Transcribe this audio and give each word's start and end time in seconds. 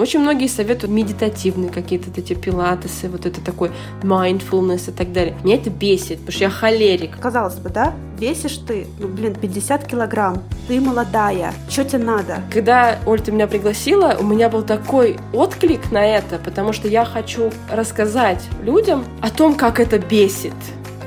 Очень 0.00 0.20
многие 0.20 0.46
советуют 0.46 0.90
медитативные 0.90 1.70
какие-то 1.70 2.08
эти 2.18 2.32
пилатесы, 2.32 3.10
вот 3.10 3.26
это 3.26 3.42
такой 3.42 3.70
mindfulness 4.02 4.88
и 4.88 4.92
так 4.92 5.12
далее. 5.12 5.36
Меня 5.44 5.56
это 5.56 5.68
бесит, 5.68 6.20
потому 6.20 6.32
что 6.32 6.44
я 6.44 6.50
холерик. 6.50 7.20
Казалось 7.20 7.56
бы, 7.56 7.68
да? 7.68 7.92
Весишь 8.18 8.56
ты, 8.66 8.86
ну, 8.98 9.08
блин, 9.08 9.34
50 9.34 9.86
килограмм. 9.86 10.42
Ты 10.68 10.80
молодая. 10.80 11.52
Что 11.68 11.84
тебе 11.84 12.02
надо? 12.02 12.42
Когда, 12.50 12.98
Оль, 13.04 13.20
ты 13.20 13.30
меня 13.30 13.46
пригласила, 13.46 14.16
у 14.18 14.24
меня 14.24 14.48
был 14.48 14.62
такой 14.62 15.18
отклик 15.34 15.92
на 15.92 16.02
это, 16.02 16.38
потому 16.38 16.72
что 16.72 16.88
я 16.88 17.04
хочу 17.04 17.50
рассказать 17.70 18.42
людям 18.62 19.04
о 19.20 19.28
том, 19.28 19.54
как 19.54 19.80
это 19.80 19.98
бесит 19.98 20.54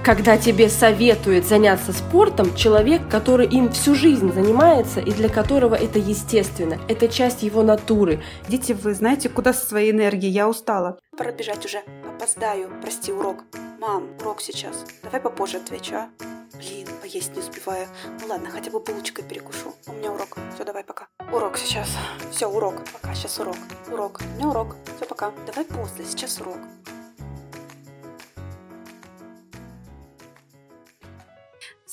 когда 0.04 0.38
тебе 0.38 0.70
советует 0.70 1.46
заняться 1.46 1.94
спортом 1.94 2.54
человек, 2.56 3.10
который 3.10 3.48
им 3.48 3.72
всю 3.72 3.96
жизнь 3.96 4.34
занимается 4.34 5.00
и 5.00 5.12
для 5.12 5.30
которого 5.30 5.76
это 5.76 5.98
естественно. 5.98 6.78
Это 6.90 7.08
часть 7.08 7.42
его 7.42 7.64
натуры. 7.64 8.22
Дети, 8.50 8.74
вы 8.74 8.94
знаете, 8.94 9.30
куда 9.30 9.54
со 9.54 9.66
своей 9.66 9.92
энергией? 9.92 10.32
Я 10.32 10.50
устала. 10.50 11.00
Пора 11.18 11.32
бежать 11.32 11.66
уже. 11.66 11.82
Опоздаю. 12.06 12.70
Прости, 12.82 13.14
урок. 13.14 13.46
Мам, 13.80 14.10
урок 14.20 14.42
сейчас. 14.42 14.86
Давай 15.04 15.22
попозже 15.22 15.58
отвечу, 15.58 15.96
а? 15.96 16.10
Блин, 16.58 16.88
поесть 17.02 17.34
не 17.34 17.40
успеваю. 17.40 17.88
Ну 18.22 18.28
ладно, 18.28 18.50
хотя 18.50 18.72
бы 18.72 18.80
булочкой 18.82 19.24
перекушу. 19.24 19.74
У 19.88 19.94
меня 19.94 20.12
урок. 20.12 20.38
Все, 20.54 20.66
давай, 20.66 20.84
пока. 20.84 21.08
Урок 21.32 21.58
сейчас. 21.58 21.90
Все, 22.32 22.48
урок. 22.48 22.76
Пока, 22.92 23.16
сейчас 23.16 23.40
урок. 23.40 23.58
Урок. 23.90 24.22
У 24.22 24.38
меня 24.38 24.50
урок. 24.50 24.76
Все, 24.98 25.06
пока. 25.06 25.32
Давай 25.48 25.64
после, 25.66 26.06
сейчас 26.06 26.42
урок. 26.42 26.58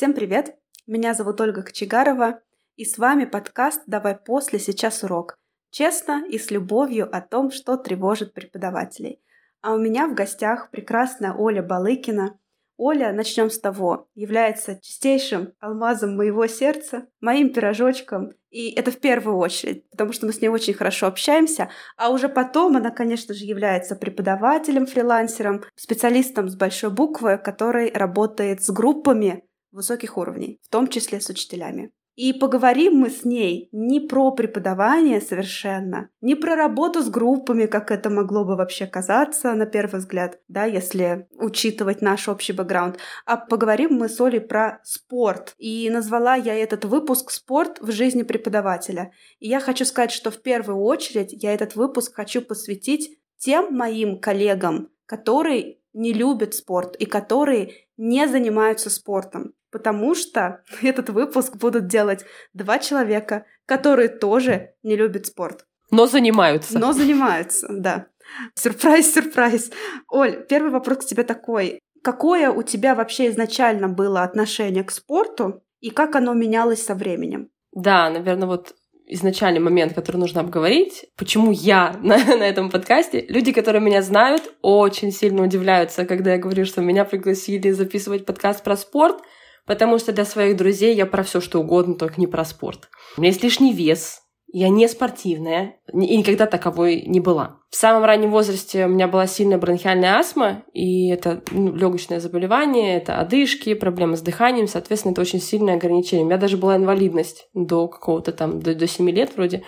Всем 0.00 0.14
привет! 0.14 0.56
Меня 0.86 1.12
зовут 1.12 1.42
Ольга 1.42 1.62
Кочегарова, 1.62 2.40
и 2.74 2.86
с 2.86 2.96
вами 2.96 3.26
подкаст 3.26 3.82
«Давай 3.86 4.16
после, 4.16 4.58
сейчас 4.58 5.02
урок». 5.02 5.36
Честно 5.70 6.24
и 6.26 6.38
с 6.38 6.50
любовью 6.50 7.14
о 7.14 7.20
том, 7.20 7.50
что 7.50 7.76
тревожит 7.76 8.32
преподавателей. 8.32 9.20
А 9.60 9.74
у 9.74 9.78
меня 9.78 10.06
в 10.06 10.14
гостях 10.14 10.70
прекрасная 10.70 11.34
Оля 11.34 11.62
Балыкина. 11.62 12.38
Оля, 12.78 13.12
начнем 13.12 13.50
с 13.50 13.60
того, 13.60 14.08
является 14.14 14.80
чистейшим 14.80 15.52
алмазом 15.60 16.16
моего 16.16 16.46
сердца, 16.46 17.06
моим 17.20 17.52
пирожочком, 17.52 18.30
и 18.48 18.70
это 18.70 18.92
в 18.92 19.00
первую 19.00 19.36
очередь, 19.36 19.86
потому 19.90 20.14
что 20.14 20.24
мы 20.24 20.32
с 20.32 20.40
ней 20.40 20.48
очень 20.48 20.72
хорошо 20.72 21.08
общаемся, 21.08 21.68
а 21.98 22.08
уже 22.08 22.30
потом 22.30 22.74
она, 22.74 22.90
конечно 22.90 23.34
же, 23.34 23.44
является 23.44 23.96
преподавателем, 23.96 24.86
фрилансером, 24.86 25.62
специалистом 25.76 26.48
с 26.48 26.56
большой 26.56 26.88
буквы, 26.88 27.36
который 27.36 27.92
работает 27.92 28.64
с 28.64 28.70
группами, 28.70 29.44
высоких 29.72 30.18
уровней, 30.18 30.60
в 30.62 30.68
том 30.68 30.88
числе 30.88 31.20
с 31.20 31.28
учителями. 31.28 31.92
И 32.16 32.34
поговорим 32.34 32.96
мы 32.96 33.08
с 33.08 33.24
ней 33.24 33.70
не 33.72 33.98
про 33.98 34.30
преподавание 34.32 35.22
совершенно, 35.22 36.10
не 36.20 36.34
про 36.34 36.54
работу 36.54 37.02
с 37.02 37.08
группами, 37.08 37.64
как 37.64 37.90
это 37.90 38.10
могло 38.10 38.44
бы 38.44 38.56
вообще 38.56 38.86
казаться 38.86 39.54
на 39.54 39.64
первый 39.64 40.00
взгляд, 40.00 40.38
да, 40.46 40.66
если 40.66 41.28
учитывать 41.38 42.02
наш 42.02 42.28
общий 42.28 42.52
бэкграунд, 42.52 42.98
а 43.24 43.38
поговорим 43.38 43.94
мы 43.94 44.10
с 44.10 44.20
Олей 44.20 44.42
про 44.42 44.80
спорт. 44.82 45.54
И 45.56 45.88
назвала 45.88 46.34
я 46.34 46.54
этот 46.54 46.84
выпуск 46.84 47.30
«Спорт 47.30 47.80
в 47.80 47.90
жизни 47.90 48.22
преподавателя». 48.22 49.12
И 49.38 49.48
я 49.48 49.58
хочу 49.58 49.86
сказать, 49.86 50.12
что 50.12 50.30
в 50.30 50.42
первую 50.42 50.78
очередь 50.80 51.32
я 51.32 51.54
этот 51.54 51.74
выпуск 51.74 52.14
хочу 52.14 52.42
посвятить 52.42 53.18
тем 53.38 53.74
моим 53.74 54.20
коллегам, 54.20 54.90
которые 55.06 55.79
не 55.92 56.12
любят 56.12 56.54
спорт 56.54 56.96
и 56.96 57.06
которые 57.06 57.74
не 57.96 58.26
занимаются 58.28 58.90
спортом 58.90 59.54
потому 59.70 60.14
что 60.14 60.62
этот 60.82 61.10
выпуск 61.10 61.56
будут 61.56 61.86
делать 61.86 62.24
два 62.52 62.78
человека, 62.78 63.46
которые 63.66 64.08
тоже 64.08 64.74
не 64.82 64.96
любят 64.96 65.26
спорт. 65.26 65.64
Но 65.90 66.06
занимаются. 66.06 66.78
Но 66.78 66.92
занимаются, 66.92 67.68
да. 67.70 68.06
Сюрприз, 68.54 69.12
сюрприз. 69.12 69.72
Оль, 70.08 70.46
первый 70.46 70.70
вопрос 70.70 70.98
к 70.98 71.04
тебе 71.04 71.24
такой. 71.24 71.80
Какое 72.02 72.50
у 72.50 72.62
тебя 72.62 72.94
вообще 72.94 73.28
изначально 73.28 73.88
было 73.88 74.22
отношение 74.22 74.84
к 74.84 74.90
спорту 74.90 75.62
и 75.80 75.90
как 75.90 76.14
оно 76.14 76.32
менялось 76.32 76.84
со 76.84 76.94
временем? 76.94 77.50
Да, 77.72 78.08
наверное, 78.08 78.46
вот 78.46 78.74
изначальный 79.12 79.60
момент, 79.60 79.94
который 79.94 80.16
нужно 80.16 80.40
обговорить, 80.40 81.06
почему 81.16 81.50
я 81.52 81.98
на, 82.02 82.16
на 82.16 82.48
этом 82.48 82.70
подкасте. 82.70 83.24
Люди, 83.28 83.52
которые 83.52 83.82
меня 83.82 84.02
знают, 84.02 84.52
очень 84.62 85.12
сильно 85.12 85.42
удивляются, 85.42 86.04
когда 86.04 86.32
я 86.32 86.38
говорю, 86.38 86.64
что 86.64 86.80
меня 86.80 87.04
пригласили 87.04 87.70
записывать 87.70 88.26
подкаст 88.26 88.62
про 88.64 88.76
спорт— 88.76 89.18
потому 89.70 90.00
что 90.00 90.12
для 90.12 90.24
своих 90.24 90.56
друзей 90.56 90.96
я 90.96 91.06
про 91.06 91.22
все 91.22 91.40
что 91.40 91.60
угодно, 91.60 91.94
только 91.94 92.20
не 92.20 92.26
про 92.26 92.44
спорт. 92.44 92.88
У 93.16 93.20
меня 93.20 93.30
есть 93.30 93.44
лишний 93.44 93.72
вес, 93.72 94.20
я 94.52 94.68
не 94.68 94.88
спортивная 94.88 95.76
и 95.92 96.16
никогда 96.16 96.46
таковой 96.46 97.02
не 97.02 97.20
была. 97.20 97.59
В 97.70 97.76
самом 97.76 98.04
раннем 98.04 98.32
возрасте 98.32 98.86
у 98.86 98.88
меня 98.88 99.06
была 99.06 99.28
сильная 99.28 99.56
бронхиальная 99.56 100.16
астма, 100.16 100.64
и 100.72 101.08
это 101.08 101.40
ну, 101.52 101.72
легочное 101.72 102.18
заболевание, 102.18 102.96
это 102.96 103.18
одышки, 103.20 103.74
проблемы 103.74 104.16
с 104.16 104.22
дыханием, 104.22 104.66
соответственно, 104.66 105.12
это 105.12 105.20
очень 105.20 105.40
сильное 105.40 105.76
ограничение. 105.76 106.24
У 106.24 106.26
меня 106.26 106.36
даже 106.36 106.56
была 106.56 106.74
инвалидность 106.76 107.48
до 107.54 107.86
какого-то 107.86 108.32
там, 108.32 108.60
до, 108.60 108.74
до 108.74 108.88
7 108.88 109.08
лет 109.10 109.36
вроде. 109.36 109.62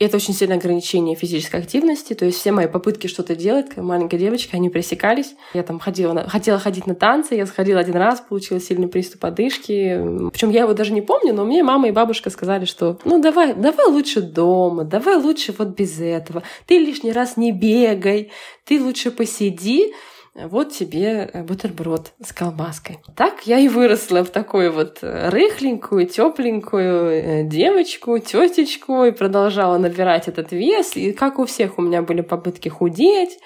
И 0.00 0.04
это 0.04 0.16
очень 0.16 0.34
сильное 0.34 0.56
ограничение 0.56 1.14
физической 1.14 1.60
активности, 1.60 2.14
то 2.14 2.24
есть 2.24 2.38
все 2.38 2.50
мои 2.50 2.66
попытки 2.66 3.06
что-то 3.06 3.36
делать, 3.36 3.68
как 3.68 3.84
маленькая 3.84 4.18
девочка, 4.18 4.56
они 4.56 4.68
пресекались. 4.68 5.36
Я 5.54 5.62
там 5.62 5.78
ходила, 5.78 6.12
на, 6.12 6.28
хотела 6.28 6.58
ходить 6.58 6.88
на 6.88 6.96
танцы, 6.96 7.36
я 7.36 7.46
сходила 7.46 7.78
один 7.78 7.94
раз, 7.94 8.20
получила 8.20 8.58
сильный 8.58 8.88
приступ 8.88 9.24
одышки. 9.24 10.30
Причем 10.32 10.50
я 10.50 10.62
его 10.62 10.74
даже 10.74 10.92
не 10.92 11.00
помню, 11.00 11.32
но 11.32 11.44
мне 11.44 11.62
мама 11.62 11.86
и 11.86 11.92
бабушка 11.92 12.30
сказали, 12.30 12.64
что 12.64 12.98
ну 13.04 13.22
давай, 13.22 13.54
давай 13.54 13.86
лучше 13.86 14.20
дома, 14.20 14.82
давай 14.82 15.14
лучше 15.14 15.54
вот 15.56 15.68
без 15.68 16.00
этого. 16.00 16.42
Ты 16.66 16.80
лишний 16.80 17.12
раз 17.12 17.36
не 17.36 17.43
бегай, 17.52 18.30
ты 18.64 18.82
лучше 18.82 19.10
посиди, 19.10 19.92
вот 20.34 20.72
тебе 20.72 21.30
э, 21.32 21.42
бутерброд 21.44 22.12
с 22.20 22.32
колбаской. 22.32 22.98
Так 23.16 23.46
я 23.46 23.60
и 23.60 23.68
выросла 23.68 24.24
в 24.24 24.30
такую 24.30 24.72
вот 24.72 24.98
э, 25.02 25.28
рыхленькую, 25.28 26.06
тепленькую 26.06 27.10
э, 27.10 27.44
девочку, 27.44 28.18
тетечку, 28.18 29.04
и 29.04 29.12
продолжала 29.12 29.78
набирать 29.78 30.26
этот 30.26 30.50
вес. 30.50 30.96
И 30.96 31.12
как 31.12 31.38
у 31.38 31.46
всех 31.46 31.78
у 31.78 31.82
меня 31.82 32.02
были 32.02 32.20
попытки 32.20 32.68
худеть, 32.68 33.38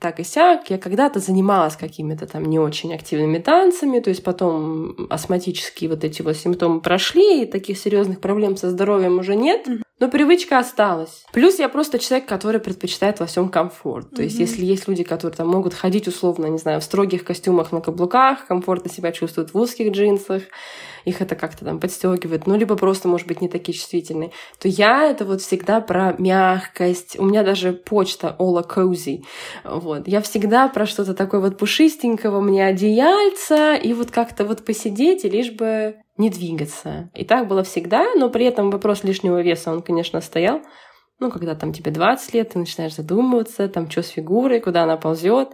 так 0.00 0.18
и 0.18 0.24
сяк. 0.24 0.70
Я 0.70 0.78
когда-то 0.78 1.20
занималась 1.20 1.76
какими-то 1.76 2.26
там 2.26 2.46
не 2.46 2.58
очень 2.58 2.92
активными 2.92 3.38
танцами, 3.38 4.00
то 4.00 4.10
есть 4.10 4.24
потом 4.24 5.06
астматические 5.10 5.88
вот 5.88 6.02
эти 6.02 6.20
вот 6.22 6.36
симптомы 6.36 6.80
прошли, 6.80 7.42
и 7.42 7.46
таких 7.46 7.78
серьезных 7.78 8.20
проблем 8.20 8.56
со 8.56 8.70
здоровьем 8.70 9.20
уже 9.20 9.36
нет. 9.36 9.68
Но 10.04 10.10
привычка 10.10 10.58
осталась. 10.58 11.24
Плюс 11.32 11.58
я 11.58 11.70
просто 11.70 11.98
человек, 11.98 12.28
который 12.28 12.60
предпочитает 12.60 13.20
во 13.20 13.26
всем 13.26 13.48
комфорт. 13.48 14.10
То 14.10 14.20
mm-hmm. 14.20 14.24
есть, 14.24 14.38
если 14.38 14.62
есть 14.62 14.86
люди, 14.86 15.02
которые 15.02 15.34
там 15.34 15.48
могут 15.48 15.72
ходить 15.72 16.06
условно, 16.06 16.44
не 16.44 16.58
знаю, 16.58 16.82
в 16.82 16.84
строгих 16.84 17.24
костюмах 17.24 17.72
на 17.72 17.80
каблуках, 17.80 18.46
комфортно 18.46 18.90
себя 18.90 19.12
чувствуют 19.12 19.54
в 19.54 19.58
узких 19.58 19.92
джинсах, 19.92 20.42
их 21.06 21.22
это 21.22 21.36
как-то 21.36 21.64
там 21.64 21.80
подстегивает, 21.80 22.46
ну, 22.46 22.54
либо 22.54 22.76
просто, 22.76 23.08
может 23.08 23.26
быть, 23.26 23.40
не 23.40 23.48
такие 23.48 23.72
чувствительные, 23.72 24.30
то 24.58 24.68
я 24.68 25.04
это 25.04 25.24
вот 25.24 25.40
всегда 25.40 25.80
про 25.80 26.14
мягкость. 26.18 27.18
У 27.18 27.24
меня 27.24 27.42
даже 27.42 27.72
почта 27.72 28.36
Ола 28.38 28.60
Cozy. 28.60 29.24
Вот. 29.64 30.06
Я 30.06 30.20
всегда 30.20 30.68
про 30.68 30.84
что-то 30.84 31.14
такое 31.14 31.40
вот 31.40 31.56
пушистенького, 31.56 32.42
мне 32.42 32.66
одеяльца, 32.66 33.74
и 33.74 33.94
вот 33.94 34.10
как-то 34.10 34.44
вот 34.44 34.66
посидеть, 34.66 35.24
и 35.24 35.30
лишь 35.30 35.52
бы 35.52 35.96
не 36.16 36.30
двигаться. 36.30 37.10
И 37.14 37.24
так 37.24 37.48
было 37.48 37.62
всегда, 37.62 38.14
но 38.14 38.30
при 38.30 38.44
этом 38.46 38.70
вопрос 38.70 39.04
лишнего 39.04 39.42
веса, 39.42 39.72
он, 39.72 39.82
конечно, 39.82 40.20
стоял. 40.20 40.62
Ну, 41.20 41.30
когда 41.30 41.54
там 41.54 41.72
тебе 41.72 41.90
20 41.90 42.34
лет, 42.34 42.50
ты 42.50 42.58
начинаешь 42.58 42.96
задумываться, 42.96 43.68
там, 43.68 43.90
что 43.90 44.02
с 44.02 44.08
фигурой, 44.08 44.60
куда 44.60 44.82
она 44.82 44.96
ползет. 44.96 45.50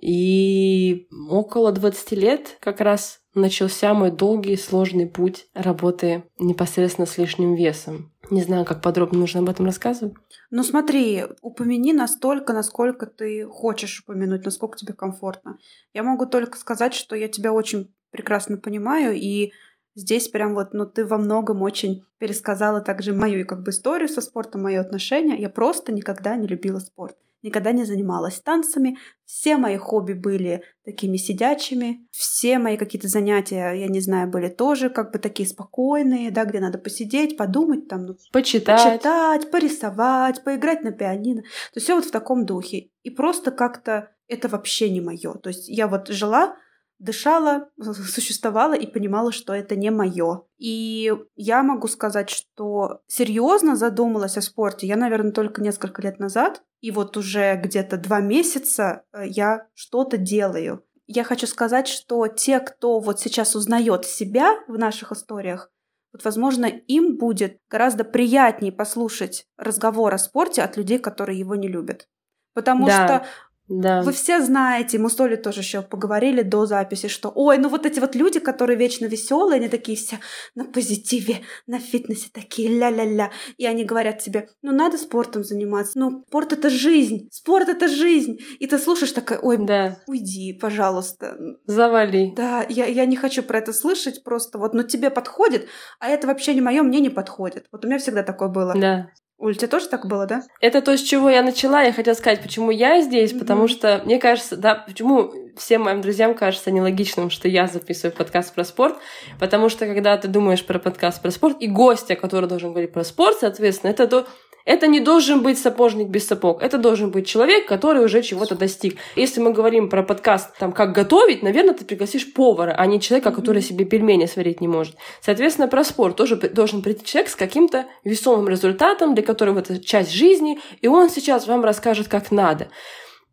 И 0.00 1.06
около 1.30 1.70
20 1.70 2.12
лет 2.12 2.56
как 2.60 2.80
раз 2.80 3.20
начался 3.34 3.94
мой 3.94 4.10
долгий 4.10 4.56
сложный 4.56 5.06
путь 5.06 5.46
работы 5.54 6.24
непосредственно 6.38 7.06
с 7.06 7.18
лишним 7.18 7.54
весом. 7.54 8.12
Не 8.30 8.42
знаю, 8.42 8.64
как 8.64 8.82
подробно 8.82 9.20
нужно 9.20 9.40
об 9.40 9.48
этом 9.48 9.66
рассказывать. 9.66 10.14
Ну 10.50 10.64
смотри, 10.64 11.24
упомяни 11.40 11.92
настолько, 11.92 12.52
насколько 12.52 13.06
ты 13.06 13.46
хочешь 13.46 14.00
упомянуть, 14.00 14.44
насколько 14.44 14.76
тебе 14.76 14.92
комфортно. 14.92 15.58
Я 15.94 16.02
могу 16.02 16.26
только 16.26 16.58
сказать, 16.58 16.94
что 16.94 17.14
я 17.14 17.28
тебя 17.28 17.52
очень 17.52 17.94
прекрасно 18.10 18.58
понимаю, 18.58 19.14
и 19.14 19.52
Здесь 19.94 20.28
прям 20.28 20.54
вот, 20.54 20.72
ну, 20.72 20.86
ты 20.86 21.04
во 21.04 21.18
многом 21.18 21.62
очень 21.62 22.04
пересказала 22.18 22.80
также 22.80 23.12
мою 23.12 23.46
как 23.46 23.62
бы 23.62 23.70
историю 23.70 24.08
со 24.08 24.20
спортом, 24.20 24.62
мои 24.62 24.76
отношения. 24.76 25.38
Я 25.38 25.50
просто 25.50 25.92
никогда 25.92 26.34
не 26.36 26.46
любила 26.46 26.78
спорт, 26.78 27.16
никогда 27.42 27.72
не 27.72 27.84
занималась 27.84 28.40
танцами. 28.40 28.96
Все 29.26 29.58
мои 29.58 29.76
хобби 29.76 30.14
были 30.14 30.62
такими 30.84 31.18
сидячими. 31.18 32.06
Все 32.10 32.58
мои 32.58 32.78
какие-то 32.78 33.08
занятия, 33.08 33.72
я 33.72 33.88
не 33.88 34.00
знаю, 34.00 34.30
были 34.30 34.48
тоже 34.48 34.88
как 34.88 35.12
бы 35.12 35.18
такие 35.18 35.46
спокойные, 35.46 36.30
да, 36.30 36.46
где 36.46 36.60
надо 36.60 36.78
посидеть, 36.78 37.36
подумать 37.36 37.88
там, 37.88 38.06
ну, 38.06 38.16
почитать, 38.32 38.82
почитать 38.82 39.50
порисовать, 39.50 40.42
поиграть 40.42 40.84
на 40.84 40.92
пианино. 40.92 41.42
То 41.42 41.48
есть 41.76 41.84
все 41.84 41.96
вот 41.96 42.06
в 42.06 42.10
таком 42.10 42.46
духе. 42.46 42.88
И 43.02 43.10
просто 43.10 43.50
как-то 43.50 44.10
это 44.26 44.48
вообще 44.48 44.88
не 44.88 45.02
мое. 45.02 45.34
То 45.34 45.50
есть 45.50 45.68
я 45.68 45.86
вот 45.86 46.08
жила 46.08 46.56
дышала, 47.02 47.68
существовала 47.80 48.74
и 48.74 48.86
понимала, 48.86 49.32
что 49.32 49.52
это 49.52 49.74
не 49.76 49.90
мое. 49.90 50.44
И 50.56 51.12
я 51.34 51.62
могу 51.62 51.88
сказать, 51.88 52.30
что 52.30 53.00
серьезно 53.08 53.76
задумалась 53.76 54.36
о 54.36 54.42
спорте 54.42 54.86
я, 54.86 54.96
наверное, 54.96 55.32
только 55.32 55.62
несколько 55.62 56.00
лет 56.00 56.18
назад. 56.20 56.62
И 56.80 56.90
вот 56.90 57.16
уже 57.16 57.56
где-то 57.56 57.96
два 57.96 58.20
месяца 58.20 59.02
э, 59.12 59.24
я 59.26 59.66
что-то 59.74 60.16
делаю. 60.16 60.84
Я 61.06 61.24
хочу 61.24 61.46
сказать, 61.46 61.88
что 61.88 62.28
те, 62.28 62.60
кто 62.60 63.00
вот 63.00 63.20
сейчас 63.20 63.56
узнает 63.56 64.04
себя 64.04 64.60
в 64.68 64.78
наших 64.78 65.12
историях, 65.12 65.70
вот, 66.12 66.24
возможно, 66.24 66.66
им 66.66 67.16
будет 67.16 67.58
гораздо 67.70 68.04
приятнее 68.04 68.70
послушать 68.70 69.46
разговор 69.56 70.14
о 70.14 70.18
спорте 70.18 70.62
от 70.62 70.76
людей, 70.76 70.98
которые 70.98 71.38
его 71.38 71.56
не 71.56 71.68
любят. 71.68 72.08
Потому 72.54 72.86
да. 72.86 73.06
что 73.06 73.26
да. 73.68 74.02
Вы 74.02 74.12
все 74.12 74.40
знаете, 74.40 74.98
мы 74.98 75.08
с 75.08 75.18
Олей 75.20 75.36
тоже 75.36 75.60
еще 75.60 75.82
поговорили 75.82 76.42
до 76.42 76.66
записи, 76.66 77.08
что 77.08 77.32
ой, 77.34 77.58
ну 77.58 77.68
вот 77.68 77.86
эти 77.86 78.00
вот 78.00 78.14
люди, 78.14 78.40
которые 78.40 78.76
вечно 78.76 79.06
веселые, 79.06 79.56
они 79.56 79.68
такие 79.68 79.96
все 79.96 80.18
на 80.54 80.64
позитиве, 80.64 81.42
на 81.66 81.78
фитнесе 81.78 82.28
такие 82.32 82.68
ля-ля-ля. 82.68 83.30
И 83.56 83.66
они 83.66 83.84
говорят 83.84 84.18
тебе, 84.18 84.48
ну 84.62 84.72
надо 84.72 84.98
спортом 84.98 85.44
заниматься, 85.44 85.98
ну 85.98 86.24
спорт 86.28 86.52
это 86.52 86.70
жизнь, 86.70 87.28
спорт 87.30 87.68
это 87.68 87.88
жизнь. 87.88 88.38
И 88.58 88.66
ты 88.66 88.78
слушаешь 88.78 89.12
такая, 89.12 89.38
ой, 89.38 89.58
да. 89.58 89.98
уйди, 90.06 90.52
пожалуйста. 90.52 91.36
Завали. 91.66 92.32
Да, 92.36 92.66
я, 92.68 92.86
я 92.86 93.06
не 93.06 93.16
хочу 93.16 93.42
про 93.42 93.58
это 93.58 93.72
слышать, 93.72 94.24
просто 94.24 94.58
вот, 94.58 94.74
ну 94.74 94.82
тебе 94.82 95.08
подходит, 95.08 95.68
а 96.00 96.08
это 96.08 96.26
вообще 96.26 96.54
не 96.54 96.60
мое, 96.60 96.82
мне 96.82 97.00
не 97.00 97.10
подходит. 97.10 97.66
Вот 97.70 97.84
у 97.84 97.88
меня 97.88 97.98
всегда 97.98 98.22
такое 98.22 98.48
было. 98.48 98.74
Да. 98.74 99.10
Уль, 99.42 99.56
тебе 99.56 99.66
тоже 99.66 99.88
так 99.88 100.06
было, 100.06 100.24
да? 100.24 100.44
Это 100.60 100.80
то, 100.80 100.96
с 100.96 101.00
чего 101.00 101.28
я 101.28 101.42
начала. 101.42 101.82
Я 101.82 101.92
хотела 101.92 102.14
сказать, 102.14 102.40
почему 102.40 102.70
я 102.70 103.02
здесь, 103.02 103.32
mm-hmm. 103.32 103.38
потому 103.40 103.66
что 103.66 104.00
мне 104.04 104.20
кажется, 104.20 104.56
да, 104.56 104.76
почему 104.76 105.32
всем 105.56 105.82
моим 105.82 106.00
друзьям 106.00 106.34
кажется 106.34 106.70
нелогичным, 106.70 107.30
что 107.30 107.48
я 107.48 107.66
записываю 107.66 108.16
подкаст 108.16 108.54
про 108.54 108.64
спорт, 108.64 108.96
потому 109.38 109.68
что 109.68 109.86
когда 109.86 110.16
ты 110.16 110.28
думаешь 110.28 110.64
про 110.64 110.78
подкаст 110.78 111.22
про 111.22 111.30
спорт 111.30 111.56
и 111.60 111.66
гостя, 111.66 112.16
который 112.16 112.48
должен 112.48 112.70
говорить 112.70 112.92
про 112.92 113.04
спорт, 113.04 113.38
соответственно, 113.40 113.90
это 113.90 114.06
то, 114.06 114.26
это 114.64 114.86
не 114.86 115.00
должен 115.00 115.42
быть 115.42 115.58
сапожник 115.58 116.08
без 116.08 116.26
сапог. 116.26 116.62
Это 116.62 116.78
должен 116.78 117.10
быть 117.10 117.26
человек, 117.26 117.66
который 117.66 118.04
уже 118.04 118.22
чего-то 118.22 118.54
достиг. 118.54 118.96
Если 119.16 119.40
мы 119.40 119.52
говорим 119.52 119.88
про 119.88 120.02
подкаст, 120.02 120.56
там, 120.58 120.72
как 120.72 120.92
готовить, 120.92 121.42
наверное, 121.42 121.74
ты 121.74 121.84
пригласишь 121.84 122.32
повара, 122.32 122.74
а 122.76 122.86
не 122.86 123.00
человека, 123.00 123.32
который 123.32 123.62
себе 123.62 123.84
пельмени 123.84 124.26
сварить 124.26 124.60
не 124.60 124.68
может. 124.68 124.96
Соответственно, 125.20 125.68
про 125.68 125.82
спорт 125.82 126.16
тоже 126.16 126.36
должен 126.36 126.82
прийти 126.82 127.04
человек 127.04 127.30
с 127.30 127.36
каким-то 127.36 127.86
весомым 128.04 128.48
результатом, 128.48 129.14
для 129.14 129.24
которого 129.24 129.58
это 129.58 129.82
часть 129.82 130.12
жизни, 130.12 130.60
и 130.80 130.86
он 130.86 131.10
сейчас 131.10 131.46
вам 131.46 131.64
расскажет, 131.64 132.08
как 132.08 132.30
надо. 132.30 132.68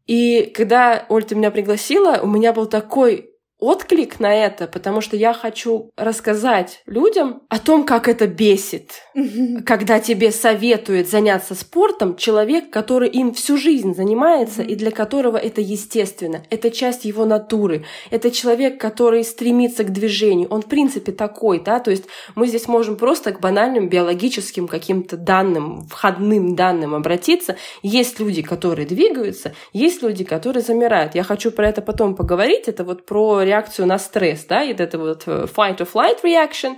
И 0.10 0.52
когда 0.56 1.06
Оль, 1.08 1.24
ты 1.24 1.36
меня 1.36 1.52
пригласила, 1.52 2.20
у 2.24 2.26
меня 2.26 2.52
был 2.52 2.66
такой 2.66 3.30
отклик 3.60 4.20
на 4.20 4.34
это, 4.34 4.68
потому 4.68 5.02
что 5.02 5.18
я 5.18 5.34
хочу 5.34 5.92
рассказать 5.98 6.82
людям 6.86 7.44
о 7.50 7.60
том, 7.60 7.84
как 7.86 8.08
это 8.08 8.26
бесит, 8.26 8.94
когда 9.66 10.00
тебе 10.00 10.32
советует 10.32 11.10
заняться 11.10 11.56
спортом 11.56 12.16
человек, 12.16 12.70
который 12.70 13.10
им 13.10 13.34
всю 13.34 13.58
жизнь 13.58 13.94
занимается 13.94 14.62
и 14.62 14.76
для 14.76 14.92
которого 14.92 15.38
это 15.38 15.60
естественно, 15.60 16.44
это 16.50 16.72
часть 16.72 17.04
его 17.04 17.26
натуры, 17.26 17.86
это 18.12 18.32
человек, 18.32 18.80
который 18.80 19.24
стремится 19.26 19.84
к 19.84 19.92
движению, 19.92 20.48
он 20.50 20.62
в 20.62 20.68
принципе 20.68 21.12
такой, 21.12 21.60
да, 21.60 21.80
то 21.80 21.92
есть 21.92 22.06
мы 22.36 22.48
здесь 22.48 22.68
можем 22.68 22.96
просто 22.96 23.34
к 23.34 23.42
банальным 23.42 23.90
биологическим 23.90 24.68
каким-то 24.68 25.18
данным, 25.18 25.86
входным 25.88 26.56
данным 26.56 26.96
обратиться. 26.96 27.58
Есть 27.82 28.20
люди, 28.20 28.42
которые 28.42 28.86
двигаются, 28.86 29.54
есть 29.74 30.02
люди, 30.02 30.24
которые 30.24 30.64
замирают. 30.64 31.16
Я 31.16 31.24
хочу 31.24 31.52
про 31.52 31.68
это 31.68 31.82
потом 31.82 32.16
поговорить, 32.16 32.68
это 32.68 32.84
вот 32.84 33.06
про 33.06 33.49
реакцию 33.50 33.88
на 33.88 34.00
стресс, 34.00 34.46
да, 34.46 34.64
и 34.64 34.74
это 34.74 34.98
вот 34.98 35.24
э, 35.26 35.46
fight 35.46 35.78
or 35.78 35.88
flight 35.92 36.24
reaction, 36.24 36.78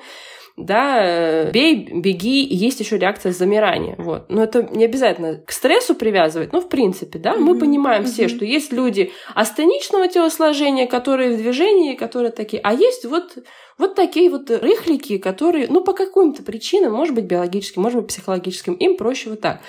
да, 0.57 0.97
э, 1.01 1.51
бей, 1.51 1.75
беги, 1.75 2.43
и 2.43 2.55
есть 2.55 2.79
еще 2.79 2.97
реакция 2.97 3.31
замирания, 3.31 3.95
вот. 3.97 4.29
Но 4.29 4.43
это 4.43 4.63
не 4.63 4.85
обязательно 4.85 5.37
к 5.45 5.51
стрессу 5.51 5.95
привязывать, 5.95 6.53
ну, 6.53 6.61
в 6.61 6.69
принципе, 6.69 7.19
да, 7.19 7.33
mm-hmm. 7.33 7.39
мы 7.39 7.59
понимаем 7.59 8.03
mm-hmm. 8.03 8.13
все, 8.13 8.27
что 8.27 8.45
есть 8.45 8.73
люди 8.73 9.11
астеничного 9.35 10.07
телосложения, 10.07 10.87
которые 10.87 11.35
в 11.35 11.37
движении, 11.37 11.95
которые 11.95 12.31
такие, 12.31 12.61
а 12.63 12.73
есть 12.73 13.05
вот 13.05 13.37
вот 13.77 13.95
такие 13.95 14.29
вот 14.29 14.51
рыхлики, 14.51 15.17
которые, 15.17 15.67
ну, 15.67 15.83
по 15.83 15.93
каким-то 15.93 16.43
причинам, 16.43 16.93
может 16.93 17.15
быть, 17.15 17.25
биологическим, 17.25 17.81
может 17.81 17.99
быть, 17.99 18.09
психологическим, 18.09 18.73
им 18.75 18.95
проще 18.95 19.31
вот 19.31 19.41
так. 19.41 19.61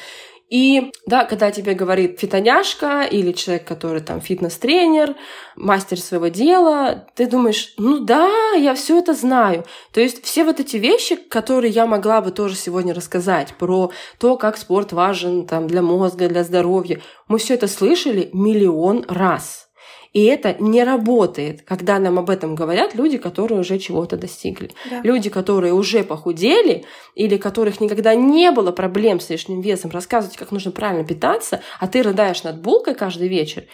И 0.52 0.92
да, 1.06 1.24
когда 1.24 1.50
тебе 1.50 1.72
говорит 1.72 2.20
фитоняшка 2.20 3.04
или 3.04 3.32
человек, 3.32 3.66
который 3.66 4.02
там 4.02 4.20
фитнес-тренер, 4.20 5.16
мастер 5.56 5.98
своего 5.98 6.28
дела, 6.28 7.06
ты 7.14 7.26
думаешь, 7.26 7.72
ну 7.78 8.00
да, 8.00 8.52
я 8.52 8.74
все 8.74 8.98
это 8.98 9.14
знаю. 9.14 9.64
То 9.94 10.02
есть 10.02 10.22
все 10.22 10.44
вот 10.44 10.60
эти 10.60 10.76
вещи, 10.76 11.16
которые 11.16 11.72
я 11.72 11.86
могла 11.86 12.20
бы 12.20 12.32
тоже 12.32 12.54
сегодня 12.54 12.92
рассказать 12.92 13.54
про 13.54 13.92
то, 14.18 14.36
как 14.36 14.58
спорт 14.58 14.92
важен 14.92 15.46
там, 15.46 15.68
для 15.68 15.80
мозга, 15.80 16.28
для 16.28 16.44
здоровья, 16.44 17.00
мы 17.28 17.38
все 17.38 17.54
это 17.54 17.66
слышали 17.66 18.28
миллион 18.34 19.06
раз. 19.08 19.70
И 20.12 20.24
это 20.24 20.54
не 20.58 20.84
работает, 20.84 21.62
когда 21.62 21.98
нам 21.98 22.18
об 22.18 22.28
этом 22.28 22.54
говорят 22.54 22.94
люди, 22.94 23.16
которые 23.16 23.60
уже 23.60 23.78
чего-то 23.78 24.18
достигли. 24.18 24.70
Да. 24.90 25.00
Люди, 25.02 25.30
которые 25.30 25.72
уже 25.72 26.04
похудели 26.04 26.84
или 27.14 27.38
которых 27.38 27.80
никогда 27.80 28.14
не 28.14 28.50
было 28.50 28.72
проблем 28.72 29.20
с 29.20 29.30
лишним 29.30 29.62
весом, 29.62 29.90
рассказывать, 29.90 30.36
как 30.36 30.52
нужно 30.52 30.70
правильно 30.70 31.04
питаться, 31.04 31.62
а 31.80 31.88
ты 31.88 32.02
рыдаешь 32.02 32.42
над 32.42 32.60
булкой 32.60 32.94
каждый 32.94 33.28
вечер, 33.28 33.64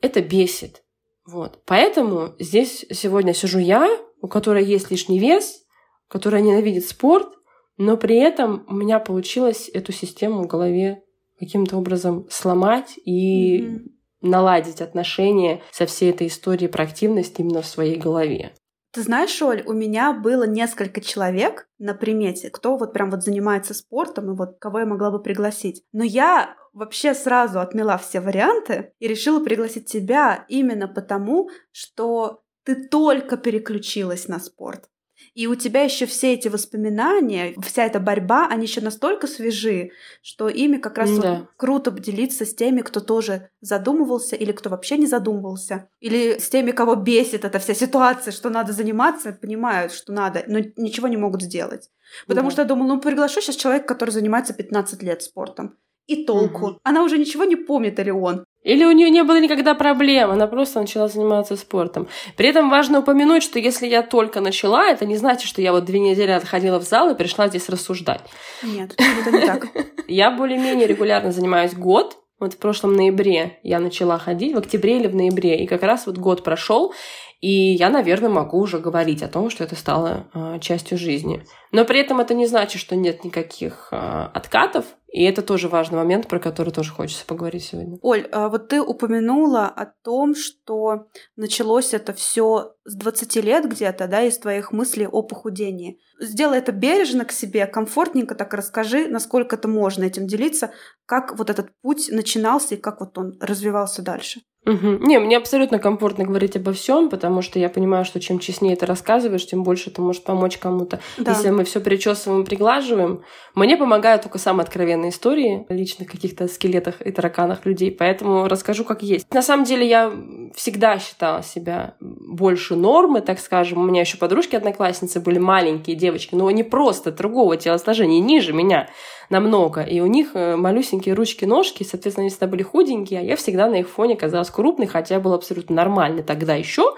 это 0.00 0.20
бесит. 0.20 0.82
Вот. 1.24 1.60
Поэтому 1.66 2.34
здесь 2.40 2.84
сегодня 2.90 3.32
сижу 3.32 3.60
я, 3.60 3.88
у 4.20 4.26
которой 4.26 4.64
есть 4.64 4.90
лишний 4.90 5.20
вес, 5.20 5.62
которая 6.08 6.42
ненавидит 6.42 6.86
спорт, 6.86 7.28
но 7.76 7.96
при 7.96 8.16
этом 8.16 8.64
у 8.68 8.74
меня 8.74 8.98
получилось 8.98 9.70
эту 9.72 9.92
систему 9.92 10.42
в 10.42 10.46
голове 10.48 11.02
каким-то 11.38 11.76
образом 11.76 12.26
сломать 12.28 12.94
и 13.04 13.60
mm-hmm 13.60 13.95
наладить 14.26 14.80
отношения 14.80 15.62
со 15.70 15.86
всей 15.86 16.10
этой 16.10 16.26
историей 16.26 16.68
про 16.68 16.84
активность 16.84 17.38
именно 17.38 17.62
в 17.62 17.66
своей 17.66 17.96
голове. 17.96 18.52
Ты 18.96 19.02
знаешь, 19.02 19.42
Оль, 19.42 19.62
у 19.66 19.74
меня 19.74 20.14
было 20.14 20.44
несколько 20.44 21.02
человек 21.02 21.68
на 21.78 21.92
примете, 21.92 22.48
кто 22.48 22.78
вот 22.78 22.94
прям 22.94 23.10
вот 23.10 23.22
занимается 23.22 23.74
спортом 23.74 24.32
и 24.32 24.34
вот 24.34 24.56
кого 24.58 24.78
я 24.78 24.86
могла 24.86 25.10
бы 25.10 25.22
пригласить. 25.22 25.84
Но 25.92 26.02
я 26.02 26.56
вообще 26.72 27.12
сразу 27.14 27.60
отмела 27.60 27.98
все 27.98 28.20
варианты 28.20 28.92
и 28.98 29.06
решила 29.06 29.44
пригласить 29.44 29.84
тебя 29.84 30.46
именно 30.48 30.88
потому, 30.88 31.50
что 31.72 32.42
ты 32.64 32.88
только 32.88 33.36
переключилась 33.36 34.28
на 34.28 34.38
спорт. 34.40 34.88
И 35.36 35.46
у 35.46 35.54
тебя 35.54 35.82
еще 35.82 36.06
все 36.06 36.32
эти 36.32 36.48
воспоминания, 36.48 37.54
вся 37.62 37.84
эта 37.84 38.00
борьба, 38.00 38.48
они 38.48 38.62
еще 38.62 38.80
настолько 38.80 39.26
свежи, 39.26 39.90
что 40.22 40.48
ими 40.48 40.78
как 40.78 40.96
раз 40.96 41.10
да. 41.18 41.30
вот 41.30 41.48
круто 41.58 41.90
делиться 41.90 42.46
с 42.46 42.54
теми, 42.54 42.80
кто 42.80 43.00
тоже 43.00 43.50
задумывался 43.60 44.34
или 44.34 44.52
кто 44.52 44.70
вообще 44.70 44.96
не 44.96 45.06
задумывался. 45.06 45.90
Или 46.00 46.38
с 46.38 46.48
теми, 46.48 46.70
кого 46.70 46.94
бесит 46.94 47.44
эта 47.44 47.58
вся 47.58 47.74
ситуация, 47.74 48.32
что 48.32 48.48
надо 48.48 48.72
заниматься, 48.72 49.32
понимают, 49.32 49.92
что 49.92 50.10
надо, 50.10 50.42
но 50.46 50.60
ничего 50.76 51.06
не 51.06 51.18
могут 51.18 51.42
сделать. 51.42 51.90
Потому 52.26 52.48
да. 52.48 52.52
что 52.52 52.62
я 52.62 52.68
думала, 52.68 52.94
ну 52.94 53.00
приглашу 53.02 53.42
сейчас 53.42 53.56
человека, 53.56 53.88
который 53.88 54.10
занимается 54.10 54.54
15 54.54 55.02
лет 55.02 55.22
спортом. 55.22 55.76
И 56.06 56.24
толку. 56.24 56.66
Угу. 56.66 56.80
Она 56.82 57.02
уже 57.02 57.18
ничего 57.18 57.44
не 57.44 57.56
помнит, 57.56 57.98
или 57.98 58.10
он. 58.10 58.46
Или 58.66 58.84
у 58.84 58.90
нее 58.90 59.10
не 59.10 59.22
было 59.22 59.38
никогда 59.38 59.76
проблем, 59.76 60.32
она 60.32 60.48
просто 60.48 60.80
начала 60.80 61.06
заниматься 61.06 61.54
спортом. 61.56 62.08
При 62.36 62.48
этом 62.48 62.68
важно 62.68 62.98
упомянуть, 62.98 63.44
что 63.44 63.60
если 63.60 63.86
я 63.86 64.02
только 64.02 64.40
начала, 64.40 64.88
это 64.88 65.06
не 65.06 65.16
значит, 65.16 65.48
что 65.48 65.62
я 65.62 65.70
вот 65.70 65.84
две 65.84 66.00
недели 66.00 66.32
отходила 66.32 66.80
в 66.80 66.82
зал 66.82 67.08
и 67.10 67.14
пришла 67.14 67.46
здесь 67.46 67.68
рассуждать. 67.68 68.22
Нет, 68.64 68.92
это 68.98 69.30
не 69.30 69.46
так. 69.46 69.68
Я 70.08 70.32
более-менее 70.32 70.88
регулярно 70.88 71.30
занимаюсь 71.30 71.74
год. 71.74 72.18
Вот 72.38 72.54
в 72.54 72.58
прошлом 72.58 72.92
ноябре 72.92 73.58
я 73.62 73.80
начала 73.80 74.18
ходить, 74.18 74.54
в 74.54 74.58
октябре 74.58 74.98
или 74.98 75.06
в 75.06 75.14
ноябре, 75.14 75.64
и 75.64 75.66
как 75.66 75.82
раз 75.82 76.06
вот 76.06 76.18
год 76.18 76.44
прошел, 76.44 76.92
и 77.40 77.48
я, 77.50 77.88
наверное, 77.88 78.28
могу 78.28 78.58
уже 78.58 78.78
говорить 78.78 79.22
о 79.22 79.28
том, 79.28 79.50
что 79.50 79.64
это 79.64 79.74
стало 79.74 80.26
э, 80.34 80.58
частью 80.60 80.98
жизни. 80.98 81.44
Но 81.72 81.84
при 81.84 82.00
этом 82.00 82.20
это 82.20 82.34
не 82.34 82.46
значит, 82.46 82.80
что 82.80 82.94
нет 82.94 83.24
никаких 83.24 83.88
э, 83.90 83.96
откатов, 84.34 84.84
и 85.16 85.22
это 85.22 85.40
тоже 85.40 85.68
важный 85.68 85.96
момент, 85.96 86.28
про 86.28 86.38
который 86.38 86.74
тоже 86.74 86.92
хочется 86.92 87.24
поговорить 87.24 87.64
сегодня. 87.64 87.98
Оль, 88.02 88.28
а 88.32 88.50
вот 88.50 88.68
ты 88.68 88.82
упомянула 88.82 89.64
о 89.64 89.86
том, 89.86 90.34
что 90.34 91.06
началось 91.36 91.94
это 91.94 92.12
все 92.12 92.74
с 92.84 92.94
20 92.94 93.36
лет 93.36 93.66
где-то, 93.66 94.08
да, 94.08 94.24
из 94.24 94.36
твоих 94.36 94.72
мыслей 94.72 95.06
о 95.06 95.22
похудении. 95.22 95.98
Сделай 96.20 96.58
это 96.58 96.72
бережно 96.72 97.24
к 97.24 97.32
себе, 97.32 97.66
комфортненько 97.66 98.34
так 98.34 98.52
расскажи, 98.52 99.08
насколько 99.08 99.56
это 99.56 99.68
можно 99.68 100.04
этим 100.04 100.26
делиться, 100.26 100.72
как 101.06 101.38
вот 101.38 101.48
этот 101.48 101.70
путь 101.80 102.10
начинался 102.12 102.74
и 102.74 102.78
как 102.78 103.00
вот 103.00 103.16
он 103.16 103.38
развивался 103.40 104.02
дальше. 104.02 104.42
Угу. 104.66 105.06
Не, 105.06 105.20
мне 105.20 105.36
абсолютно 105.36 105.78
комфортно 105.78 106.24
говорить 106.24 106.56
обо 106.56 106.72
всем, 106.72 107.08
потому 107.08 107.40
что 107.40 107.60
я 107.60 107.68
понимаю, 107.68 108.04
что 108.04 108.18
чем 108.18 108.40
честнее 108.40 108.74
это 108.74 108.84
рассказываешь, 108.84 109.46
тем 109.46 109.62
больше 109.62 109.90
это 109.90 110.02
может 110.02 110.24
помочь 110.24 110.58
кому-то. 110.58 110.98
Да. 111.18 111.30
Если 111.30 111.50
мы 111.50 111.62
все 111.62 111.80
причесываем 111.80 112.42
и 112.42 112.44
приглаживаем, 112.44 113.22
мне 113.54 113.76
помогают 113.76 114.22
только 114.22 114.38
самые 114.38 114.64
откровенные 114.64 115.10
истории 115.10 115.64
о 115.68 115.72
личных 115.72 116.10
каких-то 116.10 116.48
скелетах 116.48 117.00
и 117.00 117.12
тараканах 117.12 117.64
людей, 117.64 117.92
поэтому 117.92 118.48
расскажу 118.48 118.84
как 118.84 119.02
есть. 119.02 119.32
На 119.32 119.42
самом 119.42 119.64
деле 119.64 119.88
я 119.88 120.12
всегда 120.54 120.98
считала 120.98 121.44
себя 121.44 121.94
больше 122.00 122.74
нормы, 122.74 123.20
так 123.20 123.38
скажем. 123.38 123.78
У 123.78 123.84
меня 123.84 124.00
еще 124.00 124.18
подружки-одноклассницы 124.18 125.20
были 125.20 125.38
маленькие 125.38 125.94
девочки, 125.94 126.34
но 126.34 126.48
они 126.48 126.64
просто 126.64 127.12
другого 127.12 127.56
телосложения, 127.56 128.20
ниже 128.20 128.52
меня 128.52 128.88
намного. 129.30 129.82
И 129.82 130.00
у 130.00 130.06
них 130.06 130.30
э, 130.34 130.56
малюсенькие 130.56 131.14
ручки-ножки, 131.14 131.84
соответственно, 131.84 132.24
они 132.24 132.30
всегда 132.30 132.46
были 132.46 132.62
худенькие, 132.62 133.20
а 133.20 133.22
я 133.22 133.36
всегда 133.36 133.68
на 133.68 133.80
их 133.80 133.88
фоне 133.88 134.16
казалась 134.16 134.50
крупной, 134.50 134.86
хотя 134.86 135.16
я 135.16 135.20
была 135.20 135.36
абсолютно 135.36 135.74
нормальной 135.74 136.22
тогда 136.22 136.54
еще. 136.54 136.94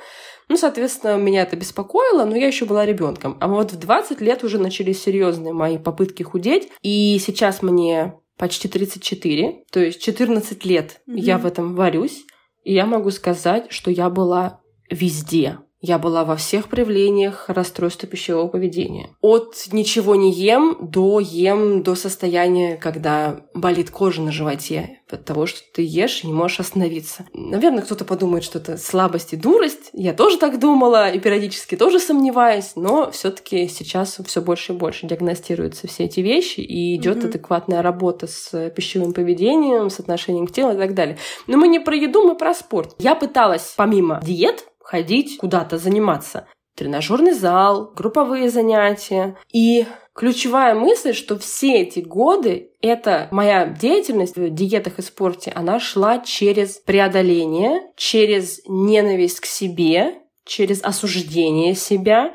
Ну, 0.49 0.56
соответственно, 0.56 1.16
меня 1.16 1.42
это 1.42 1.56
беспокоило, 1.56 2.25
но 2.25 2.35
я 2.35 2.47
еще 2.47 2.64
была 2.64 2.87
ребенком. 2.87 3.37
А 3.40 3.49
вот 3.49 3.73
в 3.73 3.78
20 3.78 4.20
лет 4.20 4.44
уже 4.44 4.58
начались 4.58 5.02
серьезные 5.02 5.52
мои 5.52 5.78
попытки 5.78 6.23
худеть. 6.23 6.70
И 6.82 7.18
сейчас 7.18 7.62
мне 7.62 8.14
почти 8.38 8.68
34, 8.68 9.64
то 9.70 9.80
есть 9.80 10.00
14 10.00 10.64
лет 10.64 11.00
mm-hmm. 11.06 11.18
я 11.18 11.38
в 11.38 11.44
этом 11.44 11.75
варюсь. 11.75 12.25
И 12.64 12.73
я 12.73 12.87
могу 12.87 13.11
сказать, 13.11 13.66
что 13.70 13.90
я 13.90 14.08
была 14.08 14.61
везде. 14.90 15.58
Я 15.80 15.99
была 15.99 16.25
во 16.25 16.35
всех 16.35 16.68
проявлениях 16.68 17.44
расстройства 17.49 18.08
пищевого 18.08 18.49
поведения. 18.49 19.11
От 19.20 19.68
ничего 19.70 20.16
не 20.16 20.32
ем 20.32 20.76
до 20.80 21.20
ем 21.20 21.82
до 21.82 21.94
состояния, 21.94 22.76
когда 22.76 23.40
болит 23.54 23.90
кожа 23.90 24.23
на 24.23 24.32
животе 24.32 25.00
от 25.11 25.25
того, 25.25 25.47
что 25.47 25.61
ты 25.73 25.82
ешь 25.82 26.23
и 26.23 26.26
не 26.26 26.32
можешь 26.32 26.61
остановиться. 26.61 27.26
Наверное, 27.32 27.82
кто-то 27.82 28.04
подумает, 28.04 28.44
что 28.44 28.58
это 28.58 28.76
слабость 28.76 29.32
и 29.32 29.37
дурость. 29.37 29.90
Я 29.92 30.12
тоже 30.12 30.37
так 30.37 30.58
думала 30.58 31.11
и 31.11 31.18
периодически 31.18 31.76
тоже 31.76 32.00
сомневаюсь, 32.00 32.73
но 32.75 33.11
все-таки 33.11 33.68
сейчас 33.68 34.18
все 34.26 34.42
больше 34.42 34.73
и 34.73 34.76
больше 34.76 35.06
диагностируются 35.06 35.87
все 35.87 36.04
эти 36.04 36.20
вещи 36.20 36.61
и 36.61 36.97
идет 36.97 37.18
mm-hmm. 37.18 37.28
адекватная 37.28 37.82
работа 37.82 38.26
с 38.26 38.70
пищевым 38.70 39.12
поведением, 39.12 39.90
с 39.90 40.00
отношением 40.00 40.47
к 40.47 40.52
телу 40.52 40.73
и 40.73 40.76
так 40.76 40.94
далее. 40.94 41.18
Но 41.47 41.56
мы 41.56 41.68
не 41.68 41.78
про 41.78 41.97
еду, 41.97 42.25
мы 42.25 42.37
про 42.37 42.52
спорт. 42.52 42.94
Я 42.99 43.14
пыталась 43.14 43.75
помимо 43.76 44.20
диет 44.23 44.67
ходить 44.88 45.37
куда-то 45.37 45.76
заниматься. 45.76 46.49
Тренажерный 46.75 47.33
зал, 47.33 47.92
групповые 47.95 48.49
занятия. 48.49 49.37
И 49.52 49.85
ключевая 50.14 50.75
мысль, 50.75 51.12
что 51.12 51.38
все 51.38 51.83
эти 51.83 52.00
годы 52.00 52.71
эта 52.80 53.28
моя 53.30 53.66
деятельность 53.66 54.37
в 54.37 54.49
диетах 54.49 54.99
и 54.99 55.02
спорте, 55.02 55.52
она 55.54 55.78
шла 55.78 56.21
через 56.21 56.76
преодоление, 56.76 57.83
через 57.97 58.62
ненависть 58.66 59.40
к 59.40 59.45
себе, 59.45 60.14
через 60.47 60.83
осуждение 60.83 61.75
себя. 61.75 62.33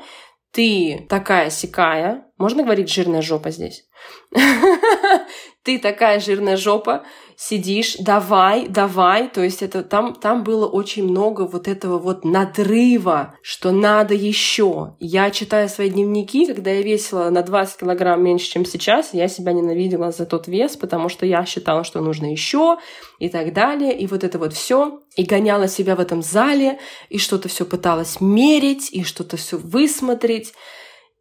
Ты 0.52 1.06
такая 1.08 1.50
сикая. 1.50 2.26
Можно 2.38 2.62
говорить 2.62 2.88
жирная 2.88 3.22
жопа 3.22 3.50
здесь? 3.50 3.84
Ты 5.64 5.80
такая 5.80 6.20
жирная 6.20 6.56
жопа, 6.56 7.04
сидишь, 7.36 7.96
давай, 7.98 8.68
давай. 8.68 9.28
То 9.28 9.42
есть 9.42 9.62
это 9.62 9.82
там, 9.82 10.14
там 10.14 10.44
было 10.44 10.66
очень 10.66 11.04
много 11.04 11.42
вот 11.42 11.68
этого 11.68 11.98
вот 11.98 12.24
надрыва, 12.24 13.34
что 13.42 13.70
надо 13.70 14.14
еще. 14.14 14.94
Я 15.00 15.30
читаю 15.30 15.68
свои 15.68 15.90
дневники, 15.90 16.46
когда 16.46 16.70
я 16.70 16.82
весила 16.82 17.30
на 17.30 17.42
20 17.42 17.80
килограмм 17.80 18.22
меньше, 18.22 18.50
чем 18.50 18.64
сейчас, 18.64 19.14
я 19.14 19.28
себя 19.28 19.52
ненавидела 19.52 20.10
за 20.10 20.26
тот 20.26 20.48
вес, 20.48 20.76
потому 20.76 21.08
что 21.08 21.26
я 21.26 21.44
считала, 21.44 21.84
что 21.84 22.00
нужно 22.00 22.30
еще 22.30 22.78
и 23.18 23.28
так 23.28 23.52
далее. 23.52 23.96
И 23.96 24.06
вот 24.06 24.24
это 24.24 24.38
вот 24.38 24.52
все. 24.52 25.00
И 25.16 25.24
гоняла 25.24 25.68
себя 25.68 25.96
в 25.96 26.00
этом 26.00 26.22
зале, 26.22 26.78
и 27.08 27.18
что-то 27.18 27.48
все 27.48 27.64
пыталась 27.64 28.20
мерить, 28.20 28.90
и 28.92 29.04
что-то 29.04 29.36
все 29.36 29.56
высмотреть. 29.56 30.52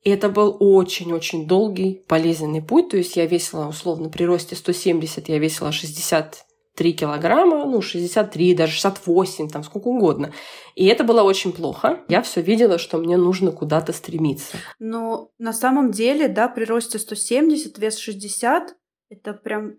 И 0.03 0.09
это 0.09 0.29
был 0.29 0.57
очень-очень 0.59 1.47
долгий, 1.47 2.03
болезненный 2.09 2.61
путь. 2.61 2.89
То 2.89 2.97
есть 2.97 3.15
я 3.15 3.25
весила, 3.25 3.67
условно, 3.67 4.09
при 4.09 4.23
росте 4.23 4.55
170, 4.55 5.29
я 5.29 5.39
весила 5.39 5.71
63 5.71 6.93
килограмма, 6.93 7.65
ну, 7.65 7.81
63, 7.81 8.53
даже 8.53 8.73
68, 8.73 9.49
там, 9.49 9.63
сколько 9.63 9.87
угодно. 9.87 10.33
И 10.75 10.85
это 10.85 11.05
было 11.05 11.23
очень 11.23 11.53
плохо. 11.53 12.03
Я 12.09 12.21
все 12.21 12.41
видела, 12.41 12.77
что 12.77 12.97
мне 12.97 13.15
нужно 13.15 13.51
куда-то 13.51 13.93
стремиться. 13.93 14.57
Но 14.79 15.29
на 15.37 15.53
самом 15.53 15.91
деле, 15.91 16.27
да, 16.27 16.49
при 16.49 16.65
росте 16.65 16.99
170, 16.99 17.77
вес 17.77 17.97
60, 17.97 18.75
это 19.09 19.33
прям 19.33 19.75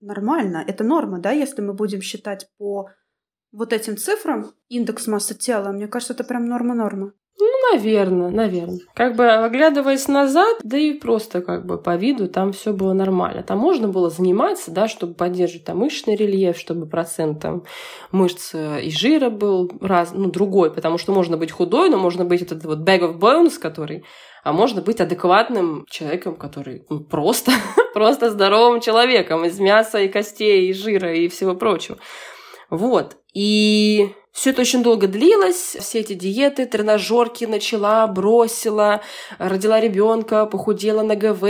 нормально, 0.00 0.64
это 0.66 0.84
норма, 0.84 1.18
да, 1.18 1.32
если 1.32 1.60
мы 1.60 1.74
будем 1.74 2.00
считать 2.00 2.48
по 2.58 2.88
вот 3.50 3.72
этим 3.72 3.96
цифрам 3.96 4.52
индекс 4.68 5.06
массы 5.06 5.34
тела, 5.34 5.72
мне 5.72 5.88
кажется, 5.88 6.14
это 6.14 6.24
прям 6.24 6.46
норма-норма. 6.46 7.12
Ну, 7.40 7.46
наверное, 7.72 8.30
наверное. 8.30 8.80
Как 8.94 9.14
бы 9.14 9.28
оглядываясь 9.28 10.08
назад, 10.08 10.58
да 10.64 10.76
и 10.76 10.92
просто 10.92 11.40
как 11.40 11.66
бы 11.66 11.78
по 11.78 11.94
виду 11.94 12.28
там 12.28 12.52
все 12.52 12.72
было 12.72 12.92
нормально. 12.92 13.44
Там 13.44 13.58
можно 13.58 13.86
было 13.86 14.10
заниматься, 14.10 14.72
да, 14.72 14.88
чтобы 14.88 15.14
поддерживать 15.14 15.64
там 15.64 15.78
мышечный 15.78 16.16
рельеф, 16.16 16.58
чтобы 16.58 16.86
процент 16.86 17.40
там 17.40 17.62
мышц 18.10 18.50
э, 18.54 18.82
и 18.82 18.90
жира 18.90 19.30
был 19.30 19.70
раз, 19.80 20.10
ну, 20.12 20.30
другой, 20.30 20.72
потому 20.72 20.98
что 20.98 21.12
можно 21.12 21.36
быть 21.36 21.52
худой, 21.52 21.90
но 21.90 21.96
можно 21.96 22.24
быть 22.24 22.42
этот 22.42 22.64
вот 22.64 22.80
bag 22.80 23.00
of 23.00 23.18
bones, 23.18 23.58
который 23.60 24.04
а 24.42 24.52
можно 24.52 24.80
быть 24.80 25.00
адекватным 25.00 25.84
человеком, 25.90 26.34
который 26.34 26.86
ну, 26.88 27.00
просто, 27.00 27.52
просто 27.94 28.30
здоровым 28.30 28.80
человеком 28.80 29.44
из 29.44 29.60
мяса 29.60 30.00
и 30.00 30.08
костей, 30.08 30.70
и 30.70 30.72
жира 30.72 31.12
и 31.14 31.28
всего 31.28 31.54
прочего. 31.54 31.98
Вот. 32.70 33.16
И 33.32 34.14
все 34.32 34.50
это 34.50 34.60
очень 34.60 34.82
долго 34.82 35.08
длилось, 35.08 35.76
все 35.80 36.00
эти 36.00 36.14
диеты, 36.14 36.66
тренажерки 36.66 37.44
начала, 37.44 38.06
бросила, 38.06 39.02
родила 39.38 39.80
ребенка, 39.80 40.46
похудела 40.46 41.02
на 41.02 41.16
ГВ. 41.16 41.42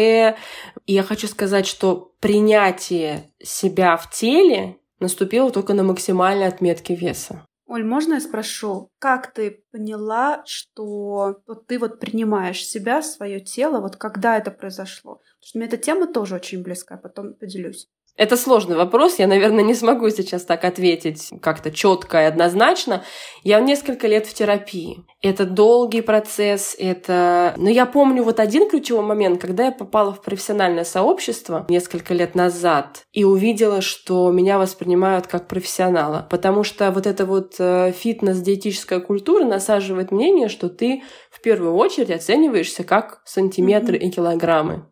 И 0.86 0.92
я 0.94 1.02
хочу 1.02 1.26
сказать, 1.26 1.66
что 1.66 2.12
принятие 2.20 3.30
себя 3.42 3.96
в 3.96 4.10
теле 4.10 4.78
наступило 5.00 5.50
только 5.50 5.74
на 5.74 5.82
максимальной 5.82 6.46
отметке 6.46 6.94
веса. 6.94 7.44
Оль, 7.66 7.84
можно 7.84 8.14
я 8.14 8.20
спрошу, 8.20 8.90
как 8.98 9.34
ты 9.34 9.62
поняла, 9.70 10.42
что 10.46 11.36
вот 11.46 11.66
ты 11.66 11.78
вот 11.78 12.00
принимаешь 12.00 12.64
себя, 12.64 13.02
свое 13.02 13.40
тело, 13.40 13.82
вот 13.82 13.96
когда 13.96 14.38
это 14.38 14.50
произошло? 14.50 15.16
Потому 15.16 15.42
что 15.42 15.58
мне 15.58 15.66
эта 15.66 15.76
тема 15.76 16.06
тоже 16.06 16.36
очень 16.36 16.62
близкая, 16.62 16.96
потом 16.96 17.34
поделюсь. 17.34 17.86
Это 18.18 18.36
сложный 18.36 18.76
вопрос, 18.76 19.20
я, 19.20 19.28
наверное, 19.28 19.62
не 19.62 19.74
смогу 19.74 20.10
сейчас 20.10 20.42
так 20.42 20.64
ответить 20.64 21.30
как-то 21.40 21.70
четко 21.70 22.20
и 22.20 22.24
однозначно. 22.24 23.04
Я 23.44 23.60
несколько 23.60 24.08
лет 24.08 24.26
в 24.26 24.34
терапии. 24.34 25.04
Это 25.22 25.44
долгий 25.44 26.00
процесс, 26.00 26.74
это... 26.76 27.54
Но 27.56 27.70
я 27.70 27.86
помню 27.86 28.24
вот 28.24 28.40
один 28.40 28.68
ключевой 28.68 29.04
момент, 29.04 29.40
когда 29.40 29.66
я 29.66 29.70
попала 29.70 30.12
в 30.12 30.20
профессиональное 30.20 30.82
сообщество 30.82 31.64
несколько 31.68 32.12
лет 32.12 32.34
назад 32.34 33.04
и 33.12 33.22
увидела, 33.22 33.80
что 33.80 34.32
меня 34.32 34.58
воспринимают 34.58 35.28
как 35.28 35.46
профессионала. 35.46 36.26
Потому 36.28 36.64
что 36.64 36.90
вот 36.90 37.06
эта 37.06 37.24
вот 37.24 37.54
э, 37.60 37.92
фитнес-диетическая 37.92 38.98
культура 38.98 39.44
насаживает 39.44 40.10
мнение, 40.10 40.48
что 40.48 40.68
ты 40.68 41.04
в 41.30 41.40
первую 41.40 41.76
очередь 41.76 42.10
оцениваешься 42.10 42.82
как 42.82 43.20
сантиметры 43.24 43.96
mm-hmm. 43.96 44.08
и 44.08 44.10
килограммы. 44.10 44.86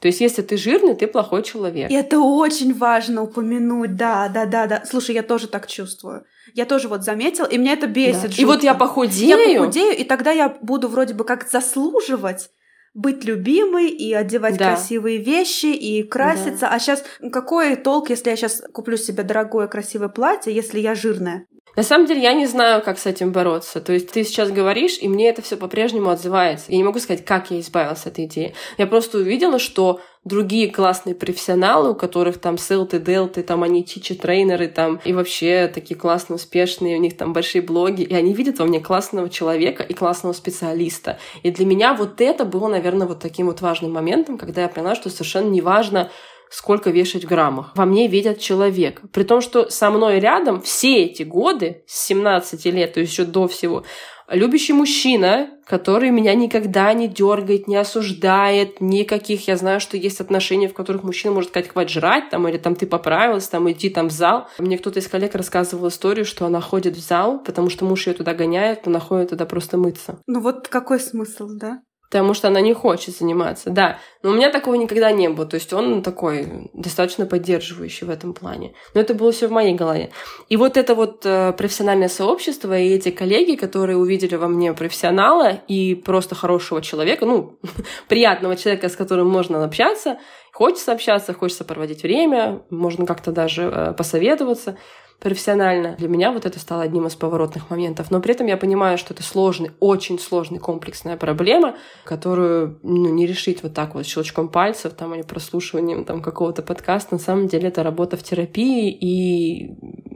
То 0.00 0.08
есть, 0.08 0.20
если 0.20 0.42
ты 0.42 0.56
жирный, 0.56 0.94
ты 0.94 1.06
плохой 1.06 1.42
человек. 1.42 1.90
И 1.90 1.94
это 1.94 2.20
очень 2.20 2.74
важно 2.74 3.22
упомянуть, 3.22 3.96
да, 3.96 4.28
да, 4.28 4.44
да, 4.46 4.66
да. 4.66 4.82
Слушай, 4.84 5.14
я 5.14 5.22
тоже 5.22 5.48
так 5.48 5.66
чувствую. 5.66 6.24
Я 6.54 6.64
тоже 6.64 6.88
вот 6.88 7.02
заметила, 7.02 7.46
и 7.46 7.58
меня 7.58 7.72
это 7.72 7.86
бесит. 7.86 8.36
Да. 8.36 8.42
И 8.42 8.44
вот 8.44 8.62
я 8.62 8.74
похудею. 8.74 9.38
Я 9.38 9.60
похудею, 9.60 9.96
и 9.96 10.04
тогда 10.04 10.30
я 10.32 10.48
буду 10.60 10.88
вроде 10.88 11.14
бы 11.14 11.24
как 11.24 11.48
заслуживать 11.48 12.50
быть 12.96 13.24
любимой 13.24 13.88
и 13.88 14.14
одевать 14.14 14.56
да. 14.56 14.70
красивые 14.70 15.18
вещи 15.18 15.66
и 15.66 16.02
краситься. 16.02 16.62
Да. 16.62 16.70
А 16.70 16.78
сейчас 16.78 17.04
какой 17.30 17.76
толк, 17.76 18.08
если 18.08 18.30
я 18.30 18.36
сейчас 18.36 18.62
куплю 18.72 18.96
себе 18.96 19.22
дорогое 19.22 19.66
красивое 19.66 20.08
платье, 20.08 20.54
если 20.54 20.80
я 20.80 20.94
жирная? 20.94 21.46
На 21.76 21.82
самом 21.82 22.06
деле 22.06 22.22
я 22.22 22.32
не 22.32 22.46
знаю, 22.46 22.82
как 22.82 22.98
с 22.98 23.04
этим 23.04 23.32
бороться. 23.32 23.82
То 23.82 23.92
есть 23.92 24.10
ты 24.10 24.24
сейчас 24.24 24.50
говоришь, 24.50 24.98
и 24.98 25.08
мне 25.08 25.28
это 25.28 25.42
все 25.42 25.56
по-прежнему 25.56 26.08
отзывается. 26.08 26.72
Я 26.72 26.78
не 26.78 26.84
могу 26.84 26.98
сказать, 26.98 27.24
как 27.24 27.50
я 27.50 27.60
избавилась 27.60 28.00
от 28.00 28.14
этой 28.14 28.24
идеи. 28.24 28.54
Я 28.78 28.86
просто 28.86 29.18
увидела, 29.18 29.58
что 29.58 30.00
другие 30.24 30.70
классные 30.70 31.14
профессионалы, 31.14 31.90
у 31.90 31.94
которых 31.94 32.38
там 32.38 32.56
селты, 32.56 32.98
делты, 32.98 33.42
там 33.42 33.62
они 33.62 33.84
чичи-трейнеры, 33.84 34.68
там 34.68 35.00
и 35.04 35.12
вообще 35.12 35.70
такие 35.72 35.96
классные, 35.96 36.36
успешные, 36.36 36.96
у 36.96 37.00
них 37.00 37.16
там 37.16 37.32
большие 37.32 37.62
блоги, 37.62 38.02
и 38.02 38.14
они 38.14 38.32
видят 38.32 38.58
во 38.58 38.64
мне 38.64 38.80
классного 38.80 39.28
человека 39.28 39.82
и 39.82 39.92
классного 39.92 40.32
специалиста. 40.32 41.18
И 41.42 41.50
для 41.50 41.66
меня 41.66 41.94
вот 41.94 42.20
это 42.22 42.44
было, 42.46 42.68
наверное, 42.68 43.06
вот 43.06 43.20
таким 43.20 43.46
вот 43.46 43.60
важным 43.60 43.92
моментом, 43.92 44.38
когда 44.38 44.62
я 44.62 44.68
поняла, 44.68 44.94
что 44.94 45.10
совершенно 45.10 45.50
не 45.50 45.60
важно, 45.60 46.10
сколько 46.50 46.90
вешать 46.90 47.24
в 47.24 47.28
граммах. 47.28 47.72
Во 47.74 47.84
мне 47.84 48.08
видят 48.08 48.40
человека. 48.40 49.02
При 49.12 49.24
том, 49.24 49.40
что 49.40 49.70
со 49.70 49.90
мной 49.90 50.20
рядом 50.20 50.60
все 50.60 51.04
эти 51.04 51.22
годы, 51.22 51.82
с 51.86 52.06
17 52.06 52.64
лет, 52.66 52.94
то 52.94 53.00
есть 53.00 53.12
еще 53.12 53.24
до 53.24 53.48
всего, 53.48 53.84
любящий 54.28 54.72
мужчина, 54.72 55.50
который 55.66 56.10
меня 56.10 56.34
никогда 56.34 56.92
не 56.92 57.08
дергает, 57.08 57.68
не 57.68 57.76
осуждает, 57.76 58.80
никаких. 58.80 59.48
Я 59.48 59.56
знаю, 59.56 59.80
что 59.80 59.96
есть 59.96 60.20
отношения, 60.20 60.68
в 60.68 60.74
которых 60.74 61.02
мужчина 61.02 61.34
может 61.34 61.50
сказать, 61.50 61.68
хватит 61.68 61.92
жрать, 61.92 62.30
там, 62.30 62.46
или 62.48 62.56
там 62.56 62.74
ты 62.74 62.86
поправилась, 62.86 63.48
там, 63.48 63.70
иди 63.70 63.90
там 63.90 64.08
в 64.08 64.12
зал. 64.12 64.48
Мне 64.58 64.78
кто-то 64.78 65.00
из 65.00 65.08
коллег 65.08 65.34
рассказывал 65.34 65.88
историю, 65.88 66.24
что 66.24 66.46
она 66.46 66.60
ходит 66.60 66.96
в 66.96 67.00
зал, 67.00 67.42
потому 67.42 67.68
что 67.70 67.84
муж 67.84 68.06
ее 68.06 68.14
туда 68.14 68.34
гоняет, 68.34 68.86
она 68.86 69.00
ходит 69.00 69.30
туда 69.30 69.46
просто 69.46 69.76
мыться. 69.76 70.18
Ну 70.26 70.40
вот 70.40 70.68
какой 70.68 71.00
смысл, 71.00 71.48
да? 71.48 71.80
Потому 72.10 72.34
что 72.34 72.48
она 72.48 72.60
не 72.60 72.72
хочет 72.72 73.16
заниматься, 73.16 73.70
да. 73.70 73.98
Но 74.22 74.30
у 74.30 74.34
меня 74.34 74.50
такого 74.50 74.74
никогда 74.74 75.10
не 75.12 75.28
было. 75.28 75.46
То 75.46 75.56
есть 75.56 75.72
он 75.72 76.02
такой 76.02 76.70
достаточно 76.72 77.26
поддерживающий 77.26 78.06
в 78.06 78.10
этом 78.10 78.32
плане. 78.32 78.74
Но 78.94 79.00
это 79.00 79.14
было 79.14 79.32
все 79.32 79.48
в 79.48 79.52
моей 79.52 79.74
голове. 79.74 80.10
И 80.48 80.56
вот 80.56 80.76
это 80.76 80.94
вот 80.94 81.24
э, 81.24 81.52
профессиональное 81.52 82.08
сообщество 82.08 82.78
и 82.78 82.90
эти 82.90 83.10
коллеги, 83.10 83.56
которые 83.56 83.96
увидели 83.96 84.36
во 84.36 84.48
мне 84.48 84.72
профессионала 84.72 85.60
и 85.68 85.94
просто 85.94 86.34
хорошего 86.34 86.80
человека, 86.80 87.26
ну, 87.26 87.58
приятного 88.08 88.56
человека, 88.56 88.88
с 88.88 88.96
которым 88.96 89.28
можно 89.28 89.64
общаться, 89.64 90.18
хочется 90.52 90.92
общаться, 90.92 91.34
хочется 91.34 91.64
проводить 91.64 92.02
время, 92.02 92.62
можно 92.70 93.04
как-то 93.06 93.32
даже 93.32 93.62
э, 93.62 93.92
посоветоваться 93.94 94.78
профессионально. 95.20 95.96
Для 95.96 96.08
меня 96.08 96.30
вот 96.30 96.46
это 96.46 96.58
стало 96.58 96.82
одним 96.82 97.06
из 97.06 97.14
поворотных 97.14 97.70
моментов. 97.70 98.10
Но 98.10 98.20
при 98.20 98.34
этом 98.34 98.46
я 98.46 98.56
понимаю, 98.56 98.98
что 98.98 99.14
это 99.14 99.22
сложный, 99.22 99.70
очень 99.80 100.18
сложный, 100.18 100.58
комплексная 100.58 101.16
проблема, 101.16 101.76
которую 102.04 102.78
ну, 102.82 103.08
не 103.12 103.26
решить 103.26 103.62
вот 103.62 103.74
так 103.74 103.94
вот 103.94 104.06
щелчком 104.06 104.48
пальцев 104.48 104.92
там, 104.92 105.14
или 105.14 105.22
прослушиванием 105.22 106.04
там, 106.04 106.22
какого-то 106.22 106.62
подкаста. 106.62 107.14
На 107.14 107.20
самом 107.20 107.48
деле 107.48 107.68
это 107.68 107.82
работа 107.82 108.16
в 108.16 108.22
терапии, 108.22 108.90
и 108.90 109.74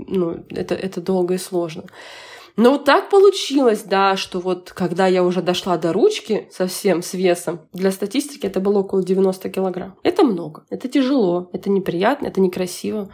ну, 0.09 0.45
это, 0.50 0.75
это 0.75 1.00
долго 1.00 1.35
и 1.35 1.38
сложно. 1.38 1.85
Но 2.57 2.73
вот 2.73 2.85
так 2.85 3.09
получилось, 3.09 3.85
да, 3.85 4.16
что 4.16 4.38
вот 4.38 4.73
когда 4.73 5.07
я 5.07 5.25
уже 5.25 5.40
дошла 5.40 5.78
до 5.78 5.95
ручки 5.95 6.49
совсем 6.50 7.02
с 7.02 7.14
весом, 7.14 7.61
для 7.73 7.90
статистики 7.90 8.47
это 8.47 8.61
было 8.61 8.80
около 8.80 9.02
90 9.02 9.49
килограмм. 9.49 9.97
Это 10.02 10.25
много, 10.25 10.64
это 10.69 10.88
тяжело, 10.88 11.49
это 11.54 11.71
неприятно, 11.71 12.26
это 12.26 12.40
некрасиво. 12.40 13.09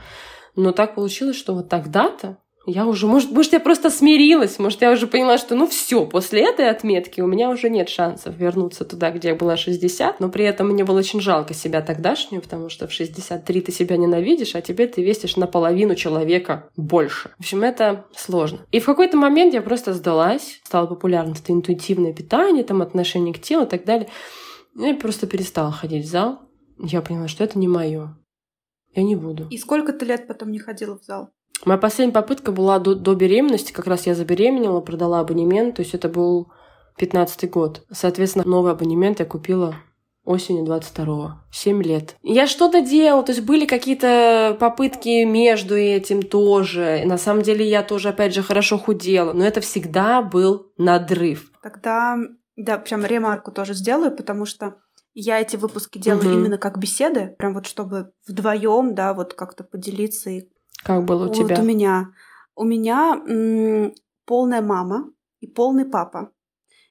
Но 0.56 0.72
так 0.72 0.94
получилось, 0.94 1.36
что 1.36 1.54
вот 1.54 1.68
тогда-то 1.68 2.38
я 2.68 2.84
уже, 2.86 3.06
может, 3.06 3.30
может, 3.30 3.52
я 3.52 3.60
просто 3.60 3.90
смирилась, 3.90 4.58
может, 4.58 4.82
я 4.82 4.90
уже 4.90 5.06
поняла, 5.06 5.38
что 5.38 5.54
ну 5.54 5.68
все, 5.68 6.04
после 6.04 6.42
этой 6.42 6.68
отметки 6.68 7.20
у 7.20 7.28
меня 7.28 7.48
уже 7.48 7.70
нет 7.70 7.88
шансов 7.88 8.36
вернуться 8.36 8.84
туда, 8.84 9.12
где 9.12 9.28
я 9.28 9.34
была 9.36 9.56
60, 9.56 10.18
но 10.18 10.28
при 10.28 10.44
этом 10.44 10.68
мне 10.68 10.82
было 10.82 10.98
очень 10.98 11.20
жалко 11.20 11.54
себя 11.54 11.80
тогдашнюю, 11.80 12.42
потому 12.42 12.68
что 12.68 12.88
в 12.88 12.92
63 12.92 13.60
ты 13.60 13.70
себя 13.70 13.96
ненавидишь, 13.96 14.56
а 14.56 14.60
тебе 14.60 14.88
ты 14.88 15.04
весишь 15.04 15.36
наполовину 15.36 15.94
человека 15.94 16.68
больше. 16.76 17.30
В 17.36 17.40
общем, 17.40 17.62
это 17.62 18.06
сложно. 18.16 18.58
И 18.72 18.80
в 18.80 18.84
какой-то 18.86 19.16
момент 19.16 19.54
я 19.54 19.62
просто 19.62 19.94
сдалась, 19.94 20.60
стало 20.64 20.86
популярно 20.86 21.34
это 21.40 21.52
интуитивное 21.52 22.12
питание, 22.12 22.64
там 22.64 22.82
отношение 22.82 23.32
к 23.32 23.40
телу 23.40 23.64
и 23.64 23.68
так 23.68 23.84
далее. 23.84 24.08
Я 24.74 24.94
просто 24.96 25.28
перестала 25.28 25.70
ходить 25.70 26.04
в 26.04 26.08
зал. 26.08 26.40
Я 26.78 27.00
поняла, 27.00 27.28
что 27.28 27.44
это 27.44 27.58
не 27.58 27.68
мое. 27.68 28.16
Я 28.96 29.02
не 29.02 29.14
буду. 29.14 29.46
И 29.50 29.58
сколько 29.58 29.92
ты 29.92 30.06
лет 30.06 30.26
потом 30.26 30.50
не 30.50 30.58
ходила 30.58 30.98
в 30.98 31.04
зал? 31.04 31.30
Моя 31.64 31.78
последняя 31.78 32.12
попытка 32.12 32.50
была 32.50 32.78
до, 32.78 32.94
до 32.94 33.14
беременности. 33.14 33.72
Как 33.72 33.86
раз 33.86 34.06
я 34.06 34.14
забеременела, 34.14 34.80
продала 34.80 35.20
абонемент. 35.20 35.76
То 35.76 35.82
есть 35.82 35.94
это 35.94 36.08
был 36.08 36.50
15 36.98 37.50
год. 37.50 37.84
Соответственно, 37.92 38.44
новый 38.46 38.72
абонемент 38.72 39.20
я 39.20 39.26
купила 39.26 39.76
осенью 40.24 40.64
22-го. 40.64 41.34
7 41.52 41.82
лет. 41.82 42.16
Я 42.22 42.46
что-то 42.46 42.80
делала, 42.80 43.22
то 43.22 43.32
есть 43.32 43.44
были 43.44 43.64
какие-то 43.64 44.56
попытки 44.58 45.24
между 45.24 45.76
этим 45.76 46.22
тоже. 46.22 47.02
На 47.04 47.16
самом 47.16 47.42
деле 47.42 47.68
я 47.68 47.82
тоже, 47.82 48.08
опять 48.08 48.34
же, 48.34 48.42
хорошо 48.42 48.76
худела, 48.76 49.32
но 49.32 49.44
это 49.44 49.60
всегда 49.60 50.22
был 50.22 50.72
надрыв. 50.78 51.52
Тогда, 51.62 52.16
да, 52.56 52.78
прям 52.78 53.04
ремарку 53.04 53.52
тоже 53.52 53.74
сделаю, 53.74 54.10
потому 54.14 54.46
что 54.46 54.76
я 55.20 55.40
эти 55.40 55.56
выпуски 55.56 55.98
делаю 55.98 56.30
угу. 56.30 56.38
именно 56.38 56.58
как 56.58 56.78
беседы, 56.78 57.34
прям 57.38 57.54
вот 57.54 57.66
чтобы 57.66 58.12
вдвоем, 58.28 58.94
да, 58.94 59.14
вот 59.14 59.32
как-то 59.34 59.64
поделиться. 59.64 60.30
И... 60.30 60.48
Как 60.84 61.04
было 61.04 61.24
у 61.24 61.28
вот 61.28 61.36
тебя? 61.36 61.58
у 61.58 61.64
меня. 61.64 62.10
У 62.54 62.64
меня 62.64 63.22
м- 63.26 63.94
полная 64.26 64.60
мама 64.60 65.10
и 65.40 65.46
полный 65.46 65.86
папа. 65.86 66.32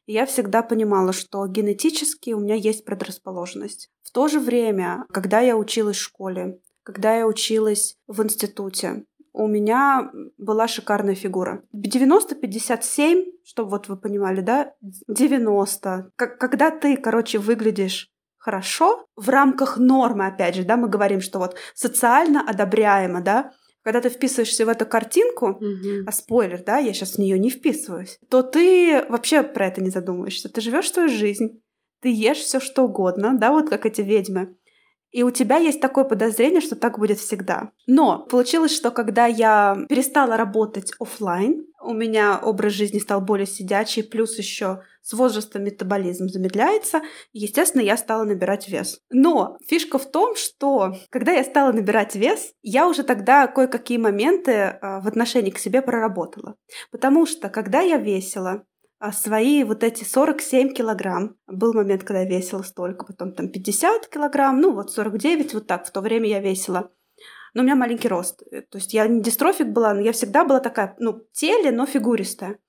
И 0.08 0.14
я 0.14 0.26
всегда 0.26 0.64
понимала, 0.64 1.14
что 1.14 1.46
генетически 1.48 2.32
у 2.32 2.40
меня 2.40 2.56
есть 2.56 2.84
предрасположенность. 2.84 3.92
В 4.04 4.12
то 4.12 4.28
же 4.28 4.40
время, 4.40 5.06
когда 5.12 5.42
я 5.42 5.56
училась 5.56 5.98
в 5.98 6.02
школе, 6.02 6.60
когда 6.84 7.16
я 7.16 7.28
училась 7.28 7.98
в 8.08 8.24
институте, 8.24 9.06
у 9.34 9.48
меня 9.48 10.12
была 10.38 10.68
шикарная 10.68 11.16
фигура. 11.16 11.64
90-57, 11.76 13.26
чтобы 13.44 13.70
вот 13.70 13.88
вы 13.88 13.98
понимали, 13.98 14.42
да? 14.42 14.74
90. 14.82 16.12
Как, 16.16 16.40
когда 16.40 16.72
ты, 16.72 16.96
короче, 16.98 17.38
выглядишь 17.38 18.15
хорошо 18.46 19.08
в 19.16 19.30
рамках 19.30 19.78
нормы, 19.78 20.28
опять 20.28 20.56
же, 20.56 20.64
да, 20.64 20.78
мы 20.78 20.88
говорим, 20.88 21.20
что 21.20 21.40
вот 21.40 21.56
социально 21.74 22.48
одобряемо, 22.48 23.22
да, 23.22 23.52
когда 23.84 24.02
ты 24.02 24.10
вписываешься 24.10 24.66
в 24.66 24.70
эту 24.70 24.86
картинку, 24.86 25.60
mm-hmm. 25.60 26.04
а 26.06 26.12
спойлер, 26.12 26.64
да, 26.64 26.78
я 26.78 26.94
сейчас 26.94 27.14
в 27.14 27.18
нее 27.18 27.40
не 27.40 27.50
вписываюсь, 27.50 28.20
то 28.30 28.44
ты 28.44 29.04
вообще 29.10 29.42
про 29.42 29.68
это 29.68 29.82
не 29.82 29.90
задумываешься. 29.90 30.50
Ты 30.50 30.62
живешь 30.62 30.92
свою 30.92 31.10
жизнь, 31.10 31.60
ты 32.02 32.10
ешь 32.10 32.38
все 32.38 32.60
что 32.60 32.84
угодно, 32.84 33.36
да, 33.36 33.52
вот 33.52 33.70
как 33.70 33.88
эти 33.88 34.02
ведьмы. 34.02 34.56
И 35.12 35.24
у 35.24 35.32
тебя 35.32 35.58
есть 35.58 35.82
такое 35.82 36.04
подозрение, 36.04 36.62
что 36.62 36.76
так 36.76 37.00
будет 37.00 37.18
всегда. 37.20 37.72
Но 37.88 38.26
получилось, 38.30 38.76
что 38.76 38.92
когда 38.92 39.26
я 39.26 39.78
перестала 39.90 40.38
работать 40.38 40.92
офлайн, 41.00 41.66
у 41.86 41.94
меня 41.94 42.40
образ 42.42 42.74
жизни 42.74 43.00
стал 43.00 43.22
более 43.22 43.46
сидячий, 43.46 44.04
плюс 44.04 44.38
еще 44.38 44.82
с 45.02 45.14
возрастом 45.14 45.64
метаболизм 45.64 46.28
замедляется, 46.28 47.02
и, 47.32 47.40
естественно, 47.40 47.82
я 47.82 47.96
стала 47.96 48.24
набирать 48.24 48.68
вес. 48.68 49.00
Но 49.12 49.58
фишка 49.68 50.00
в 50.00 50.10
том, 50.10 50.36
что 50.36 50.96
когда 51.10 51.32
я 51.32 51.44
стала 51.44 51.72
набирать 51.72 52.16
вес, 52.16 52.54
я 52.64 52.88
уже 52.88 53.04
тогда 53.04 53.48
кое-какие 53.48 54.00
моменты 54.00 54.52
а, 54.54 55.02
в 55.02 55.08
отношении 55.08 55.52
к 55.52 55.60
себе 55.60 55.82
проработала. 55.82 56.56
Потому 56.92 57.26
что, 57.28 57.50
когда 57.50 57.82
я 57.82 57.98
весила 57.98 58.66
а 58.98 59.12
свои 59.12 59.64
вот 59.64 59.84
эти 59.84 60.04
47 60.04 60.74
килограмм. 60.74 61.36
Был 61.48 61.74
момент, 61.74 62.04
когда 62.04 62.22
я 62.22 62.30
весила 62.30 62.64
столько, 62.64 63.06
потом 63.06 63.34
там 63.34 63.50
50 63.50 64.08
килограмм, 64.08 64.62
ну 64.62 64.74
вот 64.74 64.92
49, 64.92 65.54
вот 65.54 65.68
так 65.68 65.86
в 65.86 65.92
то 65.92 66.02
время 66.02 66.28
я 66.28 66.40
весила. 66.40 66.92
Но 67.56 67.62
у 67.62 67.66
меня 67.66 67.76
маленький 67.76 68.10
рост. 68.10 68.44
Э, 68.52 68.62
то 68.62 68.78
есть 68.78 68.94
я 68.94 69.08
не 69.08 69.22
дистрофик 69.22 69.68
была, 69.68 69.96
но 69.96 70.02
я 70.02 70.12
всегда 70.12 70.44
была 70.46 70.60
такая, 70.60 70.96
ну, 71.00 71.22
теле, 71.32 71.72
но 71.72 71.88
фигуристая. 71.88 72.60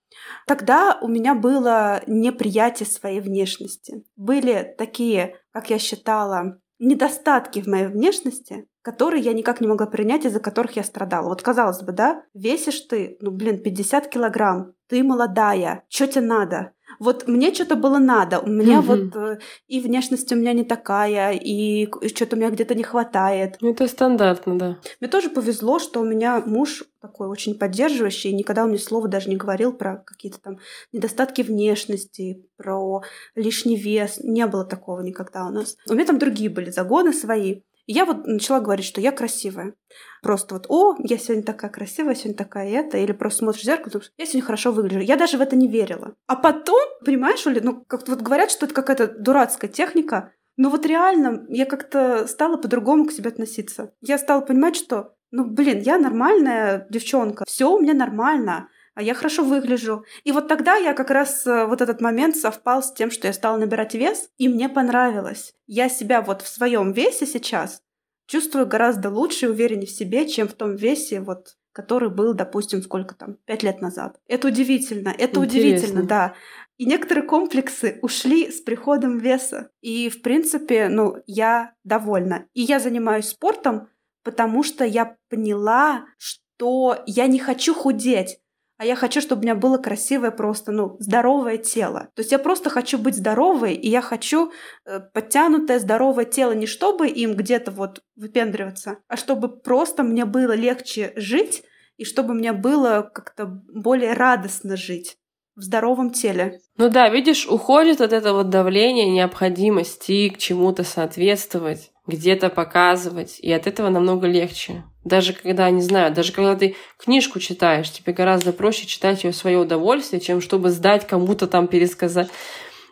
Тогда 0.46 0.98
у 1.02 1.08
меня 1.08 1.34
было 1.34 2.02
неприятие 2.06 2.86
своей 2.86 3.20
внешности. 3.20 4.04
Были 4.16 4.74
такие, 4.78 5.36
как 5.52 5.68
я 5.68 5.78
считала, 5.78 6.60
недостатки 6.78 7.60
в 7.60 7.66
моей 7.66 7.88
внешности, 7.88 8.68
которые 8.82 9.22
я 9.22 9.32
никак 9.32 9.60
не 9.60 9.66
могла 9.66 9.86
принять, 9.86 10.24
из-за 10.24 10.38
которых 10.38 10.76
я 10.76 10.84
страдала. 10.84 11.28
Вот 11.28 11.42
казалось 11.42 11.82
бы, 11.82 11.92
да, 11.92 12.22
весишь 12.34 12.80
ты, 12.82 13.16
ну, 13.20 13.32
блин, 13.32 13.62
50 13.62 14.08
килограмм, 14.08 14.74
ты 14.88 15.02
молодая, 15.02 15.82
что 15.88 16.06
тебе 16.06 16.24
надо? 16.24 16.72
Вот 16.98 17.28
мне 17.28 17.52
что-то 17.54 17.76
было 17.76 17.98
надо. 17.98 18.40
У 18.40 18.48
меня 18.48 18.80
угу. 18.80 18.88
вот 18.88 19.16
э, 19.16 19.38
и 19.68 19.80
внешность 19.80 20.32
у 20.32 20.36
меня 20.36 20.52
не 20.52 20.64
такая, 20.64 21.32
и, 21.32 21.88
что-то 22.08 22.36
у 22.36 22.38
меня 22.38 22.50
где-то 22.50 22.74
не 22.74 22.82
хватает. 22.82 23.56
Ну, 23.60 23.72
это 23.72 23.86
стандартно, 23.88 24.58
да. 24.58 24.78
Мне 25.00 25.10
тоже 25.10 25.30
повезло, 25.30 25.78
что 25.78 26.00
у 26.00 26.04
меня 26.04 26.42
муж 26.44 26.84
такой 27.00 27.28
очень 27.28 27.58
поддерживающий, 27.58 28.30
и 28.30 28.34
никогда 28.34 28.64
он 28.64 28.70
мне 28.70 28.78
слова 28.78 29.08
даже 29.08 29.28
не 29.28 29.36
говорил 29.36 29.72
про 29.72 29.96
какие-то 29.96 30.40
там 30.40 30.58
недостатки 30.92 31.42
внешности, 31.42 32.44
про 32.56 33.02
лишний 33.34 33.76
вес. 33.76 34.18
Не 34.22 34.46
было 34.46 34.64
такого 34.64 35.00
никогда 35.00 35.46
у 35.46 35.50
нас. 35.50 35.76
У 35.88 35.94
меня 35.94 36.06
там 36.06 36.18
другие 36.18 36.50
были 36.50 36.70
загоны 36.70 37.12
свои. 37.12 37.62
Я 37.86 38.04
вот 38.04 38.26
начала 38.26 38.60
говорить, 38.60 38.84
что 38.84 39.00
я 39.00 39.12
красивая. 39.12 39.74
Просто 40.22 40.54
вот, 40.54 40.66
о, 40.68 40.96
я 40.98 41.18
сегодня 41.18 41.44
такая 41.44 41.70
красивая, 41.70 42.14
сегодня 42.14 42.36
такая 42.36 42.68
это. 42.68 42.98
Или 42.98 43.12
просто 43.12 43.40
смотришь 43.40 43.62
в 43.62 43.64
зеркало, 43.64 43.92
думаешь, 43.92 44.12
я 44.18 44.26
сегодня 44.26 44.42
хорошо 44.42 44.72
выгляжу. 44.72 45.00
Я 45.00 45.16
даже 45.16 45.38
в 45.38 45.40
это 45.40 45.54
не 45.54 45.68
верила. 45.68 46.14
А 46.26 46.34
потом, 46.34 46.80
понимаешь, 47.04 47.46
Оля, 47.46 47.60
ну, 47.62 47.84
как-то 47.86 48.12
вот 48.12 48.22
говорят, 48.22 48.50
что 48.50 48.66
это 48.66 48.74
какая-то 48.74 49.06
дурацкая 49.06 49.70
техника. 49.70 50.32
Но 50.56 50.70
вот 50.70 50.84
реально 50.84 51.44
я 51.48 51.64
как-то 51.64 52.26
стала 52.26 52.56
по-другому 52.56 53.06
к 53.06 53.12
себе 53.12 53.30
относиться. 53.30 53.92
Я 54.00 54.18
стала 54.18 54.40
понимать, 54.40 54.74
что, 54.74 55.14
ну, 55.30 55.44
блин, 55.44 55.80
я 55.80 55.98
нормальная 55.98 56.86
девчонка. 56.90 57.44
Все 57.46 57.70
у 57.70 57.78
меня 57.78 57.94
нормально 57.94 58.68
а 58.96 59.02
я 59.02 59.14
хорошо 59.14 59.44
выгляжу. 59.44 60.04
И 60.24 60.32
вот 60.32 60.48
тогда 60.48 60.76
я 60.76 60.94
как 60.94 61.10
раз 61.10 61.46
э, 61.46 61.66
вот 61.66 61.82
этот 61.82 62.00
момент 62.00 62.34
совпал 62.34 62.82
с 62.82 62.92
тем, 62.94 63.10
что 63.10 63.26
я 63.26 63.34
стала 63.34 63.58
набирать 63.58 63.94
вес, 63.94 64.30
и 64.38 64.48
мне 64.48 64.70
понравилось. 64.70 65.54
Я 65.66 65.90
себя 65.90 66.22
вот 66.22 66.40
в 66.40 66.48
своем 66.48 66.92
весе 66.92 67.26
сейчас 67.26 67.82
чувствую 68.26 68.66
гораздо 68.66 69.10
лучше 69.10 69.46
и 69.46 69.48
увереннее 69.50 69.86
в 69.86 69.90
себе, 69.90 70.26
чем 70.26 70.48
в 70.48 70.54
том 70.54 70.76
весе, 70.76 71.20
вот, 71.20 71.58
который 71.72 72.08
был, 72.08 72.32
допустим, 72.32 72.82
сколько 72.82 73.14
там, 73.14 73.36
пять 73.44 73.62
лет 73.62 73.82
назад. 73.82 74.18
Это 74.28 74.48
удивительно, 74.48 75.10
это 75.10 75.40
Интересно. 75.40 75.42
удивительно, 75.42 76.02
да. 76.02 76.34
И 76.78 76.86
некоторые 76.86 77.26
комплексы 77.26 77.98
ушли 78.00 78.50
с 78.50 78.62
приходом 78.62 79.18
веса. 79.18 79.68
И, 79.82 80.08
в 80.08 80.22
принципе, 80.22 80.88
ну, 80.88 81.16
я 81.26 81.74
довольна. 81.84 82.46
И 82.54 82.62
я 82.62 82.80
занимаюсь 82.80 83.28
спортом, 83.28 83.90
потому 84.22 84.62
что 84.62 84.86
я 84.86 85.16
поняла, 85.28 86.06
что 86.16 86.96
я 87.06 87.26
не 87.26 87.38
хочу 87.38 87.74
худеть 87.74 88.38
а 88.78 88.84
я 88.84 88.96
хочу, 88.96 89.20
чтобы 89.20 89.40
у 89.40 89.42
меня 89.42 89.54
было 89.54 89.78
красивое 89.78 90.30
просто, 90.30 90.72
ну, 90.72 90.96
здоровое 91.00 91.56
тело. 91.56 92.08
То 92.14 92.20
есть 92.20 92.32
я 92.32 92.38
просто 92.38 92.70
хочу 92.70 92.98
быть 92.98 93.16
здоровой, 93.16 93.74
и 93.74 93.88
я 93.88 94.02
хочу 94.02 94.52
э, 94.84 95.00
подтянутое 95.00 95.78
здоровое 95.78 96.24
тело 96.24 96.52
не 96.52 96.66
чтобы 96.66 97.08
им 97.08 97.34
где-то 97.34 97.70
вот 97.70 98.02
выпендриваться, 98.16 98.98
а 99.08 99.16
чтобы 99.16 99.48
просто 99.48 100.02
мне 100.02 100.24
было 100.24 100.52
легче 100.52 101.12
жить, 101.16 101.62
и 101.96 102.04
чтобы 102.04 102.34
мне 102.34 102.52
было 102.52 103.10
как-то 103.14 103.46
более 103.46 104.12
радостно 104.12 104.76
жить. 104.76 105.16
В 105.56 105.62
здоровом 105.62 106.10
теле. 106.10 106.60
Ну 106.76 106.90
да, 106.90 107.08
видишь, 107.08 107.46
уходит 107.48 108.00
от 108.00 108.12
этого 108.12 108.44
давления 108.44 109.10
необходимости 109.10 110.28
к 110.28 110.38
чему-то 110.38 110.84
соответствовать, 110.84 111.90
где-то 112.06 112.50
показывать, 112.50 113.40
и 113.40 113.50
от 113.50 113.66
этого 113.66 113.88
намного 113.88 114.26
легче. 114.26 114.84
Даже 115.04 115.32
когда, 115.32 115.70
не 115.70 115.82
знаю, 115.82 116.12
даже 116.12 116.32
когда 116.32 116.54
ты 116.56 116.76
книжку 116.98 117.40
читаешь, 117.40 117.90
тебе 117.90 118.12
гораздо 118.12 118.52
проще 118.52 118.86
читать 118.86 119.24
ее 119.24 119.32
в 119.32 119.36
свое 119.36 119.58
удовольствие, 119.58 120.20
чем 120.20 120.40
чтобы 120.40 120.70
сдать 120.70 121.06
кому-то 121.06 121.46
там 121.46 121.68
пересказать 121.68 122.28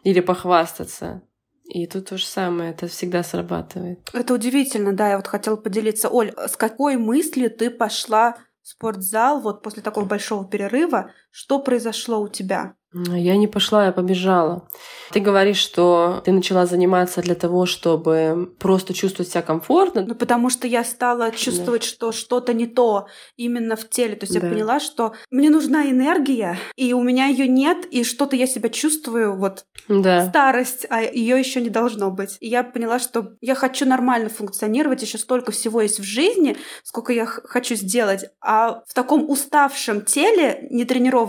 или 0.03 0.21
похвастаться. 0.21 1.23
И 1.65 1.87
тут 1.87 2.09
то 2.09 2.19
же 2.19 2.27
самое, 2.27 2.71
это 2.71 2.87
всегда 2.89 3.23
срабатывает. 3.23 4.09
Это 4.13 4.35
удивительно, 4.35 4.95
да, 4.95 5.11
я 5.11 5.17
вот 5.17 5.27
хотела 5.27 5.57
поделиться. 5.57 6.09
Оль, 6.09 6.33
с 6.37 6.57
какой 6.57 6.97
мыслью 6.97 7.51
ты 7.51 7.71
пошла 7.71 8.37
в 8.63 8.69
спортзал 8.69 9.41
вот 9.41 9.63
после 9.63 9.83
такого 9.83 10.05
большого 10.05 10.47
перерыва? 10.47 11.11
Что 11.37 11.59
произошло 11.59 12.21
у 12.21 12.29
тебя? 12.29 12.77
Я 12.95 13.37
не 13.37 13.49
пошла, 13.49 13.87
я 13.87 13.93
побежала. 13.93 14.69
Ты 15.11 15.19
говоришь, 15.19 15.57
что 15.57 16.23
ты 16.25 16.31
начала 16.31 16.65
заниматься 16.65 17.23
для 17.23 17.35
того, 17.35 17.67
чтобы 17.67 18.55
просто 18.61 18.95
чувствовать 18.95 19.31
себя 19.33 19.43
комфортно. 19.43 20.05
Ну, 20.07 20.15
потому 20.15 20.49
что 20.49 20.69
я 20.69 20.85
стала 20.85 21.33
чувствовать, 21.33 21.83
да. 21.83 21.89
что 21.89 22.13
что-то 22.13 22.55
не 22.55 22.67
то 22.67 23.09
именно 23.37 23.75
в 23.75 23.89
теле. 23.91 24.15
То 24.15 24.27
есть 24.27 24.39
да. 24.39 24.47
я 24.47 24.53
поняла, 24.53 24.79
что 24.79 25.15
мне 25.33 25.51
нужна 25.51 25.91
энергия, 25.91 26.57
и 26.77 26.93
у 26.93 27.03
меня 27.03 27.27
ее 27.27 27.49
нет, 27.49 27.85
и 27.87 28.05
что-то 28.05 28.37
я 28.37 28.47
себя 28.47 28.69
чувствую 28.69 29.37
вот 29.37 29.65
да. 29.89 30.29
старость, 30.29 30.87
а 30.89 31.03
ее 31.03 31.37
еще 31.37 31.61
не 31.61 31.71
должно 31.71 32.13
быть. 32.13 32.37
И 32.39 32.49
я 32.49 32.63
поняла, 32.63 33.01
что 33.01 33.33
я 33.41 33.57
хочу 33.57 33.87
нормально 33.87 34.29
функционировать, 34.29 35.03
еще 35.03 35.19
столько 35.19 35.51
всего 35.51 35.81
есть 35.81 35.99
в 35.99 36.05
жизни, 36.05 36.57
сколько 36.85 37.13
я 37.13 37.27
хочу 37.27 37.75
сделать, 37.75 38.25
а 38.41 38.83
в 38.87 38.95
таком 38.95 39.29
уставшем 39.29 40.03
теле, 40.03 40.69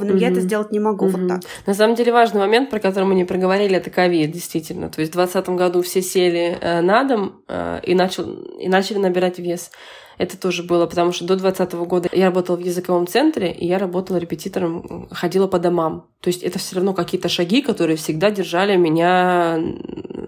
нетренированном, 0.04 0.16
угу. 0.16 0.22
я 0.22 0.30
это 0.30 0.40
сделать 0.42 0.72
не 0.72 0.80
могу 0.80 1.06
угу. 1.06 1.18
вот 1.18 1.28
так. 1.28 1.42
На 1.66 1.74
самом 1.74 1.96
деле 1.96 2.12
важный 2.12 2.40
момент, 2.40 2.70
про 2.70 2.80
который 2.80 3.06
мы 3.06 3.16
не 3.16 3.26
проговорили, 3.26 3.76
это 3.76 3.90
ковид, 3.90 4.32
действительно. 4.32 4.90
То 4.90 5.02
есть 5.02 5.14
в 5.14 5.16
2020 5.16 5.50
году 5.58 5.82
все 5.82 6.02
сели 6.02 6.58
э, 6.60 6.82
на 6.82 7.04
дом 7.04 7.42
э, 7.48 7.82
и, 7.84 7.96
начал, 7.96 8.32
и 8.60 8.68
начали 8.68 8.98
набирать 8.98 9.40
вес. 9.40 9.72
Это 10.18 10.40
тоже 10.40 10.64
было, 10.64 10.86
потому 10.86 11.12
что 11.12 11.26
до 11.26 11.36
2020 11.36 11.88
года 11.88 12.10
я 12.14 12.28
работала 12.28 12.56
в 12.56 12.62
языковом 12.62 13.06
центре, 13.06 13.52
и 13.52 13.68
я 13.68 13.78
работала 13.78 14.18
репетитором, 14.18 15.08
ходила 15.12 15.48
по 15.48 15.60
домам. 15.60 16.08
То 16.22 16.30
есть 16.30 16.42
это 16.42 16.58
все 16.58 16.76
равно 16.76 16.94
какие-то 16.94 17.28
шаги, 17.28 17.62
которые 17.62 17.98
всегда 17.98 18.32
держали 18.32 18.78
меня 18.78 19.60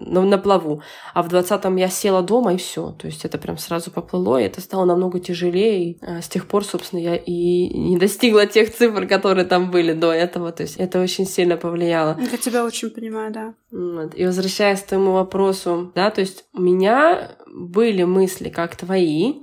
на, 0.08 0.22
на 0.22 0.38
плаву. 0.38 0.82
А 1.14 1.22
в 1.22 1.28
20-м 1.28 1.76
я 1.76 1.88
села 1.88 2.22
дома, 2.22 2.54
и 2.54 2.56
все. 2.56 2.92
То 2.92 3.06
есть 3.06 3.24
это 3.24 3.38
прям 3.38 3.58
сразу 3.58 3.90
поплыло, 3.90 4.40
и 4.40 4.44
это 4.44 4.60
стало 4.60 4.84
намного 4.84 5.20
тяжелее. 5.20 5.90
И 5.90 5.98
а, 6.02 6.20
с 6.22 6.28
тех 6.28 6.46
пор, 6.46 6.64
собственно, 6.64 7.00
я 7.00 7.16
и 7.16 7.68
не 7.78 7.96
достигла 7.98 8.46
тех 8.46 8.74
цифр, 8.74 9.06
которые 9.06 9.44
там 9.44 9.70
были 9.70 9.92
до 9.92 10.12
этого. 10.12 10.52
То 10.52 10.62
есть 10.62 10.76
это 10.76 11.00
очень 11.00 11.26
сильно 11.26 11.56
повлияло. 11.56 12.18
Я 12.18 12.36
тебя 12.36 12.64
очень 12.64 12.90
понимаю, 12.90 13.32
да. 13.32 13.54
Вот. 13.70 14.14
И 14.14 14.24
возвращаясь 14.24 14.80
к 14.80 14.86
твоему 14.86 15.12
вопросу, 15.12 15.92
да, 15.94 16.10
то 16.10 16.20
есть 16.20 16.44
у 16.54 16.60
меня 16.60 17.36
были 17.46 18.04
мысли, 18.04 18.48
как 18.48 18.76
твои, 18.76 19.34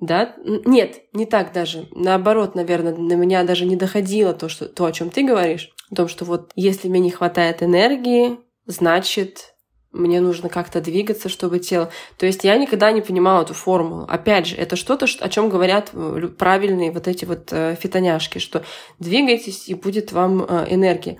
да? 0.00 0.34
Нет, 0.44 1.02
не 1.12 1.26
так 1.26 1.52
даже. 1.52 1.88
Наоборот, 1.92 2.54
наверное, 2.54 2.92
до 2.92 3.16
меня 3.16 3.44
даже 3.44 3.64
не 3.64 3.76
доходило 3.76 4.32
то, 4.32 4.48
что, 4.48 4.66
то, 4.66 4.84
о 4.84 4.92
чем 4.92 5.10
ты 5.10 5.22
говоришь. 5.22 5.72
О 5.90 5.94
том, 5.94 6.08
что 6.08 6.24
вот 6.24 6.52
если 6.56 6.88
мне 6.88 7.00
не 7.00 7.10
хватает 7.10 7.62
энергии, 7.62 8.38
значит, 8.66 9.53
мне 9.94 10.20
нужно 10.20 10.48
как-то 10.48 10.80
двигаться, 10.80 11.28
чтобы 11.28 11.58
тело... 11.60 11.90
То 12.18 12.26
есть 12.26 12.44
я 12.44 12.58
никогда 12.58 12.92
не 12.92 13.00
понимала 13.00 13.42
эту 13.42 13.54
формулу. 13.54 14.06
Опять 14.08 14.48
же, 14.48 14.56
это 14.56 14.76
что-то, 14.76 15.06
о 15.20 15.28
чем 15.28 15.48
говорят 15.48 15.90
э, 15.92 16.28
правильные 16.36 16.90
вот 16.90 17.08
эти 17.08 17.24
вот 17.24 17.48
э, 17.52 17.76
фитоняшки, 17.80 18.38
что 18.38 18.64
двигайтесь, 18.98 19.68
и 19.68 19.74
будет 19.74 20.12
вам 20.12 20.42
э, 20.42 20.66
энергия. 20.68 21.18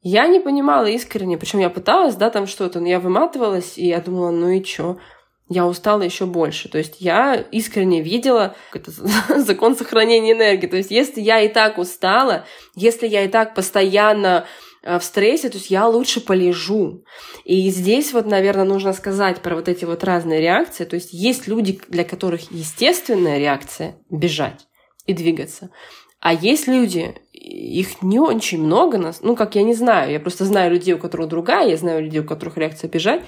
Я 0.00 0.26
не 0.26 0.40
понимала 0.40 0.86
искренне, 0.86 1.38
причем 1.38 1.60
я 1.60 1.70
пыталась, 1.70 2.16
да, 2.16 2.30
там 2.30 2.46
что-то, 2.46 2.80
но 2.80 2.88
я 2.88 3.00
выматывалась, 3.00 3.78
и 3.78 3.86
я 3.86 4.00
думала, 4.00 4.30
ну 4.30 4.48
и 4.48 4.62
чё? 4.62 4.98
я 5.48 5.66
устала 5.66 6.02
еще 6.02 6.26
больше. 6.26 6.68
То 6.68 6.78
есть 6.78 7.00
я 7.00 7.34
искренне 7.34 8.02
видела 8.02 8.56
это 8.72 8.90
закон 9.40 9.76
сохранения 9.76 10.32
энергии. 10.32 10.66
То 10.66 10.76
есть 10.76 10.90
если 10.90 11.20
я 11.20 11.40
и 11.40 11.48
так 11.48 11.78
устала, 11.78 12.44
если 12.74 13.06
я 13.06 13.24
и 13.24 13.28
так 13.28 13.54
постоянно 13.54 14.46
в 14.84 15.00
стрессе, 15.00 15.48
то 15.48 15.56
есть 15.56 15.70
я 15.70 15.86
лучше 15.86 16.20
полежу. 16.20 17.04
И 17.44 17.70
здесь 17.70 18.12
вот, 18.12 18.26
наверное, 18.26 18.64
нужно 18.64 18.92
сказать 18.92 19.40
про 19.40 19.56
вот 19.56 19.68
эти 19.68 19.84
вот 19.84 20.04
разные 20.04 20.40
реакции. 20.40 20.84
То 20.84 20.96
есть 20.96 21.12
есть 21.12 21.48
люди, 21.48 21.80
для 21.88 22.04
которых 22.04 22.50
естественная 22.50 23.38
реакция— 23.38 23.96
бежать 24.10 24.66
и 25.06 25.14
двигаться. 25.14 25.70
А 26.20 26.32
есть 26.32 26.68
люди, 26.68 27.14
их 27.32 28.02
не 28.02 28.18
очень 28.18 28.62
много, 28.62 28.98
нас, 28.98 29.20
ну, 29.20 29.36
как 29.36 29.54
я 29.54 29.62
не 29.62 29.74
знаю, 29.74 30.12
я 30.12 30.20
просто 30.20 30.44
знаю 30.44 30.72
людей, 30.72 30.94
у 30.94 30.98
которых 30.98 31.28
другая, 31.28 31.68
я 31.68 31.76
знаю 31.76 32.02
людей, 32.02 32.20
у 32.20 32.24
которых 32.24 32.56
реакция 32.56 32.88
бежать, 32.88 33.22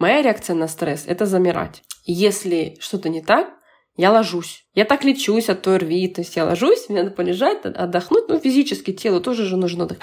Моя 0.00 0.22
реакция 0.22 0.56
на 0.56 0.66
стресс– 0.66 1.04
это 1.06 1.26
замирать. 1.26 1.82
Если 2.06 2.78
что-то 2.80 3.10
не 3.10 3.20
так, 3.20 3.50
я 4.00 4.10
ложусь. 4.10 4.64
Я 4.74 4.86
так 4.86 5.04
лечусь 5.04 5.50
от 5.50 5.60
той 5.60 5.76
рви, 5.76 6.08
то 6.08 6.22
есть 6.22 6.34
я 6.34 6.46
ложусь, 6.46 6.88
мне 6.88 7.02
надо 7.02 7.14
полежать, 7.14 7.64
отдохнуть, 7.64 8.28
ну, 8.28 8.38
физически 8.38 8.92
телу 8.92 9.20
тоже 9.20 9.44
же 9.44 9.58
нужно 9.58 9.84
отдых. 9.84 9.98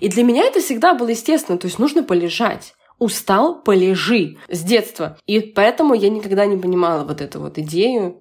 И 0.00 0.08
для 0.08 0.24
меня 0.24 0.44
это 0.44 0.60
всегда 0.60 0.94
было 0.94 1.08
естественно, 1.08 1.58
то 1.58 1.66
есть 1.66 1.78
нужно 1.78 2.02
полежать. 2.02 2.74
Устал, 2.98 3.62
полежи 3.62 4.38
с 4.48 4.62
детства. 4.62 5.18
И 5.26 5.40
поэтому 5.40 5.92
я 5.92 6.08
никогда 6.08 6.46
не 6.46 6.56
понимала 6.56 7.04
вот 7.04 7.20
эту 7.20 7.40
вот 7.40 7.58
идею 7.58 8.16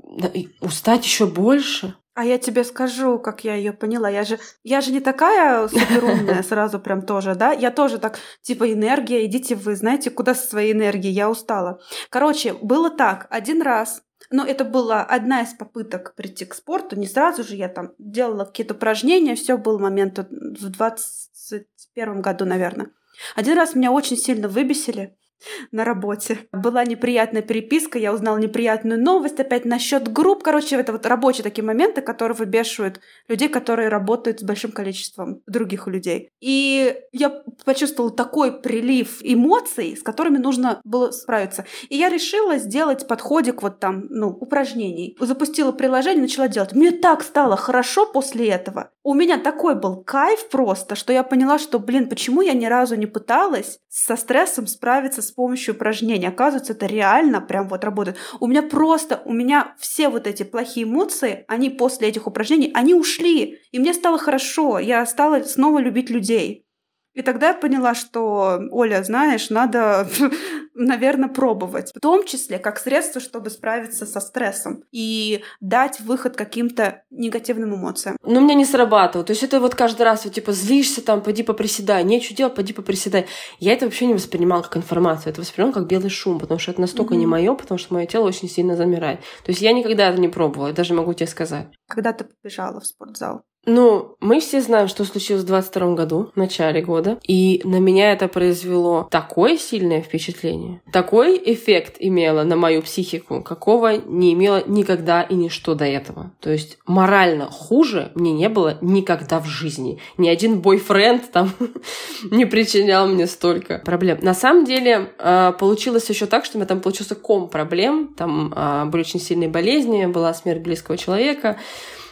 устать 0.60 1.06
еще 1.06 1.28
больше. 1.28 1.94
А 2.14 2.26
я 2.26 2.38
тебе 2.38 2.66
скажу, 2.66 3.18
как 3.20 3.46
я 3.46 3.56
ее 3.56 3.72
поняла. 3.72 4.10
Я 4.10 4.26
же, 4.26 4.38
я 4.64 4.82
же 4.82 4.92
не 4.92 5.00
такая 5.00 5.68
суперумная 5.70 6.44
сразу 6.50 6.80
прям 6.80 7.04
тоже, 7.04 7.36
да? 7.36 7.54
Я 7.54 7.72
тоже 7.72 8.00
так, 8.00 8.20
типа, 8.42 8.72
энергия, 8.74 9.26
идите 9.26 9.56
вы, 9.56 9.76
знаете, 9.78 10.10
куда 10.10 10.36
со 10.36 10.46
своей 10.46 10.74
энергией, 10.74 11.14
я 11.14 11.30
устала. 11.30 11.80
Короче, 12.10 12.54
было 12.54 12.90
так, 12.90 13.28
один 13.30 13.62
раз, 13.62 14.04
но 14.30 14.46
это 14.46 14.64
была 14.64 15.04
одна 15.04 15.42
из 15.42 15.54
попыток 15.54 16.14
прийти 16.16 16.46
к 16.46 16.54
спорту. 16.54 16.96
Не 16.96 17.08
сразу 17.08 17.44
же 17.44 17.56
я 17.56 17.70
там 17.70 17.94
делала 17.98 18.46
какие-то 18.46 18.74
упражнения, 18.74 19.36
все 19.36 19.58
был 19.58 19.80
момент 19.80 20.20
в 20.20 20.70
21 20.70 22.22
году, 22.22 22.46
наверное. 22.46 22.92
Один 23.36 23.58
раз 23.58 23.76
меня 23.76 23.92
очень 23.92 24.18
сильно 24.18 24.48
выбесили 24.48 25.18
на 25.72 25.84
работе. 25.84 26.40
Была 26.52 26.86
неприятная 26.86 27.42
переписка, 27.42 28.00
я 28.00 28.14
узнала 28.14 28.38
неприятную 28.38 29.02
новость 29.02 29.40
опять 29.40 29.66
насчет 29.66 30.12
групп. 30.12 30.44
Короче, 30.44 30.76
это 30.76 30.92
вот 30.92 31.06
рабочие 31.06 31.44
такие 31.44 31.64
моменты, 31.64 32.02
которые 32.02 32.36
выбешивают 32.36 33.00
людей, 33.28 33.50
которые 33.50 33.90
работают 33.90 34.40
с 34.40 34.44
большим 34.44 34.72
количеством 34.72 35.42
других 35.48 35.88
людей. 35.88 36.30
И 36.40 36.96
я 37.12 37.30
почувствовала 37.66 38.14
такой 38.14 38.62
прилив 38.62 39.20
эмоций, 39.22 39.98
с 39.98 40.04
которыми 40.04 40.38
нужно 40.38 40.82
было 40.84 41.12
справиться. 41.12 41.66
И 41.90 41.98
я 41.98 42.10
решила 42.10 42.58
сделать 42.58 43.08
подходик 43.08 43.62
вот 43.62 43.80
там, 43.80 44.06
ну, 44.10 44.30
упражнений. 44.30 45.18
Запустила 45.20 45.72
приложение, 45.72 46.22
начала 46.22 46.48
делать. 46.48 46.74
Мне 46.74 46.92
так 46.92 47.24
стало 47.24 47.56
хорошо 47.58 48.06
после 48.06 48.50
этого. 48.50 48.92
У 49.04 49.14
меня 49.14 49.40
такой 49.40 49.76
был 49.76 50.04
кайф 50.04 50.50
просто, 50.50 50.96
что 50.96 51.12
я 51.12 51.24
поняла, 51.24 51.58
что, 51.58 51.80
блин, 51.80 52.08
почему 52.08 52.42
я 52.42 52.54
ни 52.54 52.66
разу 52.66 52.96
не 52.96 53.08
пыталась 53.08 53.80
со 53.90 54.16
стрессом 54.16 54.68
справиться 54.68 55.22
с 55.22 55.31
с 55.32 55.34
помощью 55.34 55.76
упражнений. 55.76 56.28
Оказывается, 56.28 56.74
это 56.74 56.86
реально 56.86 57.42
прям 57.42 57.68
вот 57.70 57.84
работает. 57.84 58.18
У 58.40 58.48
меня 58.48 58.62
просто, 58.62 59.22
у 59.26 59.34
меня 59.34 59.76
все 59.80 60.10
вот 60.10 60.28
эти 60.28 60.44
плохие 60.44 60.86
эмоции, 60.86 61.46
они 61.48 61.70
после 61.70 62.10
этих 62.10 62.28
упражнений, 62.28 62.72
они 62.74 62.94
ушли. 62.94 63.60
И 63.72 63.80
мне 63.80 63.94
стало 63.94 64.18
хорошо. 64.18 64.80
Я 64.80 65.06
стала 65.06 65.44
снова 65.44 65.80
любить 65.80 66.10
людей. 66.10 66.66
И 67.14 67.22
тогда 67.22 67.50
я 67.50 67.54
поняла, 67.54 67.94
что, 67.94 68.62
Оля, 68.72 69.04
знаешь, 69.04 69.50
надо, 69.50 70.08
наверное, 70.74 71.30
пробовать. 71.30 71.92
В 71.94 72.00
том 72.00 72.26
числе 72.26 72.58
как 72.58 72.80
средство, 72.80 73.20
чтобы 73.20 73.50
справиться 73.50 74.06
со 74.06 74.20
стрессом 74.22 74.84
и 74.92 75.44
дать 75.60 76.00
выход 76.00 76.38
каким-то 76.38 77.04
негативным 77.10 77.76
эмоциям. 77.76 78.18
Но 78.24 78.40
у 78.40 78.44
меня 78.44 78.56
не 78.56 78.66
срабатывало. 78.66 79.26
То 79.26 79.32
есть 79.32 79.44
это 79.44 79.60
вот 79.60 79.76
каждый 79.76 80.04
раз, 80.04 80.26
вот, 80.26 80.34
типа, 80.34 80.54
злишься 80.54 81.02
там, 81.04 81.22
пойди 81.22 81.44
поприседай, 81.44 82.04
нечего 82.04 82.36
делать, 82.36 82.56
пойди 82.56 82.74
поприседай. 82.74 83.26
Я 83.60 83.74
это 83.74 83.86
вообще 83.86 84.06
не 84.06 84.14
воспринимала 84.14 84.62
как 84.62 84.78
информацию. 84.78 85.32
Это 85.32 85.42
воспринимала 85.42 85.74
как 85.74 85.88
белый 85.88 86.10
шум, 86.10 86.40
потому 86.40 86.60
что 86.60 86.72
это 86.72 86.82
настолько 86.82 87.14
mm-hmm. 87.14 87.18
не 87.18 87.26
мое, 87.26 87.54
потому 87.56 87.78
что 87.78 87.94
мое 87.94 88.06
тело 88.06 88.28
очень 88.28 88.50
сильно 88.50 88.76
замирает. 88.76 89.20
То 89.44 89.50
есть 89.50 89.62
я 89.62 89.74
никогда 89.74 90.10
это 90.10 90.20
не 90.20 90.30
пробовала, 90.30 90.68
я 90.68 90.74
даже 90.74 90.94
могу 90.94 91.14
тебе 91.14 91.28
сказать. 91.28 91.68
Когда 91.88 92.14
ты 92.14 92.24
побежала 92.24 92.80
в 92.80 92.86
спортзал? 92.86 93.44
Ну, 93.66 94.16
мы 94.20 94.40
все 94.40 94.60
знаем, 94.60 94.88
что 94.88 95.06
случилось 95.06 95.44
в 95.44 95.48
22 95.48 95.94
году, 95.94 96.32
в 96.34 96.38
начале 96.38 96.82
года, 96.82 97.20
и 97.28 97.62
на 97.64 97.80
меня 97.80 98.12
это 98.12 98.28
произвело 98.28 99.08
такое 99.12 99.58
сильное 99.58 100.02
впечатление, 100.02 100.82
такой 100.92 101.40
эффект 101.46 101.98
имело 102.00 102.44
на 102.44 102.56
мою 102.56 102.82
психику, 102.82 103.44
какого 103.44 103.98
не 103.98 104.34
имело 104.34 104.64
никогда 104.66 105.22
и 105.22 105.36
ничто 105.36 105.76
до 105.76 105.86
этого. 105.86 106.32
То 106.40 106.50
есть 106.50 106.80
морально 106.88 107.46
хуже 107.52 108.12
мне 108.16 108.34
не 108.34 108.50
было 108.50 108.78
никогда 108.82 109.40
в 109.40 109.46
жизни. 109.46 110.00
Ни 110.18 110.28
один 110.28 110.62
бойфренд 110.62 111.32
там 111.32 111.52
не 112.32 112.46
причинял 112.46 113.08
мне 113.08 113.28
столько 113.28 113.80
проблем. 113.86 114.18
На 114.22 114.34
самом 114.34 114.66
деле 114.66 115.12
а, 115.20 115.52
получилось 115.52 116.10
еще 116.10 116.26
так, 116.26 116.46
что 116.46 116.58
у 116.58 116.60
меня 116.60 116.68
там 116.68 116.82
получился 116.82 117.14
ком 117.14 117.48
проблем, 117.48 118.14
там 118.18 118.52
а, 118.56 118.86
были 118.86 119.02
очень 119.02 119.20
сильные 119.20 119.50
болезни, 119.50 120.08
была 120.08 120.34
смерть 120.34 120.62
близкого 120.62 120.98
человека, 120.98 121.60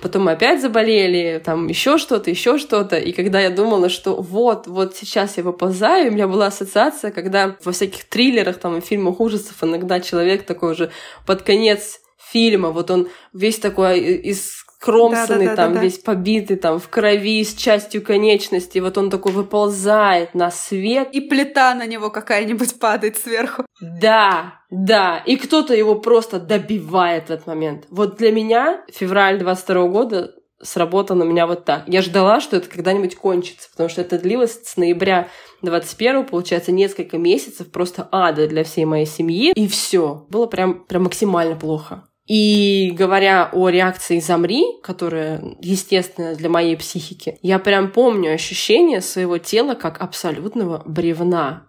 потом 0.01 0.23
мы 0.23 0.31
опять 0.31 0.61
заболели, 0.61 1.41
там 1.43 1.67
еще 1.67 1.97
что-то, 1.97 2.29
еще 2.29 2.57
что-то. 2.57 2.97
И 2.97 3.11
когда 3.11 3.39
я 3.39 3.49
думала, 3.49 3.89
что 3.89 4.21
вот, 4.21 4.67
вот 4.67 4.95
сейчас 4.95 5.37
я 5.37 5.43
выползаю, 5.43 6.09
у 6.09 6.13
меня 6.13 6.27
была 6.27 6.47
ассоциация, 6.47 7.11
когда 7.11 7.55
во 7.63 7.71
всяких 7.71 8.05
триллерах, 8.05 8.57
там, 8.57 8.77
и 8.77 8.81
фильмах 8.81 9.19
ужасов 9.19 9.63
иногда 9.63 9.99
человек 9.99 10.43
такой 10.43 10.71
уже 10.71 10.91
под 11.25 11.41
конец 11.41 12.01
фильма, 12.17 12.69
вот 12.69 12.91
он 12.91 13.09
весь 13.33 13.59
такой 13.59 13.99
из 13.99 14.65
кромсанный, 14.79 15.47
да, 15.47 15.51
да, 15.51 15.55
да, 15.55 15.63
там, 15.63 15.73
да, 15.73 15.79
да. 15.79 15.83
весь 15.83 15.99
побитый, 15.99 16.57
там, 16.57 16.79
в 16.79 16.87
крови, 16.87 17.43
с 17.43 17.53
частью 17.53 18.01
конечности. 18.01 18.79
Вот 18.79 18.97
он 18.97 19.09
такой 19.09 19.33
выползает 19.33 20.33
на 20.33 20.51
свет. 20.51 21.09
И 21.11 21.21
плита 21.21 21.75
на 21.75 21.85
него 21.85 22.09
какая-нибудь 22.09 22.79
падает 22.79 23.17
сверху. 23.17 23.65
Да, 23.81 24.61
да. 24.69 25.21
И 25.25 25.35
кто-то 25.35 25.75
его 25.75 25.95
просто 25.95 26.39
добивает 26.39 27.27
в 27.27 27.31
этот 27.31 27.47
момент. 27.47 27.85
Вот 27.89 28.17
для 28.17 28.31
меня 28.31 28.81
февраль 28.91 29.37
22 29.39 29.87
года 29.87 30.35
сработал 30.61 31.15
на 31.15 31.23
меня 31.23 31.47
вот 31.47 31.65
так. 31.65 31.83
Я 31.87 32.01
ждала, 32.01 32.41
что 32.41 32.57
это 32.57 32.69
когда-нибудь 32.69 33.15
кончится, 33.15 33.69
потому 33.71 33.89
что 33.89 34.01
это 34.01 34.19
длилось 34.19 34.59
с 34.63 34.77
ноября 34.77 35.29
21 35.61 36.25
получается, 36.25 36.71
несколько 36.71 37.17
месяцев 37.17 37.69
просто 37.71 38.07
ада 38.11 38.47
для 38.47 38.63
всей 38.63 38.85
моей 38.85 39.05
семьи. 39.05 39.51
И 39.53 39.67
все. 39.67 40.25
Было 40.29 40.47
прям, 40.47 40.85
прям 40.85 41.03
максимально 41.03 41.55
плохо. 41.55 42.03
И 42.29 42.91
говоря 42.93 43.49
о 43.51 43.69
реакции 43.69 44.19
«замри», 44.19 44.63
которая 44.83 45.41
естественна 45.61 46.35
для 46.35 46.47
моей 46.47 46.77
психики, 46.77 47.39
я 47.41 47.57
прям 47.57 47.91
помню 47.91 48.33
ощущение 48.33 49.01
своего 49.01 49.39
тела 49.39 49.73
как 49.73 49.99
абсолютного 49.99 50.83
бревна 50.85 51.68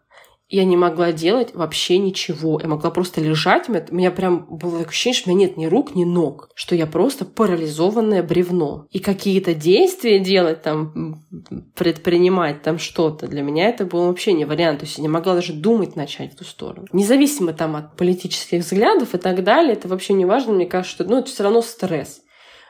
я 0.51 0.65
не 0.65 0.77
могла 0.77 1.13
делать 1.13 1.55
вообще 1.55 1.99
ничего. 1.99 2.59
Я 2.61 2.69
могла 2.69 2.91
просто 2.91 3.21
лежать. 3.21 3.69
У 3.69 3.95
меня 3.95 4.11
прям 4.11 4.47
было 4.51 4.81
ощущение, 4.81 5.19
что 5.19 5.31
у 5.31 5.35
меня 5.35 5.47
нет 5.47 5.57
ни 5.57 5.67
рук, 5.67 5.95
ни 5.95 6.03
ног. 6.03 6.51
Что 6.55 6.75
я 6.75 6.87
просто 6.87 7.25
парализованное 7.25 8.25
бревно. 8.25 8.87
И 8.91 8.99
какие-то 8.99 9.55
действия 9.55 10.19
делать 10.19 10.63
там, 10.63 11.25
предпринимать 11.77 12.63
там 12.63 12.81
что-то, 12.81 13.29
для 13.29 13.43
меня 13.43 13.69
это 13.69 13.85
был 13.85 14.07
вообще 14.07 14.33
не 14.33 14.45
вариант. 14.45 14.81
То 14.81 14.87
есть 14.87 14.99
я 14.99 15.03
не 15.03 15.09
могла 15.09 15.37
даже 15.37 15.53
думать 15.53 15.95
начать 15.95 16.35
в 16.35 16.39
ту 16.39 16.45
сторону. 16.45 16.89
Независимо 16.93 17.53
там 17.53 17.77
от 17.77 17.97
политических 17.97 18.65
взглядов 18.65 19.15
и 19.15 19.19
так 19.19 19.45
далее, 19.45 19.75
это 19.75 19.87
вообще 19.87 20.15
не 20.15 20.25
важно. 20.25 20.53
Мне 20.53 20.67
кажется, 20.67 20.97
что 20.97 21.05
ну, 21.05 21.19
это 21.19 21.31
все 21.31 21.45
равно 21.45 21.63
стресс. 21.63 22.23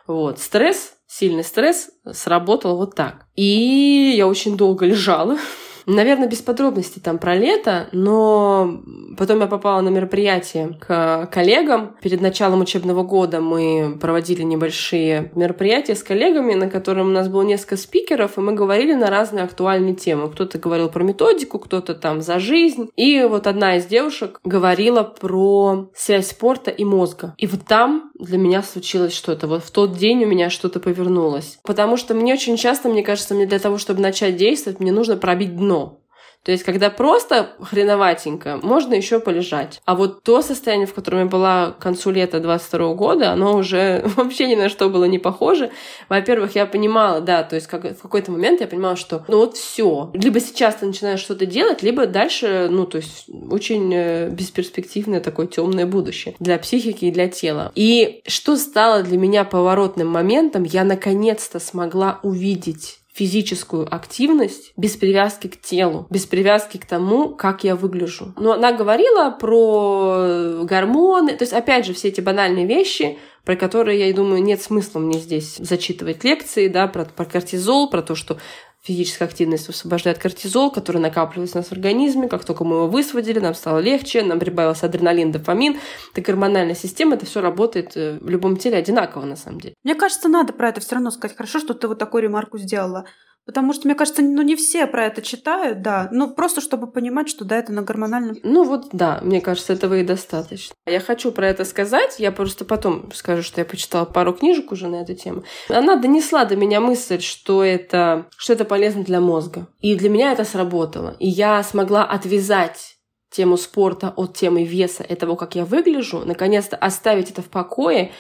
Вот. 0.06 0.38
Стресс, 0.38 0.94
сильный 1.06 1.44
стресс 1.44 1.88
сработал 2.12 2.76
вот 2.76 2.94
так. 2.94 3.26
И 3.36 4.12
я 4.16 4.26
очень 4.26 4.58
долго 4.58 4.84
лежала 4.84 5.38
Наверное, 5.86 6.28
без 6.28 6.38
подробностей 6.38 7.00
там 7.00 7.18
про 7.18 7.34
лето, 7.34 7.88
но 7.92 8.80
потом 9.16 9.40
я 9.40 9.46
попала 9.46 9.80
на 9.80 9.88
мероприятие 9.88 10.76
к 10.80 11.28
коллегам. 11.32 11.96
Перед 12.02 12.20
началом 12.20 12.60
учебного 12.60 13.02
года 13.02 13.40
мы 13.40 13.98
проводили 14.00 14.42
небольшие 14.42 15.32
мероприятия 15.34 15.94
с 15.94 16.02
коллегами, 16.02 16.54
на 16.54 16.68
котором 16.68 17.08
у 17.08 17.12
нас 17.12 17.28
было 17.28 17.42
несколько 17.42 17.76
спикеров, 17.76 18.36
и 18.36 18.40
мы 18.40 18.52
говорили 18.52 18.94
на 18.94 19.10
разные 19.10 19.44
актуальные 19.44 19.94
темы. 19.94 20.30
Кто-то 20.30 20.58
говорил 20.58 20.88
про 20.88 21.02
методику, 21.02 21.58
кто-то 21.58 21.94
там 21.94 22.20
за 22.20 22.38
жизнь. 22.38 22.90
И 22.96 23.22
вот 23.22 23.46
одна 23.46 23.76
из 23.76 23.86
девушек 23.86 24.40
говорила 24.44 25.02
про 25.02 25.90
связь 25.94 26.28
спорта 26.28 26.70
и 26.70 26.84
мозга. 26.84 27.34
И 27.38 27.46
вот 27.46 27.60
там 27.66 28.10
для 28.18 28.38
меня 28.38 28.62
случилось 28.62 29.14
что-то. 29.14 29.46
Вот 29.46 29.64
в 29.64 29.70
тот 29.70 29.96
день 29.96 30.24
у 30.24 30.26
меня 30.26 30.50
что-то 30.50 30.80
повернулось. 30.80 31.58
Потому 31.64 31.96
что 31.96 32.14
мне 32.14 32.34
очень 32.34 32.56
часто, 32.56 32.88
мне 32.88 33.02
кажется, 33.02 33.34
мне 33.34 33.46
для 33.46 33.58
того, 33.58 33.78
чтобы 33.78 34.00
начать 34.00 34.36
действовать, 34.36 34.80
мне 34.80 34.92
нужно 34.92 35.16
пробить 35.16 35.56
дно 35.56 35.69
дно. 35.70 36.00
То 36.42 36.52
есть, 36.52 36.64
когда 36.64 36.88
просто 36.88 37.50
хреноватенько, 37.61 38.59
можно 38.62 38.94
еще 38.94 39.20
полежать. 39.20 39.83
А 39.85 39.94
вот 39.94 40.22
то 40.22 40.40
состояние, 40.40 40.87
в 40.87 40.94
котором 40.94 41.18
я 41.20 41.26
была 41.26 41.72
к 41.72 41.78
концу 41.78 42.11
лета 42.11 42.40
22 42.40 42.94
года, 42.94 43.33
оно 43.33 43.56
уже 43.56 44.02
вообще 44.16 44.46
ни 44.46 44.54
на 44.54 44.70
что 44.70 44.88
было 44.88 45.04
не 45.04 45.18
похоже. 45.18 45.70
Во-первых, 46.09 46.54
я 46.54 46.64
понимала, 46.64 47.20
да, 47.20 47.42
то 47.42 47.56
есть 47.56 47.66
как, 47.66 47.85
в 47.85 48.00
какой-то 48.00 48.33
момент 48.33 48.62
я 48.62 48.66
понимала, 48.66 48.96
что 48.96 49.22
ну 49.28 49.37
вот 49.37 49.59
все. 49.59 50.11
Либо 50.14 50.40
сейчас 50.40 50.76
ты 50.76 50.87
начинаешь 50.87 51.20
что-то 51.20 51.44
делать, 51.44 51.83
либо 51.83 52.06
дальше, 52.06 52.68
ну, 52.70 52.87
то 52.87 52.96
есть 52.96 53.26
очень 53.50 53.92
э, 53.94 54.30
бесперспективное 54.30 55.20
такое 55.20 55.46
темное 55.46 55.85
будущее 55.85 56.35
для 56.40 56.56
психики 56.59 57.04
и 57.04 57.11
для 57.11 57.28
тела. 57.28 57.70
И 57.74 58.22
что 58.26 58.56
стало 58.56 59.02
для 59.02 59.18
меня 59.18 59.44
поворотным 59.44 60.09
моментом, 60.09 60.64
я 60.64 60.85
наконец-то 60.85 61.61
смогла 61.61 62.18
увидеть 62.22 62.99
физическую 63.20 63.87
активность 63.94 64.72
без 64.78 64.96
привязки 64.96 65.48
к 65.48 65.61
телу, 65.61 66.06
без 66.09 66.24
привязки 66.24 66.78
к 66.78 66.87
тому, 66.87 67.28
как 67.28 67.64
я 67.64 67.76
выгляжу. 67.76 68.33
Но 68.38 68.52
она 68.52 68.72
говорила 68.72 69.28
про 69.28 70.62
гормоны, 70.62 71.37
то 71.37 71.42
есть, 71.42 71.52
опять 71.52 71.85
же, 71.85 71.92
все 71.92 72.09
эти 72.09 72.22
банальные 72.22 72.64
вещи, 72.64 73.18
про 73.44 73.56
которые, 73.56 74.09
я 74.09 74.14
думаю, 74.14 74.42
нет 74.42 74.62
смысла 74.62 75.00
мне 75.00 75.18
здесь 75.18 75.56
зачитывать 75.59 76.24
лекции, 76.24 76.68
да, 76.68 76.87
про, 76.87 77.04
про 77.04 77.26
кортизол, 77.26 77.90
про 77.90 78.00
то, 78.00 78.14
что 78.14 78.38
физическая 78.82 79.28
активность 79.28 79.66
высвобождает 79.68 80.18
кортизол, 80.18 80.70
который 80.70 81.00
накапливается 81.00 81.58
у 81.58 81.60
нас 81.60 81.68
в 81.68 81.72
организме. 81.72 82.28
Как 82.28 82.44
только 82.44 82.64
мы 82.64 82.76
его 82.76 82.86
высвободили, 82.86 83.38
нам 83.38 83.54
стало 83.54 83.78
легче, 83.78 84.22
нам 84.22 84.38
прибавился 84.38 84.86
адреналин, 84.86 85.32
дофамин. 85.32 85.78
Так 86.14 86.24
гормональная 86.24 86.74
система, 86.74 87.16
это 87.16 87.26
все 87.26 87.40
работает 87.40 87.96
э, 87.96 88.18
в 88.20 88.28
любом 88.28 88.56
теле 88.56 88.78
одинаково 88.78 89.24
на 89.24 89.36
самом 89.36 89.60
деле. 89.60 89.74
Мне 89.84 89.94
кажется, 89.94 90.28
надо 90.28 90.52
про 90.52 90.70
это 90.70 90.80
все 90.80 90.94
равно 90.94 91.10
сказать. 91.10 91.36
Хорошо, 91.36 91.58
что 91.58 91.74
ты 91.74 91.88
вот 91.88 91.98
такую 91.98 92.22
ремарку 92.22 92.58
сделала. 92.58 93.04
Потому 93.50 93.72
что, 93.72 93.88
мне 93.88 93.96
кажется, 93.96 94.22
ну 94.22 94.42
не 94.42 94.54
все 94.54 94.86
про 94.86 95.06
это 95.06 95.22
читают, 95.22 95.82
да. 95.82 96.08
Ну 96.12 96.32
просто 96.32 96.60
чтобы 96.60 96.86
понимать, 96.86 97.28
что 97.28 97.44
да, 97.44 97.56
это 97.56 97.72
на 97.72 97.82
гормональном. 97.82 98.36
Ну 98.44 98.62
вот 98.62 98.90
да, 98.92 99.18
мне 99.24 99.40
кажется, 99.40 99.72
этого 99.72 99.98
и 99.98 100.04
достаточно. 100.04 100.72
Я 100.86 101.00
хочу 101.00 101.32
про 101.32 101.48
это 101.48 101.64
сказать, 101.64 102.20
я 102.20 102.30
просто 102.30 102.64
потом 102.64 103.10
скажу, 103.12 103.42
что 103.42 103.60
я 103.60 103.64
почитала 103.64 104.04
пару 104.04 104.34
книжек 104.34 104.70
уже 104.70 104.86
на 104.86 105.02
эту 105.02 105.16
тему. 105.16 105.42
Она 105.68 105.96
донесла 105.96 106.44
до 106.44 106.54
меня 106.54 106.80
мысль, 106.80 107.18
что 107.18 107.64
это, 107.64 108.28
что 108.36 108.52
это 108.52 108.64
полезно 108.64 109.02
для 109.02 109.20
мозга. 109.20 109.66
И 109.80 109.96
для 109.96 110.10
меня 110.10 110.30
это 110.30 110.44
сработало. 110.44 111.16
И 111.18 111.26
я 111.26 111.60
смогла 111.64 112.04
отвязать 112.04 112.98
тему 113.32 113.56
спорта 113.56 114.14
от 114.16 114.36
темы 114.36 114.62
веса 114.62 115.02
и 115.02 115.16
того, 115.16 115.34
как 115.34 115.56
я 115.56 115.64
выгляжу, 115.64 116.20
наконец-то 116.24 116.76
оставить 116.76 117.32
это 117.32 117.42
в 117.42 117.48
покое 117.48 118.12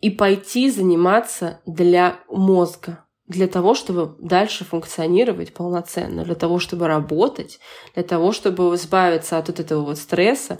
и 0.00 0.10
пойти 0.10 0.72
заниматься 0.72 1.60
для 1.66 2.18
мозга 2.28 3.01
для 3.26 3.46
того, 3.46 3.74
чтобы 3.74 4.16
дальше 4.18 4.64
функционировать 4.64 5.54
полноценно, 5.54 6.24
для 6.24 6.34
того, 6.34 6.58
чтобы 6.58 6.86
работать, 6.86 7.60
для 7.94 8.02
того, 8.02 8.32
чтобы 8.32 8.74
избавиться 8.74 9.38
от 9.38 9.48
вот 9.48 9.60
этого 9.60 9.84
вот 9.84 9.98
стресса, 9.98 10.58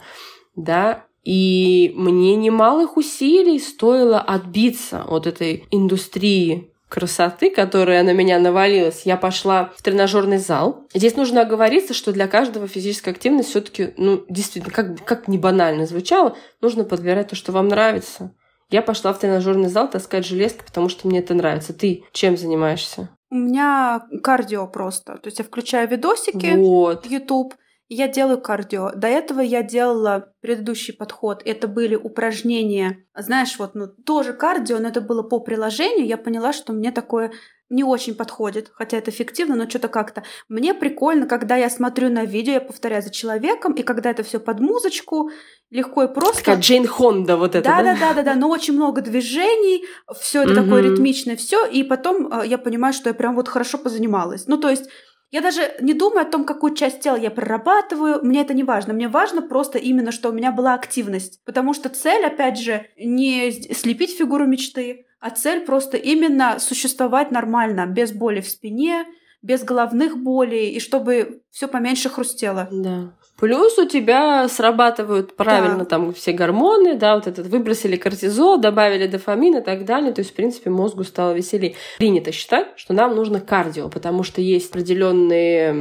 да, 0.55 1.05
и 1.23 1.93
мне 1.95 2.35
немалых 2.35 2.97
усилий 2.97 3.59
стоило 3.59 4.19
отбиться 4.19 5.03
от 5.03 5.25
этой 5.25 5.65
индустрии 5.71 6.73
красоты, 6.89 7.49
которая 7.49 8.03
на 8.03 8.13
меня 8.13 8.37
навалилась, 8.37 9.01
я 9.05 9.17
пошла 9.17 9.71
в 9.75 9.81
тренажерный 9.81 10.37
зал. 10.37 10.85
Здесь 10.93 11.15
нужно 11.15 11.41
оговориться, 11.41 11.95
что 11.95 12.11
для 12.11 12.27
каждого 12.27 12.67
физическая 12.67 13.15
активность 13.15 13.49
все-таки, 13.49 13.95
ну, 13.97 14.23
действительно, 14.29 14.71
как, 14.71 15.03
как 15.03 15.27
не 15.27 15.39
банально 15.39 15.87
звучало, 15.87 16.37
нужно 16.61 16.83
подбирать 16.83 17.29
то, 17.29 17.35
что 17.35 17.51
вам 17.51 17.67
нравится. 17.67 18.35
Я 18.73 18.81
пошла 18.81 19.13
в 19.13 19.19
тренажерный 19.19 19.69
зал 19.69 19.87
таскать 19.87 20.25
железки, 20.25 20.63
потому 20.65 20.89
что 20.89 21.07
мне 21.07 21.19
это 21.19 21.35
нравится. 21.35 21.73
Ты 21.73 22.05
чем 22.11 22.35
занимаешься? 22.37 23.07
У 23.29 23.35
меня 23.35 24.01
кардио 24.23 24.65
просто. 24.65 25.19
То 25.19 25.27
есть 25.27 25.37
я 25.37 25.45
включаю 25.45 25.87
видосики 25.87 26.55
вот. 26.55 27.05
YouTube, 27.05 27.53
я 27.89 28.07
делаю 28.07 28.41
кардио. 28.41 28.91
До 28.95 29.07
этого 29.07 29.41
я 29.41 29.61
делала 29.61 30.33
предыдущий 30.41 30.93
подход. 30.93 31.41
Это 31.45 31.67
были 31.67 31.95
упражнения, 31.95 33.05
знаешь, 33.15 33.57
вот, 33.59 33.75
ну, 33.75 33.87
тоже 33.87 34.33
кардио, 34.33 34.79
но 34.79 34.89
это 34.89 35.01
было 35.01 35.23
по 35.23 35.39
приложению. 35.39 36.07
Я 36.07 36.17
поняла, 36.17 36.53
что 36.53 36.73
мне 36.73 36.91
такое 36.91 37.31
не 37.69 37.83
очень 37.83 38.13
подходит, 38.13 38.71
хотя 38.73 38.97
это 38.97 39.09
эффективно, 39.09 39.55
но 39.55 39.67
что-то 39.67 39.87
как-то. 39.87 40.23
Мне 40.47 40.73
прикольно, 40.75 41.25
когда 41.25 41.55
я 41.55 41.69
смотрю 41.69 42.09
на 42.09 42.23
видео, 42.23 42.53
я 42.53 42.61
повторяю 42.61 43.01
за 43.01 43.09
человеком, 43.09 43.73
и 43.73 43.81
когда 43.81 44.11
это 44.11 44.21
все 44.21 44.39
под 44.39 44.59
музычку, 44.59 45.31
легко 45.71 46.03
и 46.03 46.13
просто. 46.13 46.39
Такая 46.39 46.59
Джейн 46.59 46.85
Хонда 46.85 47.35
вот 47.35 47.55
это, 47.55 47.67
да? 47.67 47.81
Да, 47.81 47.97
да, 47.99 48.13
да, 48.13 48.21
да, 48.21 48.35
но 48.35 48.49
очень 48.49 48.75
много 48.75 49.01
движений, 49.01 49.85
все 50.19 50.43
это 50.43 50.53
такое 50.53 50.83
ритмичное, 50.83 51.35
все, 51.35 51.65
и 51.65 51.83
потом 51.83 52.31
э, 52.31 52.45
я 52.45 52.59
понимаю, 52.59 52.93
что 52.93 53.09
я 53.09 53.15
прям 53.15 53.33
вот 53.33 53.47
хорошо 53.47 53.79
позанималась. 53.79 54.45
Ну, 54.45 54.57
то 54.57 54.69
есть 54.69 54.87
я 55.33 55.41
даже 55.41 55.75
не 55.81 55.95
думаю 55.95 56.21
о 56.21 56.29
том, 56.29 56.45
какую 56.45 56.75
часть 56.75 56.99
тела 56.99 57.15
я 57.15 57.31
прорабатываю, 57.31 58.23
мне 58.23 58.41
это 58.41 58.53
не 58.53 58.63
важно. 58.63 58.93
Мне 58.93 59.07
важно 59.07 59.41
просто 59.41 59.79
именно, 59.79 60.11
что 60.11 60.29
у 60.29 60.31
меня 60.31 60.51
была 60.51 60.75
активность. 60.75 61.43
Потому 61.43 61.73
что 61.73 61.89
цель, 61.89 62.23
опять 62.23 62.59
же, 62.59 62.85
не 62.99 63.51
слепить 63.51 64.15
фигуру 64.15 64.45
мечты, 64.45 65.07
а 65.19 65.31
цель 65.31 65.61
просто 65.61 65.97
именно 65.97 66.59
существовать 66.59 67.31
нормально, 67.31 67.87
без 67.87 68.11
боли 68.11 68.41
в 68.41 68.47
спине, 68.47 69.05
без 69.43 69.63
головных 69.63 70.17
болей, 70.17 70.71
и 70.71 70.79
чтобы 70.79 71.41
все 71.51 71.67
поменьше 71.67 72.09
хрустело. 72.09 72.67
Да. 72.71 73.13
Плюс 73.37 73.77
у 73.77 73.85
тебя 73.85 74.47
срабатывают 74.47 75.35
правильно 75.35 75.79
да. 75.79 75.85
там 75.85 76.13
все 76.13 76.31
гормоны, 76.31 76.95
да, 76.95 77.15
вот 77.15 77.27
этот 77.27 77.47
выбросили 77.47 77.97
кортизол, 77.97 78.57
добавили 78.57 79.05
дофамин 79.05 79.57
и 79.57 79.61
так 79.61 79.83
далее. 79.83 80.13
То 80.13 80.21
есть, 80.21 80.31
в 80.31 80.35
принципе, 80.35 80.69
мозгу 80.69 81.03
стало 81.03 81.33
веселее. 81.33 81.75
Принято 81.97 82.31
считать, 82.31 82.67
что 82.77 82.93
нам 82.93 83.15
нужно 83.15 83.41
кардио, 83.41 83.89
потому 83.89 84.23
что 84.23 84.39
есть 84.39 84.69
определенная 84.71 85.75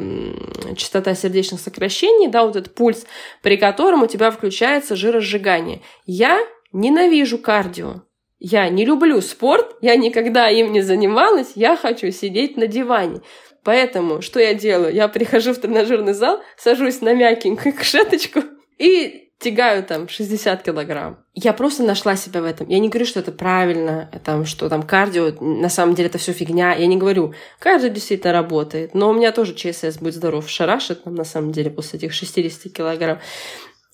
частота 0.74 1.14
сердечных 1.14 1.60
сокращений, 1.60 2.28
да, 2.28 2.44
вот 2.44 2.56
этот 2.56 2.74
пульс, 2.74 3.06
при 3.42 3.56
котором 3.56 4.02
у 4.02 4.06
тебя 4.08 4.32
включается 4.32 4.96
жиросжигание. 4.96 5.82
Я 6.04 6.40
ненавижу 6.72 7.38
кардио. 7.38 8.02
Я 8.44 8.68
не 8.70 8.84
люблю 8.84 9.20
спорт, 9.20 9.76
я 9.82 9.94
никогда 9.94 10.48
им 10.48 10.72
не 10.72 10.80
занималась, 10.80 11.52
я 11.54 11.76
хочу 11.76 12.10
сидеть 12.10 12.56
на 12.56 12.66
диване. 12.66 13.20
Поэтому 13.64 14.22
что 14.22 14.40
я 14.40 14.54
делаю? 14.54 14.94
Я 14.94 15.08
прихожу 15.08 15.54
в 15.54 15.58
тренажерный 15.58 16.14
зал, 16.14 16.40
сажусь 16.56 17.00
на 17.00 17.14
мягенькую 17.14 17.74
кушеточку 17.76 18.40
и 18.78 19.30
тягаю 19.38 19.84
там 19.84 20.08
60 20.08 20.62
килограмм. 20.62 21.18
Я 21.34 21.52
просто 21.52 21.82
нашла 21.82 22.16
себя 22.16 22.42
в 22.42 22.44
этом. 22.44 22.68
Я 22.68 22.78
не 22.78 22.88
говорю, 22.88 23.06
что 23.06 23.20
это 23.20 23.32
правильно, 23.32 24.10
там, 24.24 24.44
что 24.44 24.68
там 24.68 24.82
кардио, 24.82 25.32
на 25.40 25.68
самом 25.68 25.94
деле 25.94 26.08
это 26.08 26.18
все 26.18 26.32
фигня. 26.32 26.74
Я 26.74 26.86
не 26.86 26.96
говорю, 26.96 27.34
кардио 27.58 27.88
действительно 27.88 28.32
работает, 28.32 28.94
но 28.94 29.10
у 29.10 29.14
меня 29.14 29.32
тоже 29.32 29.54
ЧСС, 29.54 29.98
будет 29.98 30.14
здоров, 30.14 30.48
шарашит 30.48 31.04
нам 31.04 31.14
на 31.14 31.24
самом 31.24 31.52
деле 31.52 31.70
после 31.70 31.98
этих 31.98 32.12
60 32.12 32.72
килограмм. 32.72 33.18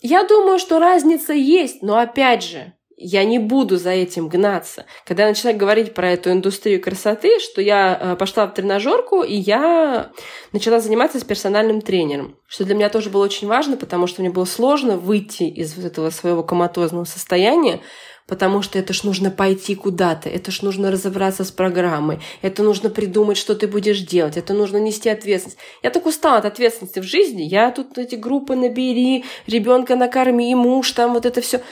Я 0.00 0.24
думаю, 0.24 0.58
что 0.58 0.78
разница 0.78 1.32
есть, 1.32 1.82
но 1.82 1.98
опять 1.98 2.44
же, 2.44 2.74
я 2.98 3.24
не 3.24 3.38
буду 3.38 3.76
за 3.76 3.90
этим 3.90 4.28
гнаться. 4.28 4.84
Когда 5.06 5.22
я 5.22 5.28
начала 5.28 5.52
говорить 5.52 5.94
про 5.94 6.10
эту 6.10 6.32
индустрию 6.32 6.82
красоты, 6.82 7.38
что 7.38 7.60
я 7.60 7.98
э, 8.00 8.16
пошла 8.16 8.46
в 8.46 8.54
тренажерку, 8.54 9.22
и 9.22 9.34
я 9.34 10.10
начала 10.52 10.80
заниматься 10.80 11.20
с 11.20 11.24
персональным 11.24 11.80
тренером. 11.80 12.36
Что 12.48 12.64
для 12.64 12.74
меня 12.74 12.88
тоже 12.88 13.10
было 13.10 13.24
очень 13.24 13.46
важно, 13.46 13.76
потому 13.76 14.06
что 14.06 14.20
мне 14.20 14.30
было 14.30 14.44
сложно 14.44 14.96
выйти 14.96 15.44
из 15.44 15.76
вот 15.76 15.84
этого 15.84 16.10
своего 16.10 16.42
коматозного 16.42 17.04
состояния, 17.04 17.80
потому 18.26 18.62
что 18.62 18.78
это 18.78 18.92
ж 18.92 19.04
нужно 19.04 19.30
пойти 19.30 19.74
куда-то, 19.74 20.28
это 20.28 20.50
ж 20.50 20.62
нужно 20.62 20.90
разобраться 20.90 21.44
с 21.44 21.50
программой, 21.50 22.20
это 22.42 22.62
нужно 22.62 22.90
придумать, 22.90 23.38
что 23.38 23.54
ты 23.54 23.66
будешь 23.66 24.00
делать, 24.00 24.36
это 24.36 24.54
нужно 24.54 24.76
нести 24.76 25.08
ответственность. 25.08 25.58
Я 25.82 25.90
так 25.90 26.04
устала 26.04 26.38
от 26.38 26.44
ответственности 26.44 26.98
в 26.98 27.04
жизни, 27.04 27.42
я 27.42 27.70
тут 27.70 27.96
эти 27.96 28.16
группы 28.16 28.54
набери, 28.54 29.24
ребенка 29.46 29.96
накорми, 29.96 30.54
муж, 30.54 30.92
там 30.92 31.14
вот 31.14 31.26
это 31.26 31.40
все. 31.40 31.62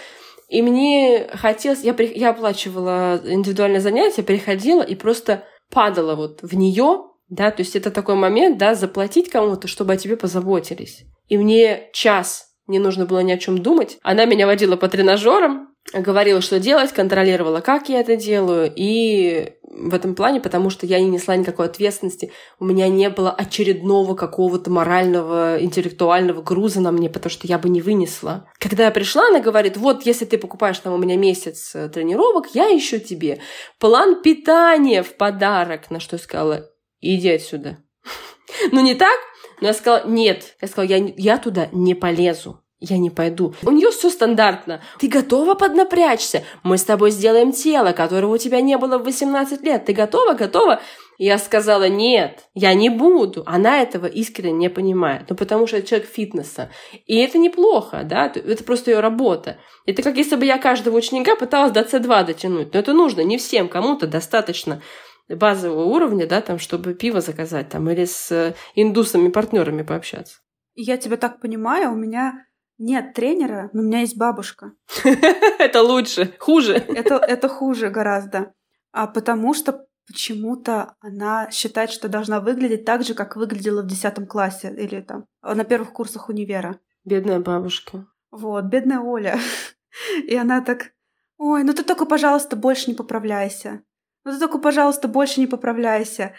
И 0.48 0.62
мне 0.62 1.28
хотелось, 1.32 1.82
я, 1.82 1.92
при, 1.92 2.12
я 2.16 2.30
оплачивала 2.30 3.20
индивидуальное 3.24 3.80
занятие, 3.80 4.22
приходила 4.22 4.82
и 4.82 4.94
просто 4.94 5.44
падала 5.70 6.14
вот 6.14 6.42
в 6.42 6.54
нее, 6.54 7.04
да, 7.28 7.50
то 7.50 7.62
есть 7.62 7.74
это 7.74 7.90
такой 7.90 8.14
момент, 8.14 8.58
да, 8.58 8.74
заплатить 8.74 9.30
кому-то, 9.30 9.66
чтобы 9.66 9.94
о 9.94 9.96
тебе 9.96 10.16
позаботились. 10.16 11.04
И 11.28 11.36
мне 11.36 11.90
час 11.92 12.46
не 12.68 12.78
нужно 12.78 13.06
было 13.06 13.20
ни 13.20 13.32
о 13.32 13.38
чем 13.38 13.58
думать. 13.58 13.98
Она 14.02 14.24
меня 14.24 14.46
водила 14.46 14.76
по 14.76 14.88
тренажерам, 14.88 15.74
говорила, 15.92 16.40
что 16.40 16.58
делать, 16.58 16.92
контролировала, 16.92 17.60
как 17.60 17.88
я 17.88 18.00
это 18.00 18.16
делаю, 18.16 18.72
и 18.74 19.52
в 19.62 19.94
этом 19.94 20.14
плане, 20.14 20.40
потому 20.40 20.70
что 20.70 20.86
я 20.86 20.98
не 21.00 21.08
несла 21.08 21.36
никакой 21.36 21.66
ответственности, 21.66 22.32
у 22.58 22.64
меня 22.64 22.88
не 22.88 23.10
было 23.10 23.30
очередного 23.30 24.14
какого-то 24.14 24.70
морального, 24.70 25.58
интеллектуального 25.60 26.42
груза 26.42 26.80
на 26.80 26.92
мне, 26.92 27.10
потому 27.10 27.30
что 27.30 27.46
я 27.46 27.58
бы 27.58 27.68
не 27.68 27.82
вынесла. 27.82 28.50
Когда 28.58 28.84
я 28.84 28.90
пришла, 28.90 29.28
она 29.28 29.40
говорит, 29.40 29.76
вот 29.76 30.06
если 30.06 30.24
ты 30.24 30.38
покупаешь 30.38 30.78
там 30.78 30.94
у 30.94 30.98
меня 30.98 31.16
месяц 31.16 31.74
э, 31.74 31.88
тренировок, 31.88 32.46
я 32.54 32.76
ищу 32.76 32.98
тебе 32.98 33.40
план 33.78 34.22
питания 34.22 35.02
в 35.02 35.14
подарок, 35.16 35.90
на 35.90 36.00
что 36.00 36.16
я 36.16 36.22
сказала, 36.22 36.70
иди 37.00 37.30
отсюда. 37.30 37.78
Ну 38.72 38.80
не 38.80 38.94
так, 38.94 39.18
но 39.60 39.66
я 39.66 39.74
сказала, 39.74 40.06
нет. 40.06 40.56
Я 40.62 40.68
сказала, 40.68 40.88
я, 40.88 41.12
я 41.16 41.38
туда 41.38 41.68
не 41.72 41.94
полезу 41.94 42.62
я 42.78 42.98
не 42.98 43.08
пойду. 43.08 43.54
У 43.62 43.70
нее 43.70 43.90
все 43.90 44.10
стандартно. 44.10 44.82
Ты 44.98 45.08
готова 45.08 45.54
поднапрячься? 45.54 46.44
Мы 46.62 46.76
с 46.76 46.84
тобой 46.84 47.10
сделаем 47.10 47.52
тело, 47.52 47.92
которого 47.92 48.34
у 48.34 48.38
тебя 48.38 48.60
не 48.60 48.76
было 48.76 48.98
в 48.98 49.04
18 49.04 49.62
лет. 49.62 49.86
Ты 49.86 49.94
готова? 49.94 50.34
Готова? 50.34 50.82
Я 51.18 51.38
сказала, 51.38 51.88
нет, 51.88 52.48
я 52.52 52.74
не 52.74 52.90
буду. 52.90 53.42
Она 53.46 53.80
этого 53.80 54.04
искренне 54.04 54.52
не 54.52 54.68
понимает. 54.68 55.24
Ну, 55.30 55.36
потому 55.36 55.66
что 55.66 55.78
это 55.78 55.88
человек 55.88 56.08
фитнеса. 56.08 56.70
И 57.06 57.16
это 57.16 57.38
неплохо, 57.38 58.02
да? 58.04 58.26
Это 58.26 58.62
просто 58.62 58.90
ее 58.90 59.00
работа. 59.00 59.56
Это 59.86 60.02
как 60.02 60.18
если 60.18 60.36
бы 60.36 60.44
я 60.44 60.58
каждого 60.58 60.96
ученика 60.96 61.34
пыталась 61.34 61.72
до 61.72 61.80
C2 61.80 62.26
дотянуть. 62.26 62.74
Но 62.74 62.80
это 62.80 62.92
нужно 62.92 63.22
не 63.22 63.38
всем. 63.38 63.68
Кому-то 63.68 64.06
достаточно 64.06 64.82
базового 65.28 65.84
уровня, 65.84 66.26
да, 66.26 66.42
там, 66.42 66.58
чтобы 66.58 66.92
пиво 66.92 67.22
заказать, 67.22 67.70
там, 67.70 67.88
или 67.90 68.04
с 68.04 68.54
индусами-партнерами 68.74 69.82
пообщаться. 69.82 70.40
Я 70.74 70.98
тебя 70.98 71.16
так 71.16 71.40
понимаю, 71.40 71.92
у 71.92 71.96
меня 71.96 72.45
нет 72.78 73.14
тренера, 73.14 73.70
но 73.72 73.82
у 73.82 73.84
меня 73.84 74.00
есть 74.00 74.16
бабушка. 74.16 74.72
Это 75.58 75.82
лучше. 75.82 76.34
Хуже. 76.38 76.74
Это, 76.74 77.16
это 77.16 77.48
хуже 77.48 77.90
гораздо. 77.90 78.52
А 78.92 79.06
потому 79.06 79.54
что 79.54 79.86
почему-то 80.06 80.94
она 81.00 81.50
считает, 81.50 81.90
что 81.90 82.08
должна 82.08 82.40
выглядеть 82.40 82.84
так 82.84 83.02
же, 83.02 83.14
как 83.14 83.36
выглядела 83.36 83.82
в 83.82 83.86
10 83.86 84.28
классе 84.28 84.74
или 84.76 85.00
там 85.00 85.26
на 85.42 85.64
первых 85.64 85.92
курсах 85.92 86.28
универа. 86.28 86.78
Бедная 87.04 87.40
бабушка. 87.40 88.06
Вот, 88.30 88.64
бедная 88.64 89.00
Оля. 89.00 89.38
И 90.26 90.34
она 90.36 90.60
так, 90.60 90.92
ой, 91.38 91.64
ну 91.64 91.72
ты 91.72 91.82
только, 91.82 92.04
пожалуйста, 92.04 92.56
больше 92.56 92.90
не 92.90 92.96
поправляйся. 92.96 93.82
Ну 94.24 94.32
ты 94.32 94.38
только, 94.38 94.58
пожалуйста, 94.58 95.08
больше 95.08 95.40
не 95.40 95.46
поправляйся. 95.46 96.34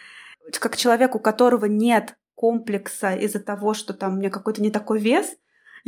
Как 0.59 0.77
человек, 0.77 1.15
у 1.15 1.19
которого 1.19 1.65
нет 1.65 2.15
комплекса 2.35 3.15
из-за 3.15 3.39
того, 3.39 3.73
что 3.73 3.93
там 3.93 4.13
у 4.13 4.17
меня 4.17 4.29
какой-то 4.29 4.61
не 4.61 4.69
такой 4.69 4.99
вес, 4.99 5.35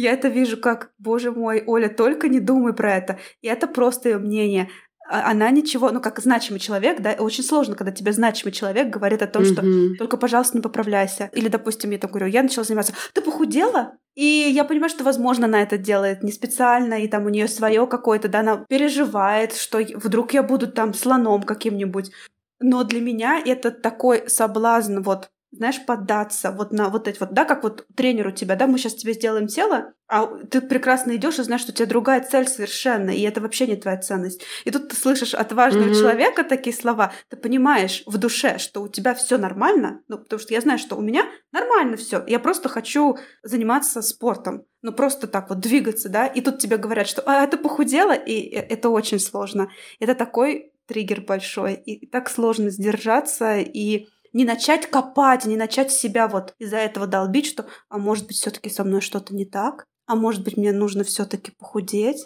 я 0.02 0.14
это 0.14 0.28
вижу 0.28 0.58
как, 0.58 0.92
боже 0.98 1.32
мой, 1.32 1.64
Оля, 1.66 1.90
только 1.90 2.30
не 2.30 2.40
думай 2.40 2.74
про 2.74 2.96
это. 2.96 3.20
И 3.42 3.48
это 3.48 3.68
просто 3.68 4.10
ее 4.10 4.18
мнение. 4.18 4.70
А, 5.10 5.32
она 5.32 5.50
ничего, 5.50 5.92
ну, 5.92 6.00
как 6.00 6.20
значимый 6.20 6.60
человек, 6.60 7.02
да, 7.02 7.16
очень 7.20 7.44
сложно, 7.44 7.76
когда 7.76 7.92
тебе 7.92 8.14
значимый 8.14 8.54
человек 8.54 8.90
говорит 8.90 9.22
о 9.22 9.28
том, 9.28 9.44
mm-hmm. 9.44 9.94
что 9.94 9.98
только, 9.98 10.18
пожалуйста, 10.18 10.56
не 10.58 10.62
поправляйся. 10.62 11.30
Или, 11.34 11.48
допустим, 11.48 11.90
я 11.92 11.98
так 11.98 12.12
говорю, 12.12 12.28
я 12.28 12.44
начала 12.44 12.64
заниматься, 12.64 12.94
ты 13.14 13.22
похудела? 13.22 13.98
И 14.16 14.24
я 14.24 14.64
понимаю, 14.64 14.90
что, 14.90 15.04
возможно, 15.04 15.48
она 15.48 15.62
это 15.62 15.78
делает 15.78 16.24
не 16.24 16.32
специально, 16.32 16.94
и 16.94 17.08
там 17.08 17.26
у 17.26 17.30
нее 17.30 17.48
свое 17.48 17.88
какое-то, 17.88 18.28
да, 18.28 18.40
она 18.42 18.66
переживает, 18.70 19.54
что 19.54 19.80
вдруг 19.96 20.34
я 20.34 20.44
буду 20.44 20.72
там 20.72 20.94
слоном 20.94 21.44
каким-нибудь. 21.44 22.12
Но 22.60 22.84
для 22.84 23.02
меня 23.02 23.42
это 23.44 23.72
такой 23.72 24.30
соблазн 24.30 25.00
вот 25.00 25.30
знаешь, 25.52 25.84
поддаться 25.86 26.52
вот 26.52 26.72
на 26.72 26.90
вот 26.90 27.08
эти 27.08 27.20
вот, 27.20 27.34
да, 27.34 27.46
как 27.46 27.64
вот 27.64 27.86
тренер 27.96 28.28
у 28.28 28.32
тебя, 28.32 28.56
да, 28.56 28.68
мы 28.68 28.78
сейчас 28.78 28.96
тебе 28.96 29.14
сделаем 29.14 29.48
тело, 29.48 29.94
а 30.08 30.28
ты 30.50 30.62
прекрасно 30.62 31.16
идешь 31.16 31.40
и 31.40 31.44
знаешь, 31.44 31.62
что 31.62 31.72
у 31.72 31.76
тебя 31.76 31.88
другая 31.88 32.22
цель 32.22 32.48
совершенно, 32.48 33.10
и 33.10 33.22
это 33.22 33.42
вообще 33.42 33.68
не 33.68 33.76
твоя 33.76 33.98
ценность. 33.98 34.44
И 34.66 34.72
тут 34.72 34.90
ты 34.90 34.96
слышишь 34.96 35.34
от 35.34 35.52
важного 35.52 35.90
mm-hmm. 35.90 36.00
человека 36.00 36.44
такие 36.44 36.76
слова, 36.76 37.14
ты 37.30 37.38
понимаешь 37.38 38.04
в 38.06 38.18
душе, 38.18 38.60
что 38.60 38.82
у 38.82 38.88
тебя 38.88 39.16
все 39.16 39.38
нормально, 39.38 40.02
ну, 40.08 40.20
потому 40.20 40.40
что 40.40 40.54
я 40.54 40.62
знаю, 40.62 40.78
что 40.78 40.96
у 40.96 41.02
меня 41.02 41.26
нормально 41.52 41.98
все, 41.98 42.24
я 42.28 42.40
просто 42.40 42.70
хочу 42.70 43.18
заниматься 43.42 44.02
спортом, 44.02 44.66
ну, 44.82 44.94
просто 44.94 45.28
так 45.28 45.50
вот 45.50 45.60
двигаться, 45.60 46.10
да, 46.10 46.28
и 46.28 46.42
тут 46.42 46.60
тебе 46.60 46.78
говорят, 46.78 47.08
что 47.08 47.24
а, 47.26 47.44
это 47.44 47.58
похудела, 47.58 48.14
и 48.14 48.56
э, 48.56 48.62
это 48.62 48.90
очень 48.90 49.20
сложно. 49.20 49.70
Это 50.00 50.16
такой 50.16 50.72
триггер 50.86 51.22
большой, 51.22 51.74
и 51.74 52.08
так 52.08 52.30
сложно 52.30 52.70
сдержаться, 52.70 53.58
и 53.58 54.08
не 54.34 54.46
начать 54.46 54.88
копать, 54.88 55.46
не 55.46 55.58
начать 55.58 55.92
себя 55.92 56.28
вот 56.28 56.54
из-за 56.60 56.78
этого 56.78 57.08
долбить, 57.08 57.46
что, 57.46 57.66
а 57.90 57.98
может 57.98 58.28
быть, 58.28 58.38
все-таки 58.38 58.70
со 58.70 58.84
мной 58.84 59.02
что-то 59.02 59.36
не 59.36 59.46
так, 59.46 59.86
а 60.06 60.16
может 60.16 60.44
быть, 60.44 60.58
мне 60.58 60.72
нужно 60.72 61.04
все-таки 61.04 61.52
похудеть. 61.52 62.26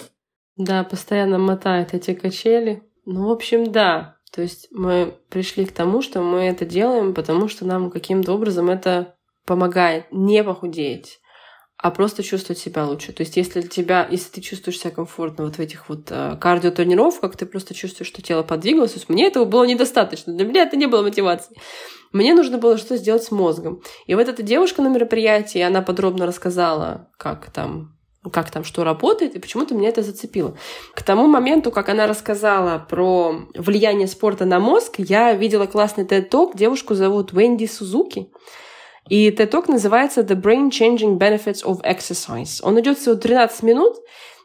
Да, 0.55 0.83
постоянно 0.83 1.37
мотает 1.37 1.93
эти 1.93 2.13
качели. 2.13 2.83
Ну, 3.05 3.27
в 3.27 3.31
общем, 3.31 3.71
да. 3.71 4.17
То 4.31 4.41
есть 4.41 4.67
мы 4.71 5.17
пришли 5.29 5.65
к 5.65 5.71
тому, 5.71 6.01
что 6.01 6.21
мы 6.21 6.41
это 6.41 6.65
делаем, 6.65 7.13
потому 7.13 7.47
что 7.47 7.65
нам 7.65 7.91
каким-то 7.91 8.33
образом 8.33 8.69
это 8.69 9.15
помогает 9.45 10.05
не 10.11 10.43
похудеть 10.43 11.19
а 11.83 11.91
просто 11.91 12.23
чувствовать 12.23 12.59
себя 12.59 12.85
лучше. 12.85 13.11
То 13.11 13.23
есть, 13.23 13.35
если 13.35 13.61
тебя, 13.61 14.07
если 14.09 14.29
ты 14.29 14.41
чувствуешь 14.41 14.79
себя 14.79 14.91
комфортно 14.91 15.43
вот 15.43 15.55
в 15.55 15.59
этих 15.59 15.89
вот 15.89 16.07
э, 16.11 16.37
кардиотренировках, 16.39 17.35
ты 17.35 17.45
просто 17.45 17.73
чувствуешь, 17.73 18.07
что 18.07 18.21
тело 18.21 18.41
подвигалось. 18.41 18.93
То 18.93 18.99
есть, 18.99 19.09
мне 19.09 19.27
этого 19.27 19.43
было 19.43 19.65
недостаточно. 19.65 20.31
Для 20.31 20.45
меня 20.45 20.63
это 20.63 20.77
не 20.77 20.85
было 20.85 21.01
мотивации. 21.01 21.57
Мне 22.13 22.33
нужно 22.33 22.57
было 22.57 22.77
что 22.77 22.95
сделать 22.95 23.25
с 23.25 23.31
мозгом. 23.31 23.83
И 24.07 24.15
вот 24.15 24.29
эта 24.29 24.41
девушка 24.43 24.81
на 24.81 24.87
мероприятии, 24.87 25.59
она 25.59 25.81
подробно 25.81 26.25
рассказала, 26.25 27.09
как 27.17 27.51
там 27.51 27.97
как 28.31 28.49
там 28.49 28.63
что 28.63 28.85
работает, 28.85 29.35
и 29.35 29.39
почему-то 29.39 29.75
меня 29.75 29.89
это 29.89 30.03
зацепило. 30.03 30.55
К 30.95 31.03
тому 31.03 31.27
моменту, 31.27 31.69
как 31.69 31.89
она 31.89 32.07
рассказала 32.07 32.79
про 32.79 33.41
влияние 33.53 34.07
спорта 34.07 34.45
на 34.45 34.61
мозг, 34.61 34.93
я 34.99 35.33
видела 35.33 35.65
классный 35.65 36.05
TED-ток, 36.05 36.55
девушку 36.55 36.95
зовут 36.95 37.33
Венди 37.33 37.65
Сузуки. 37.65 38.31
И 39.09 39.29
TED 39.29 39.51
Talk 39.51 39.69
называется 39.69 40.21
The 40.21 40.39
Brain 40.39 40.69
Changing 40.69 41.17
Benefits 41.17 41.63
of 41.63 41.81
Exercise. 41.83 42.59
Он 42.63 42.79
идет 42.79 42.97
всего 42.97 43.15
13 43.15 43.63
минут, 43.63 43.97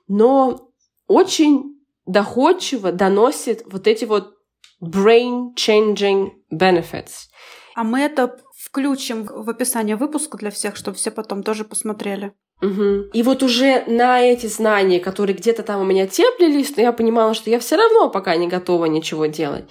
но 0.08 0.70
очень 1.06 1.78
доходчиво 2.06 2.90
доносит 2.92 3.62
вот 3.70 3.86
эти 3.86 4.04
вот 4.04 4.34
brain 4.82 5.54
changing 5.54 6.30
benefits. 6.52 7.28
А 7.74 7.84
мы 7.84 8.00
это 8.00 8.36
включим 8.56 9.24
в 9.24 9.48
описание 9.48 9.96
выпуска 9.96 10.36
для 10.38 10.50
всех, 10.50 10.76
чтобы 10.76 10.96
все 10.96 11.10
потом 11.10 11.42
тоже 11.42 11.64
посмотрели. 11.64 12.32
Угу. 12.60 13.10
И 13.12 13.22
вот 13.22 13.42
уже 13.44 13.84
на 13.86 14.20
эти 14.20 14.46
знания, 14.46 14.98
которые 14.98 15.36
где-то 15.36 15.62
там 15.62 15.80
у 15.80 15.84
меня 15.84 16.08
теплились, 16.08 16.76
но 16.76 16.82
я 16.82 16.92
понимала, 16.92 17.32
что 17.34 17.50
я 17.50 17.60
все 17.60 17.76
равно 17.76 18.10
пока 18.10 18.34
не 18.34 18.48
готова 18.48 18.86
ничего 18.86 19.26
делать. 19.26 19.64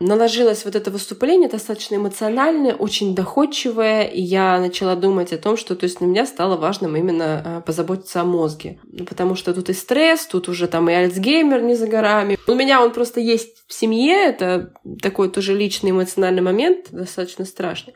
Наложилось 0.00 0.64
вот 0.64 0.74
это 0.74 0.90
выступление 0.90 1.50
достаточно 1.50 1.96
эмоциональное, 1.96 2.74
очень 2.74 3.14
доходчивое, 3.14 4.04
и 4.04 4.20
я 4.22 4.58
начала 4.58 4.96
думать 4.96 5.32
о 5.34 5.38
том, 5.38 5.58
что 5.58 5.76
то 5.76 5.84
есть 5.84 5.98
для 5.98 6.06
меня 6.06 6.24
стало 6.24 6.56
важным 6.56 6.96
именно 6.96 7.42
а, 7.44 7.60
позаботиться 7.60 8.22
о 8.22 8.24
мозге. 8.24 8.80
Ну, 8.84 9.04
потому 9.04 9.34
что 9.34 9.52
тут 9.52 9.68
и 9.68 9.74
стресс, 9.74 10.26
тут 10.26 10.48
уже 10.48 10.68
там 10.68 10.88
и 10.88 10.94
Альцгеймер 10.94 11.60
не 11.60 11.74
за 11.74 11.86
горами. 11.86 12.38
У 12.46 12.54
меня 12.54 12.82
он 12.82 12.92
просто 12.92 13.20
есть 13.20 13.62
в 13.66 13.74
семье, 13.74 14.28
это 14.28 14.72
такой 15.02 15.28
тоже 15.28 15.54
личный 15.54 15.90
эмоциональный 15.90 16.42
момент, 16.42 16.86
достаточно 16.92 17.44
страшный. 17.44 17.94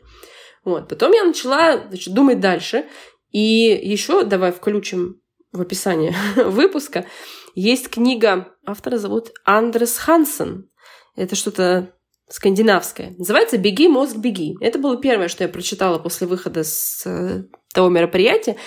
Вот. 0.63 0.89
Потом 0.89 1.11
я 1.13 1.23
начала 1.23 1.81
значит, 1.87 2.13
думать 2.13 2.39
дальше 2.39 2.85
и 3.37 3.87
еще 3.87 4.23
давай 4.23 4.51
включим 4.51 5.21
в 5.51 5.61
описание 5.61 6.15
выпуска. 6.35 7.05
Есть 7.53 7.89
книга, 7.89 8.47
автора 8.65 8.97
зовут 8.97 9.31
Андрес 9.45 9.95
Хансен. 9.99 10.71
Это 11.15 11.35
что-то 11.35 11.93
скандинавское. 12.29 13.13
Называется 13.15 13.59
«Беги, 13.59 13.87
мозг, 13.87 14.17
беги». 14.17 14.57
Это 14.59 14.79
было 14.79 14.97
первое, 14.97 15.27
что 15.27 15.43
я 15.43 15.49
прочитала 15.49 15.99
после 15.99 16.25
выхода 16.25 16.63
с 16.63 17.03
э, 17.05 17.43
того 17.75 17.89
мероприятия. 17.89 18.57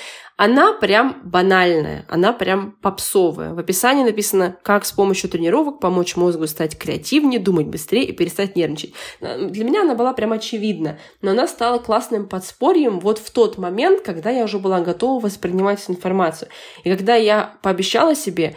Она 0.43 0.73
прям 0.73 1.21
банальная, 1.23 2.07
она 2.09 2.33
прям 2.33 2.73
попсовая. 2.81 3.53
В 3.53 3.59
описании 3.59 4.05
написано, 4.05 4.57
как 4.63 4.87
с 4.87 4.93
помощью 4.93 5.29
тренировок 5.29 5.81
помочь 5.81 6.17
мозгу 6.17 6.47
стать 6.47 6.79
креативнее, 6.79 7.39
думать 7.39 7.67
быстрее 7.67 8.05
и 8.05 8.13
перестать 8.13 8.57
нервничать. 8.57 8.95
Для 9.21 9.65
меня 9.67 9.83
она 9.83 9.95
была 9.95 10.15
прям 10.15 10.33
очевидна, 10.33 10.99
но 11.21 11.33
она 11.33 11.47
стала 11.47 11.77
классным 11.79 12.27
подспорьем 12.27 13.01
вот 13.01 13.19
в 13.19 13.31
тот 13.33 13.59
момент, 13.59 14.01
когда 14.01 14.31
я 14.31 14.45
уже 14.45 14.59
была 14.59 14.81
готова 14.81 15.21
воспринимать 15.21 15.85
информацию. 15.89 16.49
И 16.85 16.89
когда 16.89 17.17
я 17.17 17.59
пообещала 17.63 18.15
себе 18.15 18.57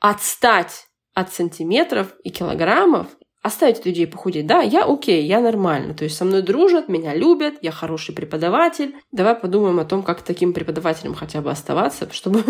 отстать 0.00 0.88
от 1.14 1.32
сантиметров 1.32 2.12
и 2.22 2.28
килограммов 2.28 3.06
оставить 3.42 3.80
идею 3.84 4.10
похудеть. 4.10 4.46
Да, 4.46 4.60
я 4.60 4.84
окей, 4.84 5.24
я 5.24 5.40
нормально. 5.40 5.94
То 5.94 6.04
есть 6.04 6.16
со 6.16 6.24
мной 6.24 6.42
дружат, 6.42 6.88
меня 6.88 7.14
любят, 7.14 7.54
я 7.62 7.70
хороший 7.70 8.14
преподаватель. 8.14 8.94
Давай 9.12 9.34
подумаем 9.34 9.78
о 9.78 9.84
том, 9.84 10.02
как 10.02 10.22
таким 10.22 10.52
преподавателем 10.52 11.14
хотя 11.14 11.40
бы 11.40 11.50
оставаться, 11.50 12.08
чтобы 12.12 12.42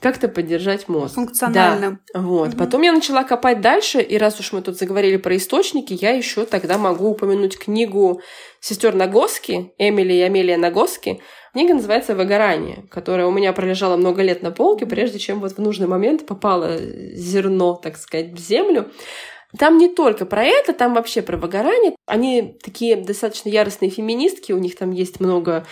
как-то 0.00 0.28
поддержать 0.28 0.88
мозг. 0.88 1.14
Функциональным. 1.14 2.00
Да. 2.12 2.20
Вот. 2.20 2.50
Угу. 2.50 2.58
Потом 2.58 2.82
я 2.82 2.92
начала 2.92 3.24
копать 3.24 3.60
дальше, 3.60 4.00
и 4.00 4.18
раз 4.18 4.38
уж 4.38 4.52
мы 4.52 4.62
тут 4.62 4.78
заговорили 4.78 5.16
про 5.16 5.36
источники, 5.36 5.96
я 6.00 6.10
еще 6.10 6.44
тогда 6.44 6.78
могу 6.78 7.08
упомянуть 7.08 7.58
книгу 7.58 8.20
сестер 8.60 8.94
Нагоски, 8.94 9.72
Эмили 9.78 10.12
и 10.12 10.20
Амелия 10.20 10.58
Нагоски. 10.58 11.20
Книга 11.52 11.74
называется 11.74 12.14
«Выгорание», 12.14 12.84
которая 12.90 13.26
у 13.26 13.32
меня 13.32 13.52
пролежала 13.52 13.96
много 13.96 14.22
лет 14.22 14.42
на 14.42 14.52
полке, 14.52 14.86
прежде 14.86 15.18
чем 15.18 15.40
вот 15.40 15.52
в 15.52 15.58
нужный 15.58 15.88
момент 15.88 16.26
попало 16.26 16.76
зерно, 16.78 17.74
так 17.74 17.96
сказать, 17.96 18.32
в 18.32 18.38
землю. 18.38 18.92
Там 19.56 19.78
не 19.78 19.88
только 19.88 20.26
про 20.26 20.44
это, 20.44 20.72
там 20.72 20.94
вообще 20.94 21.22
про 21.22 21.36
выгорание. 21.36 21.94
Они 22.06 22.58
такие 22.62 22.96
достаточно 22.96 23.48
яростные 23.48 23.90
феминистки, 23.90 24.52
у 24.52 24.58
них 24.58 24.76
там 24.76 24.90
есть 24.90 25.20
много 25.20 25.66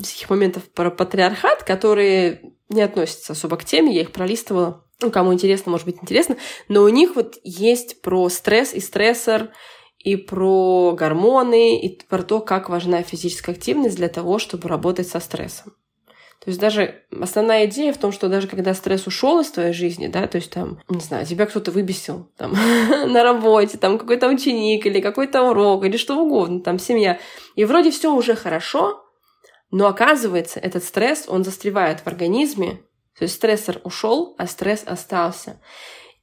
всяких 0.00 0.30
моментов 0.30 0.64
про 0.70 0.90
патриархат, 0.90 1.64
которые 1.64 2.54
не 2.68 2.82
относятся 2.82 3.32
особо 3.32 3.56
к 3.56 3.64
теме, 3.64 3.94
я 3.94 4.02
их 4.02 4.12
пролистывала. 4.12 4.84
Ну, 5.00 5.10
кому 5.10 5.32
интересно, 5.32 5.72
может 5.72 5.86
быть, 5.86 5.98
интересно. 6.00 6.36
Но 6.68 6.82
у 6.82 6.88
них 6.88 7.16
вот 7.16 7.36
есть 7.42 8.00
про 8.00 8.28
стресс 8.28 8.72
и 8.72 8.80
стрессор, 8.80 9.50
и 9.98 10.16
про 10.16 10.92
гормоны, 10.92 11.80
и 11.80 12.00
про 12.06 12.22
то, 12.22 12.40
как 12.40 12.68
важна 12.68 13.02
физическая 13.02 13.54
активность 13.54 13.96
для 13.96 14.08
того, 14.08 14.38
чтобы 14.38 14.68
работать 14.68 15.08
со 15.08 15.18
стрессом. 15.18 15.74
То 16.44 16.50
есть 16.50 16.60
даже 16.60 17.02
основная 17.10 17.64
идея 17.64 17.92
в 17.94 17.96
том, 17.96 18.12
что 18.12 18.28
даже 18.28 18.48
когда 18.48 18.74
стресс 18.74 19.06
ушел 19.06 19.40
из 19.40 19.50
твоей 19.50 19.72
жизни, 19.72 20.08
да, 20.08 20.26
то 20.26 20.36
есть 20.36 20.50
там, 20.50 20.78
не 20.90 21.00
знаю, 21.00 21.24
тебя 21.24 21.46
кто-то 21.46 21.70
выбесил 21.70 22.30
там 22.36 22.52
на 23.06 23.22
работе, 23.22 23.78
там 23.78 23.98
какой-то 23.98 24.28
ученик 24.28 24.84
или 24.84 25.00
какой-то 25.00 25.50
урок 25.50 25.84
или 25.84 25.96
что 25.96 26.18
угодно, 26.18 26.60
там 26.60 26.78
семья, 26.78 27.18
и 27.54 27.64
вроде 27.64 27.90
все 27.90 28.14
уже 28.14 28.34
хорошо, 28.34 29.02
но 29.70 29.86
оказывается, 29.86 30.60
этот 30.60 30.84
стресс, 30.84 31.24
он 31.28 31.44
застревает 31.44 32.00
в 32.00 32.06
организме, 32.06 32.82
то 33.18 33.22
есть 33.22 33.34
стрессор 33.34 33.80
ушел, 33.82 34.34
а 34.36 34.46
стресс 34.46 34.84
остался. 34.86 35.60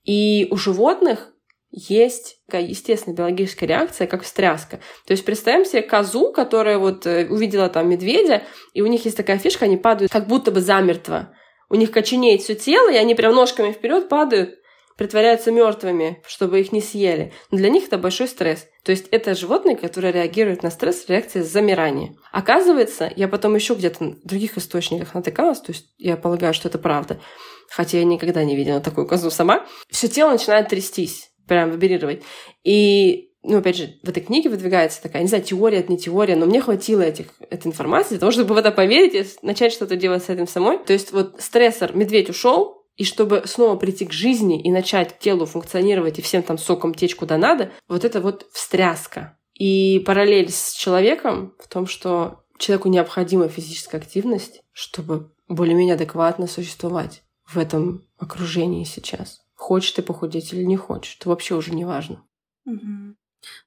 И 0.04 0.48
у 0.52 0.58
животных 0.58 1.34
есть 1.72 2.38
такая 2.46 2.64
естественная 2.64 3.16
биологическая 3.16 3.68
реакция, 3.68 4.08
как 4.08 4.24
встряска. 4.24 4.80
То 5.06 5.12
есть 5.12 5.24
представим 5.24 5.66
себе 5.66 5.82
козу, 5.82 6.32
которая 6.32 6.78
вот 6.78 7.06
э, 7.06 7.28
увидела 7.30 7.70
там 7.70 7.90
медведя, 7.90 8.44
и 8.74 8.82
у 8.82 8.88
них 8.88 9.06
есть 9.06 9.18
такая 9.18 9.38
фишка, 9.38 9.66
они 9.66 9.78
падают 9.78 10.12
как 10.12 10.28
будто 10.28 10.52
бы 10.52 10.60
замертво. 10.62 11.34
У 11.70 11.76
них 11.76 11.92
коченеет 11.92 12.42
все 12.42 12.56
тело, 12.56 12.92
и 12.92 12.98
они 12.98 13.16
прям 13.16 13.34
ножками 13.34 13.72
вперед 13.72 14.10
падают, 14.10 14.60
притворяются 14.98 15.52
мертвыми, 15.52 16.22
чтобы 16.28 16.60
их 16.60 16.74
не 16.74 16.82
съели. 16.82 17.32
Но 17.50 17.58
для 17.58 17.70
них 17.70 17.86
это 17.86 17.98
большой 17.98 18.28
стресс. 18.28 18.68
То 18.84 18.92
есть 18.92 19.08
это 19.12 19.34
животные, 19.34 19.78
которые 19.78 20.12
реагируют 20.12 20.64
на 20.64 20.70
стресс 20.72 21.06
реакцией 21.08 21.46
замирания. 21.46 22.16
Оказывается, 22.34 23.10
я 23.16 23.30
потом 23.30 23.56
еще 23.56 23.76
где-то 23.76 24.04
в 24.04 24.28
других 24.28 24.58
источниках 24.58 25.14
натыкалась, 25.14 25.62
то 25.62 25.72
есть 25.72 25.88
я 25.98 26.18
полагаю, 26.18 26.54
что 26.54 26.68
это 26.68 26.78
правда, 26.78 27.22
хотя 27.70 28.00
я 28.00 28.04
никогда 28.04 28.44
не 28.44 28.58
видела 28.58 28.82
такую 28.82 29.08
козу 29.08 29.32
сама, 29.32 29.66
все 29.90 30.10
тело 30.10 30.32
начинает 30.32 30.68
трястись 30.68 31.31
прям 31.52 31.70
вибрировать. 31.70 32.24
И 32.64 33.34
ну, 33.44 33.58
опять 33.58 33.76
же, 33.76 33.96
в 34.04 34.08
этой 34.08 34.24
книге 34.24 34.50
выдвигается 34.50 35.04
такая, 35.04 35.22
не 35.22 35.28
знаю, 35.28 35.44
теория, 35.44 35.80
это 35.80 35.92
не 35.92 35.98
теория, 35.98 36.38
но 36.38 36.46
мне 36.46 36.62
хватило 36.62 37.02
этих, 37.02 37.26
этой 37.50 37.68
информации 37.68 38.12
для 38.12 38.20
того, 38.20 38.32
чтобы 38.32 38.54
в 38.54 38.58
это 38.58 38.72
поверить 38.72 39.14
и 39.14 39.46
начать 39.46 39.74
что-то 39.74 39.98
делать 39.98 40.24
с 40.24 40.30
этим 40.30 40.48
самой. 40.48 40.78
То 40.78 40.94
есть 40.94 41.12
вот 41.12 41.36
стрессор, 41.40 41.94
медведь 41.94 42.30
ушел, 42.30 42.86
и 42.96 43.04
чтобы 43.04 43.44
снова 43.48 43.76
прийти 43.76 44.06
к 44.06 44.14
жизни 44.14 44.62
и 44.62 44.72
начать 44.72 45.20
телу 45.20 45.46
функционировать 45.46 46.20
и 46.20 46.22
всем 46.22 46.42
там 46.42 46.58
соком 46.58 46.94
течь 46.94 47.18
куда 47.18 47.38
надо, 47.38 47.74
вот 47.90 48.06
это 48.06 48.22
вот 48.22 48.48
встряска. 48.54 49.38
И 49.54 50.02
параллель 50.06 50.50
с 50.50 50.72
человеком 50.72 51.54
в 51.60 51.68
том, 51.68 51.86
что 51.86 52.46
человеку 52.60 52.88
необходима 52.88 53.50
физическая 53.50 54.00
активность, 54.00 54.62
чтобы 54.72 55.34
более-менее 55.50 55.96
адекватно 55.96 56.48
существовать 56.48 57.24
в 57.46 57.58
этом 57.58 58.06
окружении 58.18 58.86
сейчас. 58.86 59.41
Хочешь 59.62 59.92
ты 59.92 60.02
похудеть 60.02 60.54
или 60.54 60.64
не 60.64 60.76
хочешь, 60.76 61.18
это 61.20 61.30
вообще 61.30 61.54
уже 61.54 61.72
не 61.72 61.86
важно. 61.86 62.26
Угу. 62.66 63.16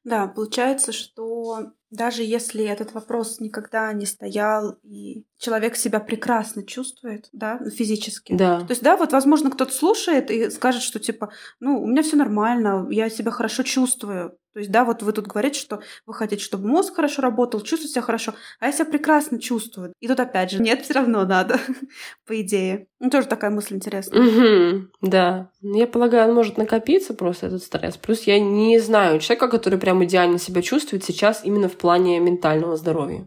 Да, 0.02 0.26
получается, 0.26 0.90
что 0.90 1.70
даже 1.90 2.22
если 2.22 2.64
этот 2.64 2.92
вопрос 2.92 3.40
никогда 3.40 3.92
не 3.92 4.06
стоял, 4.06 4.78
и 4.82 5.24
человек 5.38 5.76
себя 5.76 6.00
прекрасно 6.00 6.64
чувствует, 6.64 7.28
да, 7.32 7.60
физически. 7.70 8.34
Да. 8.34 8.60
То 8.60 8.70
есть, 8.70 8.82
да, 8.82 8.96
вот, 8.96 9.12
возможно, 9.12 9.50
кто-то 9.50 9.72
слушает 9.72 10.30
и 10.30 10.50
скажет, 10.50 10.82
что 10.82 10.98
типа, 10.98 11.32
ну, 11.60 11.82
у 11.82 11.86
меня 11.86 12.02
все 12.02 12.16
нормально, 12.16 12.86
я 12.90 13.08
себя 13.10 13.30
хорошо 13.30 13.62
чувствую. 13.62 14.36
То 14.54 14.60
есть, 14.60 14.70
да, 14.70 14.84
вот 14.84 15.02
вы 15.02 15.12
тут 15.12 15.26
говорите, 15.26 15.58
что 15.58 15.80
вы 16.06 16.14
хотите, 16.14 16.42
чтобы 16.42 16.68
мозг 16.68 16.94
хорошо 16.94 17.22
работал, 17.22 17.60
чувствовать 17.60 17.90
себя 17.90 18.02
хорошо, 18.02 18.34
а 18.60 18.66
я 18.66 18.72
себя 18.72 18.84
прекрасно 18.84 19.40
чувствую. 19.40 19.92
И 19.98 20.06
тут 20.06 20.20
опять 20.20 20.52
же, 20.52 20.62
нет, 20.62 20.82
все 20.82 20.94
равно 20.94 21.24
надо, 21.24 21.58
по 22.26 22.40
идее. 22.40 22.86
Ну, 23.00 23.10
тоже 23.10 23.26
такая 23.26 23.50
мысль 23.50 23.74
интересная. 23.74 24.22
Угу, 24.22 24.88
да. 25.02 25.50
Я 25.60 25.88
полагаю, 25.88 26.28
он 26.28 26.36
может 26.36 26.56
накопиться 26.56 27.14
просто, 27.14 27.48
этот 27.48 27.64
стресс. 27.64 27.96
Плюс 27.96 28.22
я 28.22 28.38
не 28.38 28.78
знаю 28.78 29.18
человека, 29.18 29.48
который 29.48 29.78
прям 29.78 30.04
идеально 30.04 30.38
себя 30.38 30.62
чувствует 30.62 31.04
сейчас 31.04 31.44
именно 31.44 31.68
в 31.68 31.76
плане 31.84 32.18
ментального 32.18 32.78
здоровья. 32.78 33.26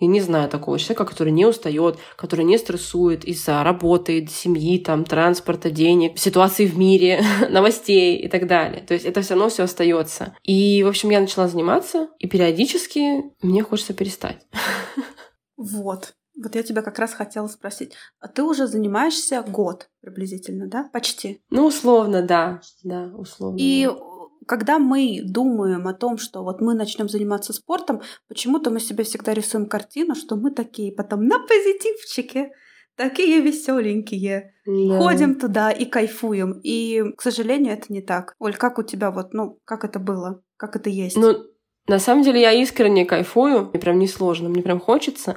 Я 0.00 0.08
не 0.08 0.20
знаю 0.20 0.48
такого 0.48 0.76
человека, 0.76 1.04
который 1.04 1.32
не 1.32 1.46
устает, 1.46 1.98
который 2.16 2.44
не 2.44 2.58
стрессует 2.58 3.24
из-за 3.24 3.62
работы, 3.62 4.26
семьи, 4.26 4.80
там, 4.80 5.04
транспорта, 5.04 5.70
денег, 5.70 6.18
ситуации 6.18 6.66
в 6.66 6.76
мире, 6.76 7.22
новостей 7.48 8.16
и 8.16 8.26
так 8.26 8.48
далее. 8.48 8.82
То 8.82 8.94
есть 8.94 9.06
это 9.06 9.22
все 9.22 9.34
равно 9.34 9.50
все 9.50 9.62
остается. 9.62 10.36
И, 10.42 10.82
в 10.82 10.88
общем, 10.88 11.10
я 11.10 11.20
начала 11.20 11.46
заниматься, 11.46 12.08
и 12.18 12.26
периодически 12.26 13.22
мне 13.40 13.62
хочется 13.62 13.94
перестать. 13.94 14.44
Вот. 15.56 16.14
Вот 16.42 16.56
я 16.56 16.64
тебя 16.64 16.82
как 16.82 16.98
раз 16.98 17.12
хотела 17.12 17.46
спросить. 17.46 17.92
А 18.18 18.26
ты 18.26 18.42
уже 18.42 18.66
занимаешься 18.66 19.44
год 19.46 19.90
приблизительно, 20.00 20.66
да? 20.66 20.90
Почти. 20.92 21.40
Ну, 21.50 21.66
условно, 21.66 22.22
да. 22.22 22.60
Да, 22.82 23.12
условно. 23.16 23.58
И 23.60 23.88
когда 24.46 24.78
мы 24.78 25.20
думаем 25.24 25.86
о 25.88 25.94
том, 25.94 26.18
что 26.18 26.42
вот 26.42 26.60
мы 26.60 26.74
начнем 26.74 27.08
заниматься 27.08 27.52
спортом, 27.52 28.00
почему-то 28.28 28.70
мы 28.70 28.80
себе 28.80 29.04
всегда 29.04 29.34
рисуем 29.34 29.66
картину, 29.66 30.14
что 30.14 30.36
мы 30.36 30.50
такие 30.50 30.92
потом 30.92 31.26
на 31.26 31.38
позитивчике, 31.38 32.52
такие 32.96 33.40
веселенькие, 33.40 34.54
да. 34.66 34.98
ходим 34.98 35.38
туда 35.38 35.70
и 35.70 35.84
кайфуем. 35.84 36.60
И, 36.62 37.02
к 37.16 37.22
сожалению, 37.22 37.74
это 37.74 37.92
не 37.92 38.02
так. 38.02 38.34
Оль, 38.38 38.56
как 38.56 38.78
у 38.78 38.82
тебя 38.82 39.10
вот, 39.10 39.32
ну, 39.32 39.58
как 39.64 39.84
это 39.84 39.98
было, 39.98 40.42
как 40.56 40.76
это 40.76 40.90
есть? 40.90 41.16
Ну, 41.16 41.46
на 41.88 41.98
самом 41.98 42.22
деле 42.22 42.40
я 42.40 42.52
искренне 42.52 43.04
кайфую, 43.04 43.70
мне 43.70 43.80
прям 43.80 43.98
несложно, 43.98 44.48
мне 44.48 44.62
прям 44.62 44.78
хочется 44.78 45.36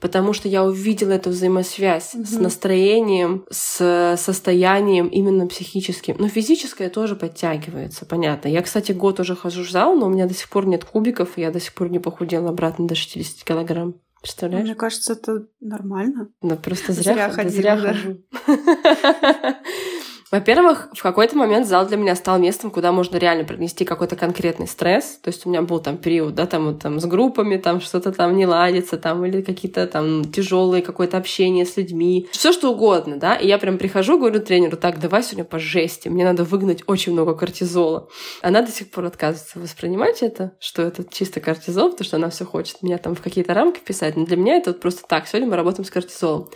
потому 0.00 0.32
что 0.32 0.48
я 0.48 0.64
увидела 0.64 1.12
эту 1.12 1.30
взаимосвязь 1.30 2.14
угу. 2.14 2.24
с 2.24 2.32
настроением, 2.32 3.44
с 3.50 4.16
состоянием 4.18 5.08
именно 5.08 5.46
психическим. 5.46 6.16
Но 6.18 6.28
физическое 6.28 6.88
тоже 6.88 7.16
подтягивается, 7.16 8.06
понятно. 8.06 8.48
Я, 8.48 8.62
кстати, 8.62 8.92
год 8.92 9.20
уже 9.20 9.36
хожу 9.36 9.62
в 9.62 9.70
зал, 9.70 9.96
но 9.96 10.06
у 10.06 10.10
меня 10.10 10.26
до 10.26 10.34
сих 10.34 10.48
пор 10.48 10.66
нет 10.66 10.84
кубиков, 10.84 11.36
и 11.36 11.40
я 11.40 11.50
до 11.50 11.60
сих 11.60 11.74
пор 11.74 11.90
не 11.90 11.98
похудела 11.98 12.50
обратно 12.50 12.86
до 12.86 12.94
60 12.94 13.44
килограмм. 13.44 13.94
Представляешь? 14.20 14.64
Мне 14.64 14.74
кажется, 14.74 15.12
это 15.12 15.46
нормально. 15.60 16.28
Да 16.42 16.56
просто 16.56 16.92
зря, 16.92 17.14
Зря 17.14 17.30
ходила, 17.30 17.54
зря 17.54 17.76
да. 17.76 17.88
хожу. 17.88 18.18
Во-первых, 20.30 20.90
в 20.92 21.02
какой-то 21.02 21.36
момент 21.36 21.66
зал 21.66 21.86
для 21.86 21.96
меня 21.96 22.14
стал 22.14 22.38
местом, 22.38 22.70
куда 22.70 22.92
можно 22.92 23.16
реально 23.16 23.44
принести 23.44 23.86
какой-то 23.86 24.14
конкретный 24.14 24.66
стресс. 24.66 25.18
То 25.22 25.28
есть 25.28 25.46
у 25.46 25.48
меня 25.48 25.62
был 25.62 25.80
там 25.80 25.96
период, 25.96 26.34
да, 26.34 26.46
там, 26.46 26.66
вот, 26.66 26.82
там 26.82 27.00
с 27.00 27.06
группами, 27.06 27.56
там 27.56 27.80
что-то 27.80 28.12
там 28.12 28.36
не 28.36 28.46
ладится, 28.46 28.98
там, 28.98 29.24
или 29.24 29.40
какие-то 29.40 29.86
там 29.86 30.30
тяжелые 30.30 30.82
какое-то 30.82 31.16
общение 31.16 31.64
с 31.64 31.78
людьми. 31.78 32.28
Все 32.30 32.52
что 32.52 32.72
угодно, 32.72 33.16
да. 33.16 33.36
И 33.36 33.46
я 33.46 33.56
прям 33.56 33.78
прихожу, 33.78 34.18
говорю 34.18 34.40
тренеру, 34.40 34.76
так, 34.76 35.00
давай 35.00 35.22
сегодня 35.22 35.44
по 35.44 35.58
жести, 35.58 36.08
мне 36.08 36.24
надо 36.24 36.44
выгнать 36.44 36.82
очень 36.86 37.12
много 37.12 37.34
кортизола. 37.34 38.08
Она 38.42 38.60
до 38.60 38.70
сих 38.70 38.90
пор 38.90 39.06
отказывается 39.06 39.58
воспринимать 39.58 40.22
это, 40.22 40.52
что 40.60 40.82
это 40.82 41.04
чисто 41.10 41.40
кортизол, 41.40 41.90
потому 41.90 42.04
что 42.04 42.16
она 42.16 42.28
все 42.28 42.44
хочет 42.44 42.82
меня 42.82 42.98
там 42.98 43.14
в 43.14 43.22
какие-то 43.22 43.54
рамки 43.54 43.80
писать. 43.80 44.16
Но 44.16 44.26
для 44.26 44.36
меня 44.36 44.56
это 44.56 44.70
вот 44.70 44.80
просто 44.80 45.02
так, 45.08 45.26
сегодня 45.26 45.48
мы 45.48 45.56
работаем 45.56 45.86
с 45.86 45.90
кортизолом. 45.90 46.50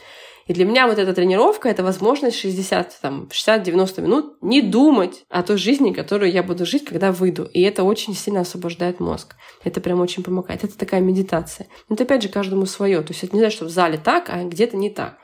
И 0.46 0.52
для 0.52 0.64
меня 0.64 0.86
вот 0.86 0.98
эта 0.98 1.14
тренировка— 1.14 1.68
это 1.70 1.82
возможность 1.82 2.38
60, 2.38 2.98
там, 3.00 3.28
60-90 3.30 4.00
минут 4.00 4.36
не 4.40 4.60
думать 4.60 5.24
о 5.28 5.42
той 5.42 5.56
жизни, 5.56 5.92
которую 5.92 6.32
я 6.32 6.42
буду 6.42 6.66
жить, 6.66 6.84
когда 6.84 7.12
выйду. 7.12 7.44
И 7.44 7.62
это 7.62 7.84
очень 7.84 8.14
сильно 8.14 8.40
освобождает 8.40 9.00
мозг. 9.00 9.36
Это 9.64 9.80
прям 9.80 10.00
очень 10.00 10.22
помогает. 10.22 10.64
Это 10.64 10.76
такая 10.76 11.00
медитация. 11.00 11.68
Но 11.88 11.94
это 11.94 12.04
опять 12.04 12.22
же 12.22 12.28
каждому 12.28 12.66
свое. 12.66 13.00
То 13.02 13.12
есть 13.12 13.22
это 13.22 13.34
не 13.34 13.40
значит, 13.40 13.56
что 13.56 13.66
в 13.66 13.70
зале 13.70 13.98
так, 13.98 14.30
а 14.30 14.44
где-то 14.44 14.76
не 14.76 14.90
так. 14.90 15.18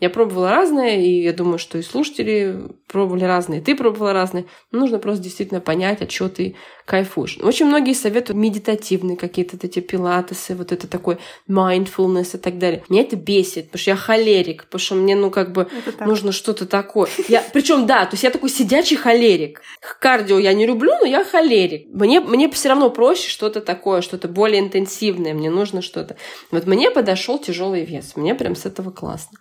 Я 0.00 0.10
пробовала 0.10 0.50
разное, 0.50 0.96
и 0.96 1.22
я 1.22 1.32
думаю, 1.32 1.58
что 1.58 1.78
и 1.78 1.82
слушатели 1.82 2.68
пробовали 2.88 3.24
разные, 3.24 3.60
и 3.60 3.62
ты 3.62 3.76
пробовала 3.76 4.12
разные. 4.12 4.46
Но 4.72 4.80
нужно 4.80 4.98
просто 4.98 5.22
действительно 5.22 5.60
понять, 5.60 6.02
от 6.02 6.08
чего 6.08 6.28
ты 6.28 6.56
кайфуешь. 6.84 7.38
Очень 7.40 7.66
многие 7.66 7.94
советуют 7.94 8.38
медитативные 8.38 9.16
какие-то 9.16 9.56
эти 9.60 9.80
пилатесы, 9.80 10.54
вот 10.54 10.72
это 10.72 10.86
такой 10.86 11.18
mindfulness 11.48 12.36
и 12.36 12.38
так 12.38 12.58
далее. 12.58 12.82
Меня 12.88 13.02
это 13.02 13.16
бесит, 13.16 13.66
потому 13.66 13.80
что 13.80 13.90
я 13.90 13.96
холерик, 13.96 14.64
потому 14.64 14.80
что 14.80 14.94
мне, 14.94 15.16
ну, 15.16 15.30
как 15.30 15.52
бы 15.52 15.68
нужно 16.00 16.32
что-то 16.32 16.66
такое. 16.66 17.08
Я, 17.28 17.42
причем, 17.52 17.86
да, 17.86 18.04
то 18.04 18.14
есть 18.14 18.24
я 18.24 18.30
такой 18.30 18.50
сидячий 18.50 18.96
холерик. 18.96 19.62
Кардио 20.00 20.38
я 20.38 20.52
не 20.52 20.66
люблю, 20.66 20.92
но 21.00 21.06
я 21.06 21.24
холерик. 21.24 21.86
Мне, 21.88 22.20
мне 22.20 22.50
все 22.50 22.68
равно 22.68 22.90
проще 22.90 23.30
что-то 23.30 23.60
такое, 23.60 24.02
что-то 24.02 24.28
более 24.28 24.60
интенсивное. 24.60 25.34
Мне 25.34 25.50
нужно 25.50 25.80
что-то. 25.82 26.16
Вот 26.50 26.66
мне 26.66 26.90
подошел 26.90 27.38
тяжелый 27.38 27.84
вес. 27.84 28.12
Мне 28.16 28.34
прям 28.34 28.56
с 28.56 28.66
этого 28.66 28.90
классно. 28.90 29.38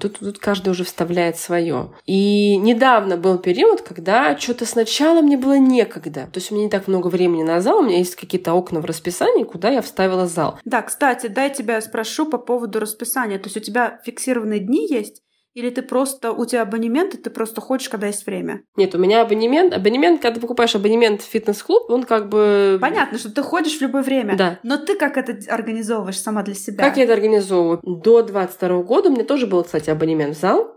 Тут, 0.00 0.18
тут 0.18 0.38
каждый 0.38 0.70
уже 0.70 0.84
вставляет 0.84 1.36
свое. 1.36 1.90
И 2.06 2.56
недавно 2.56 3.16
был 3.16 3.38
период, 3.38 3.82
когда 3.82 4.36
что-то 4.38 4.66
сначала 4.66 5.20
мне 5.22 5.36
было 5.36 5.58
некогда. 5.58 6.28
То 6.32 6.38
есть 6.38 6.50
у 6.50 6.54
меня 6.54 6.64
не 6.64 6.70
так 6.70 6.88
много 6.88 7.08
времени 7.08 7.42
на 7.42 7.60
зал, 7.60 7.78
у 7.78 7.82
меня 7.82 7.98
есть 7.98 8.16
какие-то 8.16 8.52
окна 8.52 8.80
в 8.80 8.84
расписании, 8.84 9.44
куда 9.44 9.70
я 9.70 9.82
вставила 9.82 10.26
зал. 10.26 10.58
Да, 10.64 10.82
кстати, 10.82 11.26
дай 11.26 11.52
тебя 11.52 11.80
спрошу 11.80 12.26
по 12.26 12.38
поводу 12.38 12.80
расписания. 12.80 13.38
То 13.38 13.46
есть 13.46 13.56
у 13.56 13.60
тебя 13.60 14.00
фиксированные 14.04 14.60
дни 14.60 14.86
есть? 14.88 15.22
Или 15.54 15.70
ты 15.70 15.82
просто, 15.82 16.32
у 16.32 16.46
тебя 16.46 16.62
абонемент, 16.62 17.14
и 17.14 17.16
ты 17.18 17.28
просто 17.28 17.60
ходишь, 17.60 17.88
когда 17.88 18.06
есть 18.06 18.24
время? 18.24 18.62
Нет, 18.76 18.94
у 18.94 18.98
меня 18.98 19.22
абонемент. 19.22 19.74
Абонемент, 19.74 20.22
когда 20.22 20.36
ты 20.36 20.40
покупаешь 20.40 20.76
абонемент 20.76 21.22
в 21.22 21.24
фитнес-клуб, 21.24 21.90
он 21.90 22.04
как 22.04 22.28
бы... 22.28 22.78
Понятно, 22.80 23.18
что 23.18 23.32
ты 23.32 23.42
ходишь 23.42 23.78
в 23.78 23.80
любое 23.80 24.02
время. 24.02 24.36
Да. 24.36 24.60
Но 24.62 24.76
ты 24.76 24.96
как 24.96 25.16
это 25.16 25.36
организовываешь 25.52 26.20
сама 26.20 26.42
для 26.42 26.54
себя? 26.54 26.84
Как 26.84 26.96
я 26.96 27.04
это 27.04 27.14
организовываю? 27.14 27.80
До 27.82 28.22
22 28.22 28.82
года 28.82 29.08
у 29.08 29.12
меня 29.12 29.24
тоже 29.24 29.48
был, 29.48 29.64
кстати, 29.64 29.90
абонемент 29.90 30.36
в 30.36 30.40
зал. 30.40 30.76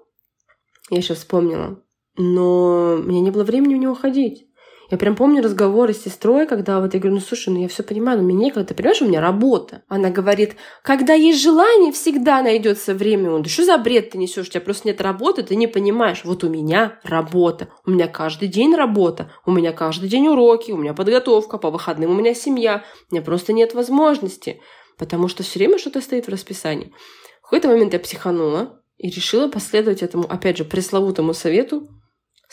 Я 0.89 0.97
еще 0.97 1.13
вспомнила. 1.13 1.79
Но 2.17 2.95
у 2.95 3.03
меня 3.03 3.21
не 3.21 3.31
было 3.31 3.43
времени 3.43 3.75
в 3.75 3.79
него 3.79 3.93
ходить. 3.93 4.47
Я 4.93 4.99
прям 4.99 5.15
помню 5.15 5.41
разговоры 5.41 5.91
с 5.91 6.03
сестрой, 6.03 6.45
когда 6.45 6.79
вот 6.79 6.93
я 6.93 6.99
говорю, 6.99 7.15
ну 7.15 7.19
слушай, 7.19 7.49
ну 7.49 7.59
я 7.59 7.67
все 7.67 7.81
понимаю, 7.81 8.19
но 8.19 8.23
мне 8.25 8.35
некогда, 8.35 8.67
ты 8.67 8.75
понимаешь, 8.75 9.01
у 9.01 9.07
меня 9.07 9.21
работа. 9.21 9.81
Она 9.87 10.11
говорит, 10.11 10.55
когда 10.83 11.15
есть 11.15 11.41
желание, 11.41 11.91
всегда 11.91 12.43
найдется 12.43 12.93
время. 12.93 13.31
Он, 13.31 13.41
да 13.41 13.49
что 13.49 13.65
за 13.65 13.79
бред 13.79 14.11
ты 14.11 14.19
несешь? 14.19 14.45
У 14.45 14.51
тебя 14.51 14.61
просто 14.61 14.87
нет 14.87 15.01
работы, 15.01 15.41
ты 15.41 15.55
не 15.55 15.65
понимаешь. 15.65 16.21
Вот 16.23 16.43
у 16.43 16.49
меня 16.49 16.99
работа, 17.01 17.69
у 17.87 17.89
меня 17.89 18.07
каждый 18.07 18.49
день 18.49 18.75
работа, 18.75 19.31
у 19.47 19.51
меня 19.51 19.71
каждый 19.71 20.09
день 20.09 20.27
уроки, 20.27 20.71
у 20.71 20.77
меня 20.77 20.93
подготовка, 20.93 21.57
по 21.57 21.71
выходным 21.71 22.11
у 22.11 22.13
меня 22.13 22.35
семья. 22.35 22.83
У 23.09 23.15
меня 23.15 23.25
просто 23.25 23.51
нет 23.51 23.73
возможности, 23.73 24.61
потому 24.99 25.27
что 25.27 25.41
все 25.41 25.57
время 25.57 25.79
что-то 25.79 26.01
стоит 26.01 26.27
в 26.27 26.29
расписании. 26.29 26.93
В 27.41 27.45
какой-то 27.45 27.67
момент 27.67 27.93
я 27.93 27.99
психанула 27.99 28.79
и 28.97 29.09
решила 29.09 29.47
последовать 29.47 30.03
этому, 30.03 30.25
опять 30.29 30.57
же, 30.57 30.65
пресловутому 30.65 31.33
совету 31.33 31.89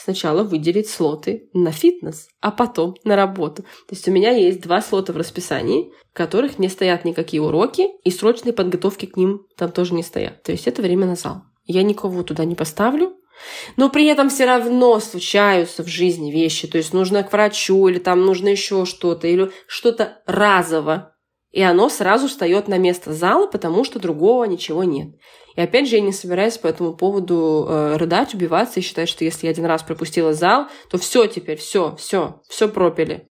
сначала 0.03 0.43
выделить 0.43 0.89
слоты 0.89 1.49
на 1.53 1.73
фитнес, 1.73 2.29
а 2.41 2.51
потом 2.51 2.97
на 3.05 3.17
работу. 3.17 3.63
То 3.63 3.95
есть 3.95 4.09
у 4.09 4.11
меня 4.11 4.31
есть 4.31 4.61
два 4.61 4.81
слота 4.81 5.13
в 5.13 5.17
расписании, 5.17 5.93
в 6.13 6.17
которых 6.17 6.59
не 6.59 6.69
стоят 6.69 7.05
никакие 7.05 7.43
уроки, 7.43 7.89
и 8.05 8.11
срочной 8.11 8.53
подготовки 8.53 9.07
к 9.07 9.17
ним 9.17 9.47
там 9.57 9.71
тоже 9.71 9.95
не 9.95 10.03
стоят. 10.03 10.43
То 10.43 10.53
есть 10.53 10.67
это 10.67 10.83
время 10.83 11.07
на 11.07 11.17
зал. 11.17 11.43
Я 11.67 11.83
никого 11.83 12.23
туда 12.23 12.45
не 12.45 12.55
поставлю, 12.55 13.17
но 13.77 13.91
при 13.91 14.07
этом 14.07 14.29
все 14.29 14.47
равно 14.47 14.99
случаются 15.01 15.83
в 15.83 15.87
жизни 15.87 16.31
вещи. 16.31 16.67
То 16.67 16.79
есть 16.79 16.93
нужно 16.93 17.23
к 17.23 17.33
врачу, 17.33 17.89
или 17.89 17.99
там 17.99 18.25
нужно 18.25 18.49
еще 18.49 18.85
что-то, 18.85 19.27
или 19.27 19.51
что-то 19.67 20.23
разово. 20.27 21.15
И 21.51 21.63
оно 21.63 21.89
сразу 21.89 22.29
встает 22.29 22.69
на 22.69 22.79
место 22.79 23.13
зала, 23.13 23.47
потому 23.47 23.85
что 23.85 23.99
другого 23.99 24.45
ничего 24.45 24.85
нет. 24.85 25.17
И 25.57 25.61
опять 25.61 25.89
же, 25.89 25.97
я 25.97 26.03
не 26.03 26.13
собираюсь 26.13 26.59
по 26.59 26.67
этому 26.69 26.95
поводу 26.95 27.67
э, 27.69 27.97
рыдать, 27.97 28.35
убиваться 28.35 28.81
и 28.81 28.83
считать, 28.83 29.09
что 29.09 29.25
если 29.25 29.47
я 29.47 29.51
один 29.51 29.65
раз 29.67 29.83
пропустила 29.83 30.33
зал, 30.33 30.69
то 30.91 30.99
все 30.99 31.27
теперь, 31.27 31.59
все, 31.59 31.97
все, 31.97 32.43
все 32.49 32.69
пропили. 32.69 33.29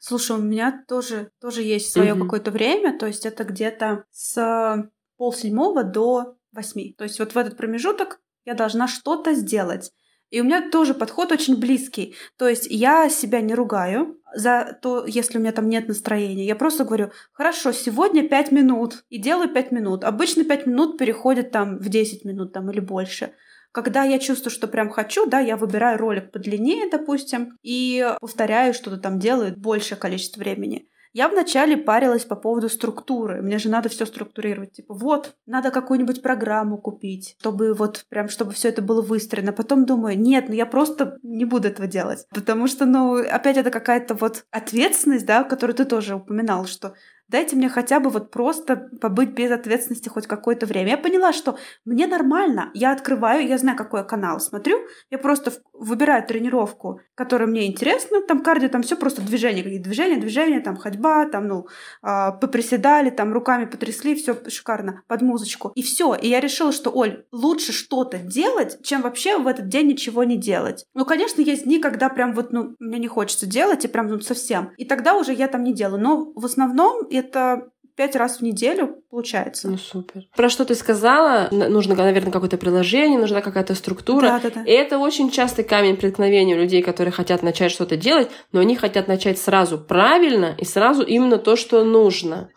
Слушай, 0.00 0.36
у 0.36 0.40
меня 0.40 0.82
тоже, 0.88 1.30
тоже 1.40 1.62
есть 1.62 1.92
свое 1.92 2.14
Мгм. 2.14 2.24
какое-то 2.24 2.50
время, 2.50 2.98
то 2.98 3.06
есть 3.06 3.26
это 3.26 3.44
где-то 3.44 4.04
с 4.10 4.90
полседьмого 5.16 5.84
до 5.84 6.36
восьми. 6.52 6.94
То 6.96 7.04
есть 7.04 7.18
вот 7.18 7.32
в 7.32 7.38
этот 7.38 7.56
промежуток 7.56 8.20
я 8.44 8.54
должна 8.54 8.88
что-то 8.88 9.34
сделать. 9.34 9.92
И 10.30 10.40
у 10.40 10.44
меня 10.44 10.70
тоже 10.70 10.94
подход 10.94 11.32
очень 11.32 11.58
близкий. 11.58 12.14
То 12.36 12.48
есть 12.48 12.66
я 12.68 13.08
себя 13.08 13.40
не 13.40 13.54
ругаю 13.54 14.20
за 14.34 14.78
то, 14.82 15.06
если 15.06 15.38
у 15.38 15.40
меня 15.40 15.52
там 15.52 15.68
нет 15.68 15.88
настроения. 15.88 16.46
Я 16.46 16.56
просто 16.56 16.84
говорю, 16.84 17.10
хорошо, 17.32 17.72
сегодня 17.72 18.28
5 18.28 18.52
минут. 18.52 19.04
И 19.08 19.18
делаю 19.18 19.48
5 19.52 19.72
минут. 19.72 20.04
Обычно 20.04 20.44
5 20.44 20.66
минут 20.66 20.98
переходит 20.98 21.50
там 21.50 21.78
в 21.78 21.88
10 21.88 22.24
минут 22.24 22.52
там, 22.52 22.70
или 22.70 22.80
больше. 22.80 23.32
Когда 23.72 24.02
я 24.04 24.18
чувствую, 24.18 24.50
что 24.50 24.66
прям 24.66 24.90
хочу, 24.90 25.26
да, 25.26 25.40
я 25.40 25.56
выбираю 25.56 25.98
ролик 25.98 26.32
подлиннее, 26.32 26.90
допустим, 26.90 27.56
и 27.62 28.14
повторяю 28.20 28.74
что-то 28.74 28.96
там, 28.96 29.18
делаю 29.18 29.54
большее 29.56 29.98
количество 29.98 30.40
времени. 30.40 30.88
Я 31.12 31.28
вначале 31.28 31.76
парилась 31.76 32.24
по 32.24 32.36
поводу 32.36 32.68
структуры. 32.68 33.42
Мне 33.42 33.58
же 33.58 33.68
надо 33.68 33.88
все 33.88 34.06
структурировать. 34.06 34.72
Типа, 34.72 34.94
вот, 34.94 35.34
надо 35.46 35.70
какую-нибудь 35.70 36.22
программу 36.22 36.78
купить, 36.78 37.36
чтобы 37.40 37.74
вот 37.74 38.04
прям, 38.08 38.28
чтобы 38.28 38.52
все 38.52 38.68
это 38.68 38.82
было 38.82 39.02
выстроено. 39.02 39.52
Потом 39.52 39.86
думаю, 39.86 40.18
нет, 40.18 40.48
ну 40.48 40.54
я 40.54 40.66
просто 40.66 41.18
не 41.22 41.44
буду 41.44 41.68
этого 41.68 41.88
делать. 41.88 42.26
Потому 42.30 42.66
что, 42.66 42.84
ну, 42.86 43.16
опять 43.16 43.56
это 43.56 43.70
какая-то 43.70 44.14
вот 44.14 44.44
ответственность, 44.50 45.26
да, 45.26 45.44
которую 45.44 45.76
ты 45.76 45.84
тоже 45.84 46.16
упоминал, 46.16 46.66
что 46.66 46.94
дайте 47.28 47.56
мне 47.56 47.68
хотя 47.68 48.00
бы 48.00 48.10
вот 48.10 48.30
просто 48.30 48.88
побыть 49.00 49.30
без 49.30 49.50
ответственности 49.50 50.08
хоть 50.08 50.26
какое-то 50.26 50.66
время. 50.66 50.90
Я 50.90 50.98
поняла, 50.98 51.32
что 51.32 51.58
мне 51.84 52.06
нормально. 52.06 52.70
Я 52.74 52.92
открываю, 52.92 53.46
я 53.46 53.58
знаю, 53.58 53.76
какой 53.76 54.00
я 54.00 54.04
канал 54.04 54.40
смотрю. 54.40 54.78
Я 55.10 55.18
просто 55.18 55.52
выбираю 55.72 56.26
тренировку, 56.26 57.00
которая 57.14 57.48
мне 57.48 57.66
интересна. 57.66 58.22
Там 58.22 58.42
кардио, 58.42 58.68
там 58.68 58.82
все 58.82 58.96
просто 58.96 59.22
движения, 59.22 59.62
какие 59.62 59.78
движения, 59.78 60.16
движения, 60.16 60.60
там 60.60 60.76
ходьба, 60.76 61.26
там, 61.26 61.46
ну, 61.46 61.66
а, 62.02 62.32
поприседали, 62.32 63.10
там 63.10 63.32
руками 63.32 63.66
потрясли, 63.66 64.14
все 64.14 64.36
шикарно, 64.48 65.02
под 65.06 65.22
музычку. 65.22 65.72
И 65.74 65.82
все. 65.82 66.14
И 66.14 66.28
я 66.28 66.40
решила, 66.40 66.72
что, 66.72 66.90
Оль, 66.90 67.24
лучше 67.32 67.72
что-то 67.72 68.18
делать, 68.18 68.78
чем 68.82 69.02
вообще 69.02 69.38
в 69.38 69.46
этот 69.46 69.68
день 69.68 69.88
ничего 69.88 70.24
не 70.24 70.36
делать. 70.36 70.84
Ну, 70.94 71.04
конечно, 71.04 71.40
есть 71.40 71.64
дни, 71.64 71.78
когда 71.78 72.08
прям 72.08 72.32
вот, 72.32 72.52
ну, 72.52 72.74
мне 72.78 72.98
не 72.98 73.08
хочется 73.08 73.46
делать, 73.46 73.84
и 73.84 73.88
прям 73.88 74.08
ну, 74.08 74.20
совсем. 74.20 74.72
И 74.76 74.84
тогда 74.84 75.14
уже 75.14 75.32
я 75.32 75.48
там 75.48 75.62
не 75.62 75.72
делаю. 75.72 76.00
Но 76.00 76.32
в 76.34 76.44
основном 76.44 77.06
это 77.18 77.68
пять 77.98 78.14
раз 78.14 78.38
в 78.38 78.42
неделю 78.42 79.02
получается. 79.10 79.68
Ну, 79.68 79.76
супер. 79.76 80.22
Про 80.36 80.48
что 80.48 80.64
ты 80.64 80.76
сказала? 80.76 81.48
Нужно, 81.50 81.96
наверное, 81.96 82.30
какое-то 82.30 82.56
приложение, 82.56 83.18
нужна 83.18 83.40
какая-то 83.40 83.74
структура. 83.74 84.22
Да, 84.28 84.40
да, 84.40 84.50
да. 84.50 84.62
И 84.62 84.70
это 84.70 84.98
очень 84.98 85.30
частый 85.30 85.64
камень 85.64 85.96
преткновения 85.96 86.54
у 86.54 86.58
людей, 86.58 86.80
которые 86.80 87.10
хотят 87.10 87.42
начать 87.42 87.72
что-то 87.72 87.96
делать, 87.96 88.30
но 88.52 88.60
они 88.60 88.76
хотят 88.76 89.08
начать 89.08 89.38
сразу 89.38 89.78
правильно 89.78 90.54
и 90.56 90.64
сразу 90.64 91.02
именно 91.02 91.38
то, 91.38 91.56
что 91.56 91.82
нужно. 91.82 92.50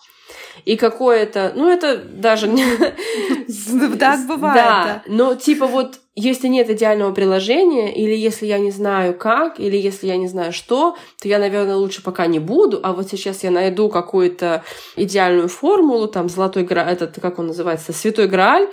И 0.66 0.76
какое-то, 0.76 1.53
ну 1.55 1.70
это 1.70 1.97
даже. 1.97 2.47
Так 3.99 4.20
бывает, 4.28 4.55
Да, 4.55 5.03
но 5.07 5.36
типа 5.36 5.68
вот 5.68 5.99
если 6.16 6.47
нет 6.47 6.70
идеального 6.70 7.14
приложения, 7.14 7.93
или 7.93 8.14
если 8.14 8.45
я 8.45 8.59
не 8.59 8.72
знаю 8.72 9.14
как, 9.14 9.59
или 9.59 9.78
если 9.78 10.07
я 10.07 10.18
не 10.18 10.28
знаю 10.28 10.51
что, 10.51 10.97
то 11.22 11.28
я, 11.28 11.39
наверное, 11.39 11.78
лучше 11.78 12.03
пока 12.03 12.28
не 12.28 12.39
буду, 12.39 12.80
а 12.84 12.91
вот 12.91 13.09
сейчас 13.09 13.43
я 13.43 13.51
найду 13.51 13.88
какую-то 13.89 14.64
идеальную 14.97 15.47
формулу, 15.47 16.07
там, 16.07 16.28
золотой 16.28 16.64
грааль, 16.64 16.93
этот, 16.93 17.20
как 17.22 17.39
он 17.39 17.47
называется, 17.47 17.93
святой 17.93 18.28
грааль, 18.28 18.68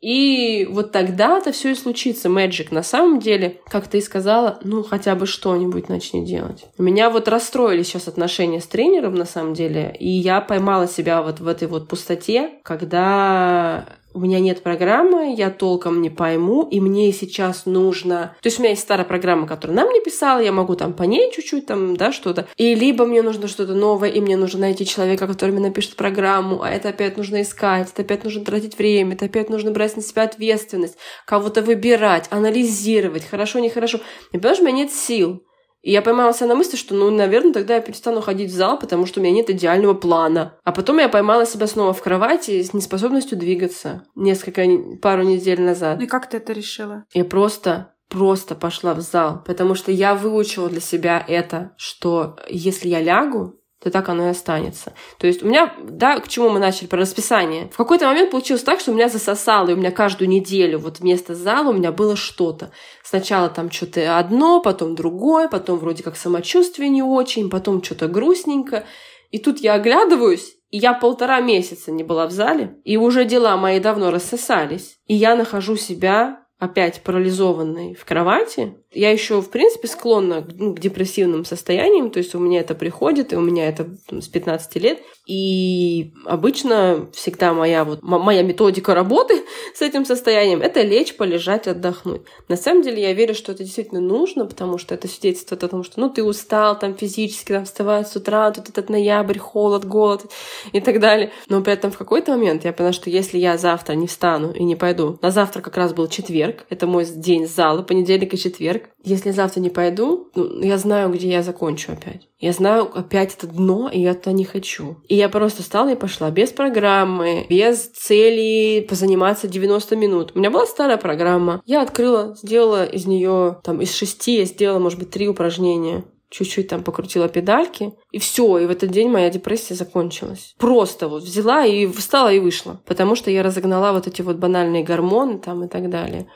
И 0.00 0.66
вот 0.70 0.92
тогда-то 0.92 1.52
все 1.52 1.70
и 1.70 1.74
случится, 1.74 2.28
Мэджик. 2.28 2.70
На 2.70 2.82
самом 2.82 3.20
деле, 3.20 3.60
как 3.68 3.88
ты 3.88 3.98
и 3.98 4.02
сказала, 4.02 4.58
ну 4.62 4.82
хотя 4.82 5.14
бы 5.14 5.26
что-нибудь 5.26 5.88
начни 5.88 6.26
делать. 6.26 6.66
У 6.76 6.82
меня 6.82 7.08
вот 7.08 7.26
расстроили 7.26 7.82
сейчас 7.82 8.06
отношения 8.06 8.60
с 8.60 8.66
тренером, 8.66 9.14
на 9.14 9.24
самом 9.24 9.54
деле, 9.54 9.96
и 9.98 10.08
я 10.08 10.40
поймала 10.40 10.86
себя 10.88 11.22
вот 11.22 11.40
в 11.40 11.48
этой 11.48 11.68
вот 11.68 11.88
пустоте, 11.88 12.50
когда 12.62 13.86
у 14.14 14.20
меня 14.20 14.38
нет 14.38 14.62
программы, 14.62 15.34
я 15.36 15.50
толком 15.50 16.00
не 16.00 16.08
пойму, 16.08 16.62
и 16.62 16.80
мне 16.80 17.12
сейчас 17.12 17.66
нужно... 17.66 18.36
То 18.40 18.46
есть 18.46 18.58
у 18.58 18.62
меня 18.62 18.70
есть 18.70 18.82
старая 18.82 19.04
программа, 19.04 19.46
которую 19.48 19.76
нам 19.76 19.90
не 19.90 20.00
писала, 20.00 20.38
я 20.38 20.52
могу 20.52 20.76
там 20.76 20.92
по 20.92 21.02
ней 21.02 21.32
чуть-чуть 21.32 21.66
там, 21.66 21.96
да, 21.96 22.12
что-то. 22.12 22.46
И 22.56 22.76
либо 22.76 23.06
мне 23.06 23.22
нужно 23.22 23.48
что-то 23.48 23.74
новое, 23.74 24.08
и 24.08 24.20
мне 24.20 24.36
нужно 24.36 24.60
найти 24.60 24.86
человека, 24.86 25.26
который 25.26 25.50
мне 25.50 25.66
напишет 25.66 25.96
программу, 25.96 26.62
а 26.62 26.70
это 26.70 26.90
опять 26.90 27.16
нужно 27.16 27.42
искать, 27.42 27.90
это 27.92 28.02
опять 28.02 28.22
нужно 28.22 28.44
тратить 28.44 28.78
время, 28.78 29.14
это 29.14 29.24
опять 29.24 29.50
нужно 29.50 29.72
брать 29.72 29.96
на 29.96 30.02
себя 30.02 30.22
ответственность, 30.22 30.96
кого-то 31.26 31.62
выбирать, 31.62 32.28
анализировать, 32.30 33.24
хорошо, 33.28 33.58
нехорошо. 33.58 33.98
И 34.30 34.38
понимаешь, 34.38 34.60
у 34.60 34.64
меня 34.64 34.76
нет 34.76 34.92
сил. 34.92 35.42
И 35.84 35.92
я 35.92 36.00
поймалась 36.00 36.40
на 36.40 36.54
мысли, 36.54 36.76
что, 36.76 36.94
ну, 36.94 37.10
наверное, 37.10 37.52
тогда 37.52 37.74
я 37.74 37.82
перестану 37.82 38.22
ходить 38.22 38.50
в 38.50 38.54
зал, 38.54 38.78
потому 38.78 39.04
что 39.04 39.20
у 39.20 39.22
меня 39.22 39.34
нет 39.34 39.50
идеального 39.50 39.92
плана. 39.92 40.58
А 40.64 40.72
потом 40.72 40.98
я 40.98 41.10
поймала 41.10 41.44
себя 41.44 41.66
снова 41.66 41.92
в 41.92 42.02
кровати 42.02 42.62
с 42.62 42.72
неспособностью 42.72 43.36
двигаться 43.36 44.06
несколько, 44.14 44.64
пару 45.02 45.24
недель 45.24 45.60
назад. 45.60 46.00
И 46.00 46.06
как 46.06 46.30
ты 46.30 46.38
это 46.38 46.54
решила? 46.54 47.04
Я 47.12 47.26
просто 47.26 47.90
просто 48.08 48.54
пошла 48.54 48.94
в 48.94 49.00
зал, 49.00 49.42
потому 49.44 49.74
что 49.74 49.90
я 49.92 50.14
выучила 50.14 50.68
для 50.68 50.80
себя 50.80 51.22
это, 51.26 51.72
что 51.76 52.36
если 52.48 52.88
я 52.88 53.02
лягу, 53.02 53.60
то 53.84 53.90
так 53.90 54.08
оно 54.08 54.26
и 54.26 54.30
останется. 54.30 54.94
То 55.18 55.26
есть 55.26 55.42
у 55.42 55.46
меня, 55.46 55.74
да, 55.82 56.18
к 56.18 56.26
чему 56.26 56.48
мы 56.48 56.58
начали, 56.58 56.86
про 56.86 56.98
расписание. 56.98 57.68
В 57.70 57.76
какой-то 57.76 58.06
момент 58.06 58.30
получилось 58.30 58.62
так, 58.62 58.80
что 58.80 58.90
у 58.90 58.94
меня 58.94 59.10
засосало, 59.10 59.68
и 59.68 59.74
у 59.74 59.76
меня 59.76 59.90
каждую 59.90 60.28
неделю 60.30 60.78
вот 60.78 61.00
вместо 61.00 61.34
зала 61.34 61.68
у 61.68 61.74
меня 61.74 61.92
было 61.92 62.16
что-то. 62.16 62.70
Сначала 63.02 63.50
там 63.50 63.70
что-то 63.70 64.18
одно, 64.18 64.62
потом 64.62 64.94
другое, 64.94 65.48
потом 65.48 65.78
вроде 65.78 66.02
как 66.02 66.16
самочувствие 66.16 66.88
не 66.88 67.02
очень, 67.02 67.50
потом 67.50 67.82
что-то 67.82 68.08
грустненько. 68.08 68.84
И 69.30 69.38
тут 69.38 69.60
я 69.60 69.74
оглядываюсь, 69.74 70.56
и 70.70 70.78
я 70.78 70.94
полтора 70.94 71.40
месяца 71.40 71.92
не 71.92 72.04
была 72.04 72.26
в 72.26 72.30
зале, 72.30 72.78
и 72.84 72.96
уже 72.96 73.26
дела 73.26 73.56
мои 73.58 73.80
давно 73.80 74.10
рассосались. 74.10 74.96
И 75.06 75.14
я 75.14 75.36
нахожу 75.36 75.76
себя 75.76 76.40
опять 76.58 77.02
парализованной 77.02 77.94
в 77.94 78.04
кровати, 78.04 78.78
я 78.94 79.10
еще, 79.10 79.40
в 79.40 79.50
принципе, 79.50 79.88
склонна 79.88 80.46
ну, 80.56 80.74
к 80.74 80.80
депрессивным 80.80 81.44
состояниям, 81.44 82.10
то 82.10 82.18
есть 82.18 82.34
у 82.34 82.38
меня 82.38 82.60
это 82.60 82.74
приходит, 82.74 83.32
и 83.32 83.36
у 83.36 83.40
меня 83.40 83.68
это 83.68 83.88
там, 84.08 84.22
с 84.22 84.28
15 84.28 84.76
лет. 84.76 85.00
И 85.26 86.12
обычно 86.26 87.08
всегда 87.12 87.54
моя, 87.54 87.84
вот, 87.84 88.02
моя 88.02 88.42
методика 88.42 88.94
работы 88.94 89.42
с 89.74 89.82
этим 89.82 90.04
состоянием— 90.04 90.60
это 90.62 90.82
лечь, 90.82 91.16
полежать, 91.16 91.66
отдохнуть. 91.66 92.22
На 92.48 92.56
самом 92.56 92.82
деле 92.82 93.02
я 93.02 93.12
верю, 93.14 93.34
что 93.34 93.52
это 93.52 93.64
действительно 93.64 94.00
нужно, 94.00 94.46
потому 94.46 94.78
что 94.78 94.94
это 94.94 95.08
свидетельствует 95.08 95.64
о 95.64 95.68
том, 95.68 95.82
что 95.82 95.98
ну, 96.00 96.10
ты 96.10 96.22
устал 96.22 96.78
там 96.78 96.94
физически, 96.94 97.52
там, 97.52 97.64
вставать 97.64 98.08
с 98.08 98.16
утра, 98.16 98.50
тут 98.50 98.68
этот 98.68 98.90
ноябрь, 98.90 99.38
холод, 99.38 99.84
голод 99.84 100.30
и 100.72 100.80
так 100.80 101.00
далее. 101.00 101.32
Но 101.48 101.62
при 101.62 101.72
этом 101.72 101.90
в 101.90 101.98
какой-то 101.98 102.32
момент 102.32 102.64
я 102.64 102.72
поняла, 102.72 102.92
что 102.92 103.10
если 103.10 103.38
я 103.38 103.56
завтра 103.56 103.94
не 103.94 104.06
встану 104.06 104.52
и 104.52 104.62
не 104.62 104.76
пойду, 104.76 105.18
на 105.22 105.30
завтра 105.30 105.62
как 105.62 105.76
раз 105.76 105.94
был 105.94 106.06
четверг, 106.08 106.66
это 106.68 106.86
мой 106.86 107.06
день 107.06 107.46
зала, 107.46 107.82
понедельник 107.82 108.34
и 108.34 108.38
четверг, 108.38 108.83
если 109.02 109.30
завтра 109.30 109.60
не 109.60 109.70
пойду, 109.70 110.30
ну, 110.34 110.60
я 110.62 110.78
знаю, 110.78 111.10
где 111.10 111.28
я 111.28 111.42
закончу 111.42 111.92
опять. 111.92 112.28
Я 112.38 112.52
знаю 112.52 112.90
опять 112.94 113.34
это 113.34 113.46
дно, 113.46 113.90
и 113.92 114.00
я 114.00 114.14
туда 114.14 114.32
не 114.32 114.44
хочу. 114.44 114.96
И 115.08 115.14
я 115.14 115.28
просто 115.28 115.62
встала 115.62 115.92
и 115.92 115.96
пошла 115.96 116.30
без 116.30 116.50
программы, 116.50 117.46
без 117.48 117.88
цели 117.88 118.84
позаниматься 118.88 119.48
90 119.48 119.96
минут. 119.96 120.32
У 120.34 120.38
меня 120.38 120.50
была 120.50 120.66
старая 120.66 120.96
программа. 120.96 121.62
Я 121.66 121.82
открыла, 121.82 122.36
сделала 122.36 122.84
из 122.84 123.06
нее, 123.06 123.60
там, 123.62 123.80
из 123.80 123.94
шести 123.94 124.36
я 124.38 124.44
сделала, 124.44 124.78
может 124.78 124.98
быть, 124.98 125.10
три 125.10 125.28
упражнения 125.28 126.04
чуть-чуть 126.34 126.66
там 126.68 126.82
покрутила 126.82 127.28
педальки, 127.28 127.92
и 128.10 128.18
все, 128.18 128.58
и 128.58 128.66
в 128.66 128.70
этот 128.70 128.90
день 128.90 129.08
моя 129.08 129.30
депрессия 129.30 129.74
закончилась. 129.74 130.54
Просто 130.58 131.06
вот 131.06 131.22
взяла 131.22 131.64
и 131.64 131.86
встала 131.86 132.32
и 132.32 132.40
вышла, 132.40 132.80
потому 132.86 133.14
что 133.14 133.30
я 133.30 133.44
разогнала 133.44 133.92
вот 133.92 134.08
эти 134.08 134.20
вот 134.20 134.36
банальные 134.36 134.82
гормоны 134.82 135.38
там 135.38 135.62
и 135.62 135.68
так 135.68 135.88
далее. 135.88 136.26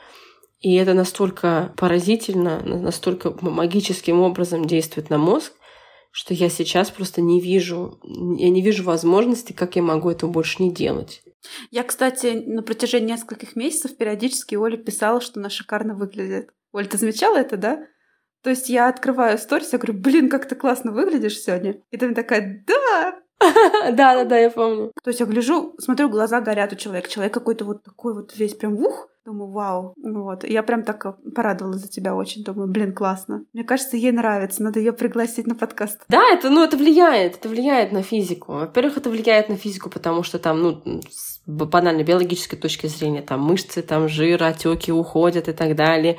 И 0.59 0.75
это 0.75 0.93
настолько 0.93 1.73
поразительно, 1.77 2.61
настолько 2.61 3.33
магическим 3.41 4.19
образом 4.19 4.65
действует 4.65 5.09
на 5.09 5.17
мозг, 5.17 5.53
что 6.11 6.33
я 6.33 6.49
сейчас 6.49 6.89
просто 6.91 7.21
не 7.21 7.39
вижу, 7.39 7.99
я 8.03 8.49
не 8.49 8.61
вижу 8.61 8.83
возможности, 8.83 9.53
как 9.53 9.75
я 9.75 9.81
могу 9.81 10.09
этого 10.09 10.29
больше 10.29 10.61
не 10.61 10.73
делать. 10.73 11.21
Я, 11.71 11.83
кстати, 11.83 12.43
на 12.45 12.61
протяжении 12.61 13.13
нескольких 13.13 13.55
месяцев 13.55 13.95
периодически 13.95 14.55
Оля 14.55 14.75
писала, 14.75 15.21
что 15.21 15.39
она 15.39 15.49
шикарно 15.49 15.95
выглядит. 15.95 16.49
Оля, 16.73 16.85
ты 16.85 16.97
замечала 16.97 17.37
это, 17.37 17.55
да? 17.55 17.87
То 18.43 18.49
есть 18.49 18.69
я 18.69 18.89
открываю 18.89 19.37
сторис, 19.37 19.71
я 19.71 19.79
говорю, 19.79 19.99
блин, 19.99 20.29
как 20.29 20.47
ты 20.47 20.55
классно 20.55 20.91
выглядишь 20.91 21.39
сегодня. 21.39 21.81
И 21.91 21.97
ты 21.97 22.05
мне 22.05 22.15
такая, 22.15 22.63
да, 22.65 23.19
Да-да-да, 23.91 24.37
я 24.37 24.49
помню. 24.49 24.91
То 25.03 25.09
есть 25.09 25.19
я 25.19 25.25
гляжу, 25.25 25.75
смотрю, 25.79 26.09
глаза 26.09 26.41
горят 26.41 26.73
у 26.73 26.75
человека. 26.75 27.09
Человек 27.09 27.33
какой-то 27.33 27.65
вот 27.65 27.83
такой 27.83 28.13
вот 28.13 28.35
весь 28.37 28.55
прям 28.55 28.73
ух. 28.75 29.07
Думаю, 29.25 29.51
вау. 29.51 29.93
Вот. 30.01 30.43
И 30.43 30.51
я 30.51 30.63
прям 30.63 30.83
так 30.83 31.05
э, 31.05 31.13
порадовалась 31.35 31.81
за 31.81 31.87
тебя 31.87 32.15
очень. 32.15 32.43
Думаю, 32.43 32.67
блин, 32.67 32.95
классно. 32.95 33.45
Мне 33.53 33.63
кажется, 33.63 33.95
ей 33.95 34.11
нравится. 34.11 34.63
Надо 34.63 34.79
ее 34.79 34.91
пригласить 34.91 35.45
на 35.45 35.55
подкаст. 35.55 36.01
Да, 36.09 36.21
это, 36.31 36.49
ну, 36.49 36.63
это 36.63 36.77
влияет. 36.77 37.35
Это 37.35 37.47
влияет 37.47 37.91
на 37.91 38.01
физику. 38.01 38.53
Во-первых, 38.53 38.97
это 38.97 39.09
влияет 39.09 39.49
на 39.49 39.55
физику, 39.55 39.89
потому 39.89 40.23
что 40.23 40.39
там, 40.39 40.61
ну, 40.61 41.01
с 41.49 41.65
банальной 41.65 42.03
биологической 42.03 42.57
точки 42.57 42.87
зрения, 42.87 43.21
там 43.21 43.41
мышцы, 43.41 43.81
там 43.81 44.07
жир, 44.07 44.43
отеки 44.43 44.91
уходят 44.91 45.47
и 45.47 45.53
так 45.53 45.75
далее. 45.75 46.17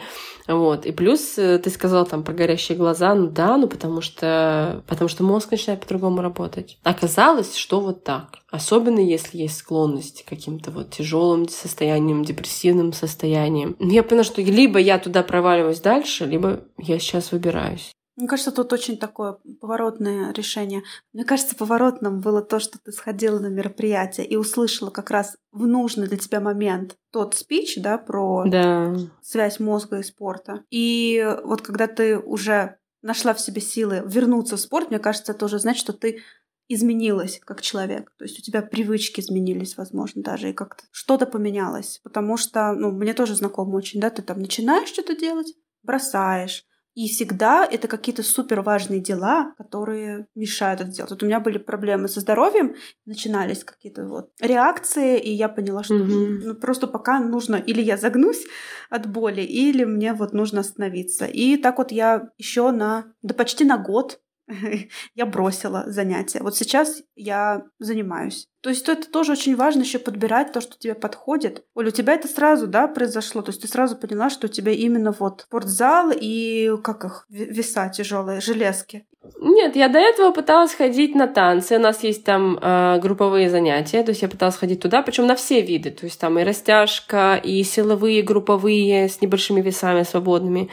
Вот. 0.49 0.87
И 0.87 0.93
плюс 0.93 1.39
э, 1.39 1.59
ты 1.59 1.71
сказал 1.71 2.07
там 2.07 2.25
про 2.25 2.33
горящие 2.33 2.77
глаза. 2.77 3.15
Ну 3.15 3.29
да, 3.29 3.57
ну 3.57 3.69
потому 3.69 4.01
что, 4.01 4.83
потому 4.89 5.09
что 5.09 5.23
мозг 5.23 5.53
начинает 5.53 5.81
по-другому 5.81 6.23
работать. 6.23 6.79
Оказалось, 6.83 7.55
что 7.55 7.81
вот 7.81 8.03
так. 8.03 8.39
Особенно 8.51 8.99
если 8.99 9.39
есть 9.39 9.59
склонность 9.59 10.25
к 10.25 10.29
каким-то 10.29 10.73
вот 10.73 10.91
тяжелым 10.91 11.49
состояниям, 11.49 12.25
депрессивным 12.25 12.93
состояниям. 12.93 13.77
Я 13.79 14.03
поняла, 14.03 14.25
что 14.25 14.43
либо 14.43 14.81
я 14.81 14.99
туда 14.99 15.23
проваливаюсь 15.23 15.81
дальше, 15.81 16.25
либо 16.25 16.61
я 16.79 16.99
сейчас 16.99 17.31
выбираюсь. 17.31 17.93
Мне 18.17 18.29
кажется, 18.29 18.53
тут 18.53 18.73
очень 18.73 18.99
такое 18.99 19.39
поворотное 19.61 20.33
решение. 20.33 20.83
Мне 21.13 21.25
кажется, 21.25 21.57
поворотным 21.57 22.21
было 22.21 22.43
то, 22.43 22.59
что 22.59 22.79
ты 22.79 22.93
сходила 22.93 23.39
на 23.39 23.47
мероприятие 23.47 24.27
и 24.27 24.37
услышала 24.37 24.91
как 24.91 25.11
раз 25.11 25.37
в 25.53 25.67
нужный 25.67 26.07
для 26.07 26.19
тебя 26.19 26.41
момент 26.41 26.97
тот 27.11 27.35
спич, 27.35 27.77
да, 27.79 27.99
про 27.99 28.45
да. 28.47 28.95
связь 29.23 29.59
мозга 29.61 29.99
и 29.99 30.03
спорта. 30.03 30.65
И 30.71 31.27
вот 31.45 31.63
когда 31.63 31.87
ты 31.87 32.19
уже 32.19 32.77
нашла 33.03 33.33
в 33.33 33.41
себе 33.41 33.61
силы 33.61 34.03
вернуться 34.05 34.57
в 34.57 34.61
спорт, 34.61 34.91
мне 34.91 34.99
кажется, 34.99 35.33
это 35.33 35.47
уже 35.47 35.59
значит, 35.59 35.81
что 35.81 35.93
ты 35.93 36.21
изменилась 36.69 37.41
как 37.45 37.63
человек. 37.63 38.13
То 38.17 38.25
есть 38.25 38.39
у 38.39 38.43
тебя 38.43 38.63
привычки 38.63 39.21
изменились, 39.21 39.77
возможно, 39.77 40.23
даже, 40.23 40.51
и 40.51 40.53
как-то 40.53 40.85
что-то 40.93 41.27
поменялось. 41.27 42.01
Потому 42.05 42.37
что, 42.37 42.73
ну, 42.75 42.93
мне 42.93 43.13
тоже 43.13 43.35
знакомо 43.35 43.77
очень, 43.77 44.01
да, 44.01 44.11
ты 44.11 44.23
там 44.23 44.39
начинаешь 44.39 44.89
что-то 44.89 45.17
делать, 45.17 45.55
бросаешь, 45.83 46.65
и 47.01 47.09
всегда 47.09 47.65
это 47.65 47.89
какие-то 47.89 48.23
супер 48.23 48.61
важные 48.61 49.01
дела, 49.01 49.55
которые 49.57 50.27
мешают 50.35 50.83
это 50.83 50.91
делать. 50.91 51.11
Вот 51.11 51.23
у 51.23 51.27
меня 51.27 51.41
были 51.41 51.57
проблемы 51.57 52.09
со 52.09 52.21
здоровьем, 52.21 52.75
начинались 53.07 53.65
какие-то 53.65 54.07
вот 54.07 54.29
реакции, 54.39 55.19
и 55.19 55.33
я 55.33 55.49
поняла, 55.49 55.83
что 55.83 55.95
mm-hmm. 55.95 56.41
ну, 56.45 56.55
просто 56.57 56.87
пока 56.87 57.19
нужно 57.19 57.57
или 57.57 57.81
я 57.81 57.97
загнусь 57.97 58.45
от 58.91 59.07
боли, 59.07 59.41
или 59.41 59.85
мне 59.85 60.13
вот 60.13 60.35
нужно 60.35 60.61
остановиться. 60.61 61.25
И 61.25 61.57
так 61.57 61.79
вот 61.79 61.91
я 61.91 62.29
еще 62.37 62.71
на, 62.71 63.07
да 63.23 63.33
почти 63.33 63.65
на 63.65 63.79
год 63.79 64.21
я 65.15 65.27
бросила 65.27 65.85
занятия. 65.87 66.41
Вот 66.43 66.57
сейчас 66.57 67.03
я 67.15 67.65
занимаюсь. 67.79 68.49
То 68.63 68.71
есть 68.71 68.89
это 68.89 69.11
тоже 69.11 69.33
очень 69.33 69.57
важно 69.57 69.81
еще 69.81 69.99
подбирать 69.99 70.53
то, 70.53 70.61
что 70.61 70.79
тебе 70.79 70.95
подходит. 70.95 71.65
Оля, 71.75 71.89
у 71.89 71.93
тебя 71.93 72.15
это 72.15 72.29
сразу, 72.29 72.67
да, 72.67 72.89
произошло? 72.89 73.41
То 73.43 73.51
есть 73.51 73.63
ты 73.63 73.69
сразу 73.69 73.97
поняла, 73.97 74.29
что 74.29 74.47
у 74.47 74.51
тебя 74.51 74.73
именно 74.73 75.15
вот 75.19 75.43
спортзал 75.43 76.11
и 76.15 76.73
как 76.83 77.05
их, 77.05 77.27
веса 77.31 77.89
тяжелые, 77.89 78.41
железки. 78.41 79.07
Нет, 79.39 79.77
я 79.77 79.89
до 79.89 79.99
этого 79.99 80.31
пыталась 80.33 80.75
ходить 80.75 81.15
на 81.15 81.27
танцы. 81.27 81.77
У 81.77 81.81
нас 81.81 82.03
есть 82.03 82.25
там 82.25 82.59
э, 82.61 82.99
групповые 83.01 83.51
занятия, 83.51 84.03
то 84.03 84.11
есть 84.11 84.23
я 84.23 84.29
пыталась 84.29 84.57
ходить 84.57 84.81
туда, 84.81 85.03
причем 85.03 85.27
на 85.27 85.37
все 85.37 85.61
виды. 85.61 85.91
То 85.91 86.07
есть 86.07 86.19
там 86.19 86.39
и 86.39 86.43
растяжка, 86.43 87.41
и 87.43 87.63
силовые, 87.63 88.23
групповые 88.23 89.09
с 89.09 89.21
небольшими 89.21 89.61
весами 89.61 90.03
свободными. 90.03 90.71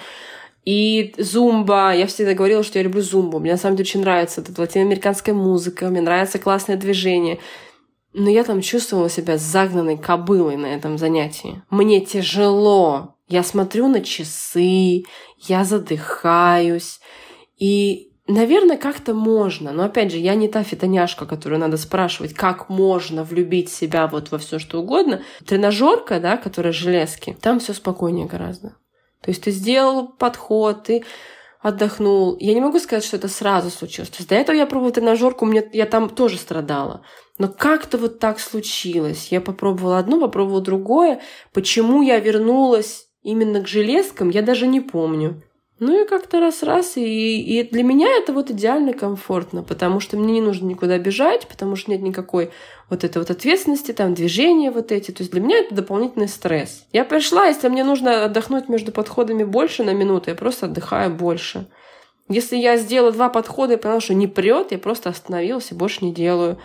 И 0.68 1.16
зумба. 1.18 1.94
Я 1.94 2.08
всегда 2.08 2.34
говорила, 2.34 2.62
что 2.62 2.78
я 2.78 2.84
люблю 2.84 3.02
зумбу. 3.02 3.40
Мне 3.40 3.52
на 3.52 3.58
самом 3.58 3.78
деле 3.78 3.88
очень 3.88 4.02
нравится 4.02 4.42
эта 4.42 4.60
латиноамериканская 4.60 5.34
музыка, 5.34 5.88
мне 5.88 6.02
нравится 6.02 6.40
классное 6.40 6.76
движение. 6.76 7.40
Но 8.12 8.30
я 8.30 8.44
там 8.44 8.60
чувствовала 8.60 9.10
себя 9.10 9.38
загнанной 9.38 9.98
кобылой 9.98 10.58
на 10.58 10.66
этом 10.66 10.98
занятии. 10.98 11.64
Мне 11.70 12.02
тяжело. 12.02 13.16
Я 13.30 13.44
смотрю 13.44 13.88
на 13.88 14.02
часы, 14.02 15.06
я 15.38 15.64
задыхаюсь. 15.64 17.00
И 17.58 18.04
Наверное, 18.30 18.76
как-то 18.76 19.14
можно, 19.14 19.72
но 19.72 19.86
опять 19.86 20.12
же, 20.12 20.18
я 20.18 20.36
не 20.36 20.50
та 20.50 20.62
фитоняшка, 20.62 21.26
которую 21.26 21.62
надо 21.62 21.78
спрашивать, 21.78 22.34
как 22.34 22.68
можно 22.68 23.24
влюбить 23.24 23.70
себя 23.70 24.06
вот 24.08 24.32
во 24.32 24.38
все 24.38 24.60
что 24.60 24.82
угодно. 24.82 25.22
Тренажерка, 25.46 26.20
да, 26.20 26.36
которая 26.36 26.74
железки, 26.74 27.38
там 27.42 27.62
все 27.62 27.72
спокойнее 27.72 28.26
гораздо. 28.26 28.76
То 29.22 29.32
есть 29.32 29.44
ты 29.44 29.52
сделал 29.52 30.08
подход, 30.08 30.84
ты 30.84 31.04
отдохнул. 31.60 32.38
Я 32.40 32.54
не 32.54 32.62
могу 32.62 32.80
сказать, 32.80 33.04
что 33.04 33.18
это 33.18 33.28
сразу 33.28 33.70
случилось. 33.70 34.10
То 34.10 34.18
есть 34.18 34.30
до 34.30 34.36
этого 34.36 34.56
я 34.56 34.66
пробовала 34.66 34.94
тренажерку, 34.94 35.46
мне, 35.46 35.68
я 35.74 35.86
там 35.86 36.10
тоже 36.10 36.38
страдала. 36.38 37.02
Но 37.38 37.48
как-то 37.48 37.98
вот 37.98 38.20
так 38.20 38.40
случилось. 38.40 39.28
Я 39.32 39.42
попробовала 39.42 40.00
одно, 40.00 40.20
попробовала 40.20 40.62
другое. 40.62 41.22
Почему 41.54 42.02
я 42.02 42.20
вернулась 42.20 43.08
именно 43.22 43.62
к 43.62 43.68
железкам, 43.68 44.30
я 44.30 44.42
даже 44.42 44.68
не 44.68 44.82
помню. 44.82 45.44
Ну 45.80 46.04
и 46.04 46.08
как-то 46.08 46.40
раз-раз, 46.40 46.98
и, 46.98 47.40
и 47.40 47.62
для 47.62 47.84
меня 47.84 48.08
это 48.18 48.34
вот 48.34 48.50
идеально 48.50 48.94
комфортно, 48.94 49.62
потому 49.62 50.00
что 50.00 50.18
мне 50.18 50.34
не 50.34 50.42
нужно 50.42 50.66
никуда 50.66 50.98
бежать, 50.98 51.48
потому 51.48 51.76
что 51.76 51.92
нет 51.92 52.02
никакой 52.02 52.50
вот 52.90 53.04
этой 53.04 53.20
вот 53.20 53.30
ответственности, 53.30 53.92
там 53.92 54.16
движения 54.16 54.72
вот 54.72 54.92
эти. 54.92 55.12
То 55.12 55.22
есть 55.22 55.32
для 55.32 55.40
меня 55.40 55.60
это 55.60 55.76
дополнительный 55.76 56.28
стресс. 56.28 56.86
Я 56.94 57.06
пришла, 57.06 57.46
если 57.46 57.70
мне 57.70 57.84
нужно 57.84 58.26
отдохнуть 58.26 58.70
между 58.70 58.92
подходами 58.92 59.44
больше 59.44 59.84
на 59.84 59.94
минуту, 59.94 60.32
я 60.32 60.36
просто 60.36 60.66
отдыхаю 60.66 61.14
больше. 61.14 61.68
Если 62.28 62.58
я 62.58 62.76
сделала 62.78 63.12
два 63.12 63.30
подхода 63.30 63.76
и 63.76 63.78
поняла, 63.78 64.02
что 64.02 64.16
не 64.16 64.28
прет, 64.28 64.72
я 64.72 64.80
просто 64.80 65.10
остановилась 65.10 65.72
и 65.72 65.76
больше 65.76 66.04
не 66.04 66.14
делаю. 66.14 66.58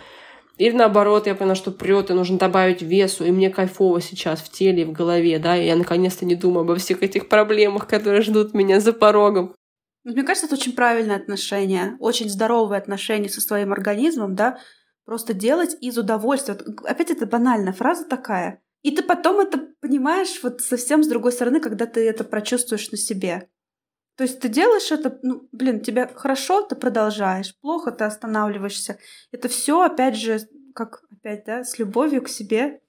Или 0.57 0.75
наоборот, 0.75 1.25
я 1.25 1.33
поняла, 1.33 1.55
что 1.55 1.71
прет, 1.71 2.09
и 2.09 2.13
нужно 2.13 2.37
добавить 2.37 2.81
весу, 2.81 3.25
и 3.25 3.31
мне 3.31 3.49
кайфово 3.49 4.01
сейчас 4.01 4.39
в 4.39 4.51
теле 4.51 4.83
и 4.83 4.85
в 4.85 4.91
голове, 4.91 5.39
да, 5.39 5.57
и 5.57 5.65
я 5.65 5.75
наконец-то 5.75 6.25
не 6.25 6.35
думаю 6.35 6.61
обо 6.61 6.75
всех 6.75 7.01
этих 7.01 7.27
проблемах, 7.27 7.87
которые 7.87 8.21
ждут 8.21 8.53
меня 8.53 8.79
за 8.79 8.93
порогом. 8.93 9.55
Мне 10.03 10.23
кажется, 10.23 10.47
это 10.47 10.55
очень 10.55 10.73
правильное 10.73 11.15
отношение, 11.15 11.95
очень 11.99 12.29
здоровое 12.29 12.77
отношение 12.77 13.29
со 13.29 13.41
своим 13.41 13.71
организмом, 13.71 14.35
да, 14.35 14.59
просто 15.05 15.33
делать 15.33 15.75
из 15.81 15.97
удовольствия. 15.97 16.57
Опять 16.83 17.11
это 17.11 17.25
банальная 17.25 17.73
фраза 17.73 18.05
такая. 18.05 18.61
И 18.83 18.91
ты 18.91 19.01
потом 19.01 19.39
это 19.39 19.59
понимаешь 19.79 20.41
вот 20.43 20.61
совсем 20.61 21.03
с 21.03 21.07
другой 21.07 21.31
стороны, 21.31 21.61
когда 21.61 21.85
ты 21.85 22.07
это 22.07 22.25
прочувствуешь 22.25 22.91
на 22.91 22.97
себе. 22.97 23.49
То 24.15 24.23
есть 24.23 24.39
ты 24.39 24.47
делаешь 24.47 24.91
это, 24.91 25.17
ну, 25.23 25.47
блин, 25.51 25.81
тебе 25.81 26.07
хорошо, 26.07 26.61
ты 26.61 26.75
продолжаешь, 26.75 27.55
плохо, 27.61 27.91
ты 27.91 28.03
останавливаешься. 28.03 28.99
Это 29.31 29.49
все, 29.49 29.81
опять 29.81 30.15
же, 30.15 30.39
как 30.75 31.03
опять, 31.11 31.45
да, 31.45 31.63
с 31.63 31.79
любовью 31.79 32.21
к 32.21 32.29
себе. 32.29 32.81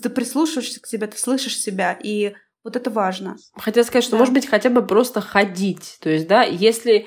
Ты 0.00 0.10
прислушиваешься 0.10 0.80
к 0.80 0.86
себе, 0.86 1.06
ты 1.06 1.16
слышишь 1.16 1.58
себя, 1.58 1.98
и 2.02 2.34
вот 2.62 2.76
это 2.76 2.90
важно. 2.90 3.36
Хотела 3.54 3.84
сказать, 3.84 4.04
что, 4.04 4.12
да. 4.12 4.18
может 4.18 4.34
быть, 4.34 4.46
хотя 4.46 4.68
бы 4.68 4.86
просто 4.86 5.22
ходить. 5.22 5.96
То 6.02 6.10
есть, 6.10 6.26
да, 6.26 6.42
если 6.42 7.06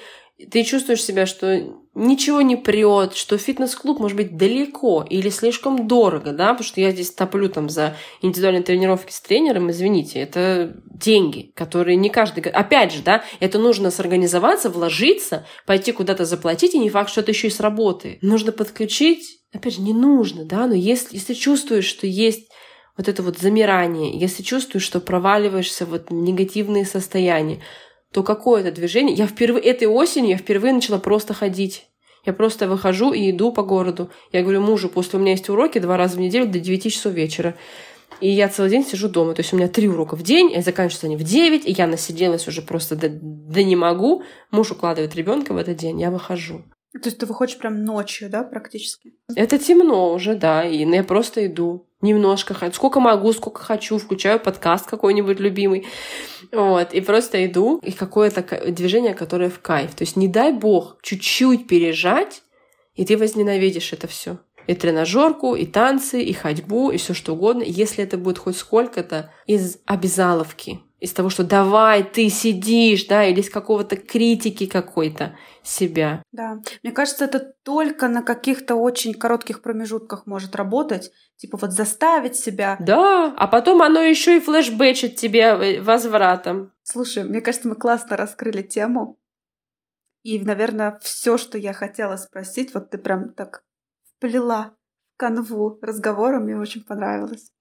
ты 0.52 0.64
чувствуешь 0.64 1.04
себя, 1.04 1.26
что 1.26 1.62
ничего 1.96 2.42
не 2.42 2.56
прет, 2.56 3.14
что 3.14 3.38
фитнес-клуб 3.38 4.00
может 4.00 4.16
быть 4.16 4.38
далеко 4.38 5.06
или 5.08 5.30
слишком 5.30 5.88
дорого, 5.88 6.32
да, 6.32 6.54
потому 6.54 6.66
что 6.66 6.80
я 6.80 6.92
здесь 6.92 7.12
топлю 7.12 7.50
там 7.50 7.70
за 7.70 7.96
индивидуальные 8.22 8.64
тренировки 8.64 9.12
с 9.12 9.20
тренером, 9.20 9.70
извините, 9.70 10.20
это 10.20 10.78
деньги, 10.86 11.52
которые 11.56 11.98
не 11.98 12.10
каждый... 12.10 12.42
Опять 12.42 12.94
же, 12.94 13.02
да, 13.04 13.24
это 13.40 13.60
нужно 13.60 13.92
сорганизоваться, 13.92 14.70
вложиться, 14.70 15.46
пойти 15.66 15.92
куда-то 15.92 16.26
заплатить, 16.26 16.74
и 16.74 16.80
не 16.80 16.90
факт, 16.90 17.10
что 17.10 17.22
это 17.22 17.32
еще 17.32 17.48
и 17.48 17.52
сработает. 17.52 18.22
Нужно 18.22 18.54
подключить, 18.54 19.42
опять 19.54 19.76
же, 19.76 19.82
не 19.82 19.94
нужно, 19.94 20.46
да, 20.46 20.68
но 20.68 20.74
если, 20.74 21.18
если 21.18 21.34
чувствуешь, 21.34 21.86
что 21.86 22.08
есть 22.08 22.50
вот 22.98 23.08
это 23.08 23.24
вот 23.24 23.38
замирание, 23.38 24.18
если 24.18 24.44
чувствуешь, 24.44 24.84
что 24.84 25.00
проваливаешься 25.00 25.86
вот 25.86 26.10
в 26.10 26.14
негативные 26.14 26.86
состояния, 26.86 27.62
то 28.14 28.24
какое-то 28.24 28.72
движение... 28.72 29.16
Я 29.16 29.28
впервые... 29.28 29.64
Этой 29.64 29.88
осенью 29.88 30.32
я 30.32 30.38
впервые 30.38 30.74
начала 30.74 30.98
просто 30.98 31.34
ходить. 31.34 31.88
Я 32.26 32.34
просто 32.34 32.68
выхожу 32.68 33.14
и 33.14 33.32
иду 33.32 33.52
по 33.52 33.64
городу. 33.64 34.10
Я 34.32 34.42
говорю 34.42 34.62
мужу, 34.62 34.90
после 34.90 35.20
у 35.20 35.22
меня 35.22 35.32
есть 35.32 35.50
уроки 35.50 35.80
два 35.80 35.98
раза 35.98 36.18
в 36.18 36.20
неделю 36.20 36.48
до 36.48 36.60
9 36.60 36.92
часов 36.94 37.14
вечера. 37.14 37.56
И 38.20 38.30
я 38.30 38.50
целый 38.50 38.70
день 38.70 38.86
сижу 38.86 39.08
дома. 39.08 39.34
То 39.34 39.42
есть 39.42 39.54
у 39.54 39.58
меня 39.58 39.68
три 39.68 39.88
урока 39.88 40.16
в 40.16 40.24
день, 40.24 40.52
и 40.52 40.62
заканчиваются 40.62 41.08
они 41.08 41.16
в 41.16 41.24
9, 41.24 41.66
и 41.66 41.72
я 41.72 41.88
насиделась 41.88 42.48
уже 42.48 42.62
просто 42.62 42.96
да, 42.96 43.08
да 43.12 43.64
не 43.64 43.76
могу. 43.76 44.24
Муж 44.52 44.72
укладывает 44.72 45.16
ребенка 45.16 45.54
в 45.54 45.58
этот 45.58 45.78
день, 45.78 46.02
я 46.02 46.12
выхожу. 46.12 46.64
То 46.94 47.10
есть 47.10 47.20
ты 47.20 47.26
выходишь 47.28 47.58
прям 47.58 47.84
ночью, 47.84 48.30
да, 48.30 48.44
практически? 48.44 49.14
Это 49.36 49.60
темно 49.60 50.12
уже, 50.12 50.36
да, 50.36 50.66
и 50.66 50.86
я 50.86 51.04
просто 51.04 51.46
иду 51.46 51.88
немножко, 52.02 52.56
сколько 52.74 53.00
могу, 53.00 53.32
сколько 53.34 53.62
хочу, 53.62 53.98
включаю 53.98 54.40
подкаст 54.40 54.88
какой-нибудь 54.88 55.40
любимый, 55.40 55.86
вот, 56.52 56.94
и 56.94 57.02
просто 57.02 57.46
иду, 57.46 57.80
и 57.84 57.92
какое-то 57.92 58.42
движение, 58.72 59.14
которое 59.14 59.50
в 59.50 59.60
кайф. 59.60 59.94
То 59.94 60.04
есть 60.04 60.16
не 60.16 60.28
дай 60.28 60.52
бог 60.52 60.98
чуть-чуть 61.04 61.68
пережать, 61.68 62.42
и 62.96 63.06
ты 63.06 63.18
возненавидишь 63.18 63.94
это 63.94 64.08
все. 64.08 64.40
И 64.66 64.74
тренажерку, 64.74 65.56
и 65.56 65.66
танцы, 65.66 66.22
и 66.22 66.34
ходьбу, 66.34 66.92
и 66.92 66.98
все 66.98 67.14
что 67.14 67.34
угодно, 67.34 67.64
если 67.64 68.04
это 68.04 68.18
будет 68.18 68.38
хоть 68.38 68.58
сколько-то 68.58 69.32
из 69.46 69.78
обязаловки, 69.86 70.80
из 71.00 71.14
того, 71.14 71.30
что 71.30 71.44
давай, 71.44 72.04
ты 72.04 72.30
сидишь, 72.30 73.06
да, 73.06 73.26
или 73.26 73.40
из 73.40 73.50
какого-то 73.50 73.96
критики 73.96 74.66
какой-то 74.66 75.38
себя. 75.64 76.24
Да, 76.32 76.60
мне 76.84 76.92
кажется, 76.92 77.26
это 77.26 77.54
только 77.64 78.08
на 78.08 78.22
каких-то 78.22 78.76
очень 78.76 79.14
коротких 79.14 79.62
промежутках 79.62 80.26
может 80.26 80.56
работать, 80.56 81.12
типа 81.38 81.58
вот 81.58 81.72
заставить 81.72 82.36
себя. 82.36 82.78
Да, 82.80 83.34
а 83.38 83.48
потом 83.48 83.82
оно 83.82 84.02
еще 84.02 84.38
и 84.38 84.42
флешбэчит 84.42 85.16
тебе 85.16 85.42
э, 85.42 85.82
возвратом. 85.82 86.74
Слушай, 86.84 87.24
мне 87.24 87.42
кажется, 87.42 87.70
мы 87.70 87.76
классно 87.76 88.18
раскрыли 88.18 88.62
тему. 88.62 89.18
И, 90.24 90.40
наверное, 90.40 91.00
все, 91.02 91.38
что 91.38 91.58
я 91.58 91.72
хотела 91.72 92.18
спросить, 92.18 92.74
вот 92.74 92.90
ты 92.90 92.98
прям 92.98 93.34
так 93.34 93.64
вплела 94.04 94.76
в 95.14 95.18
канву 95.18 95.80
разговора, 95.82 96.40
мне 96.40 96.58
очень 96.58 96.84
понравилось. 96.84 97.52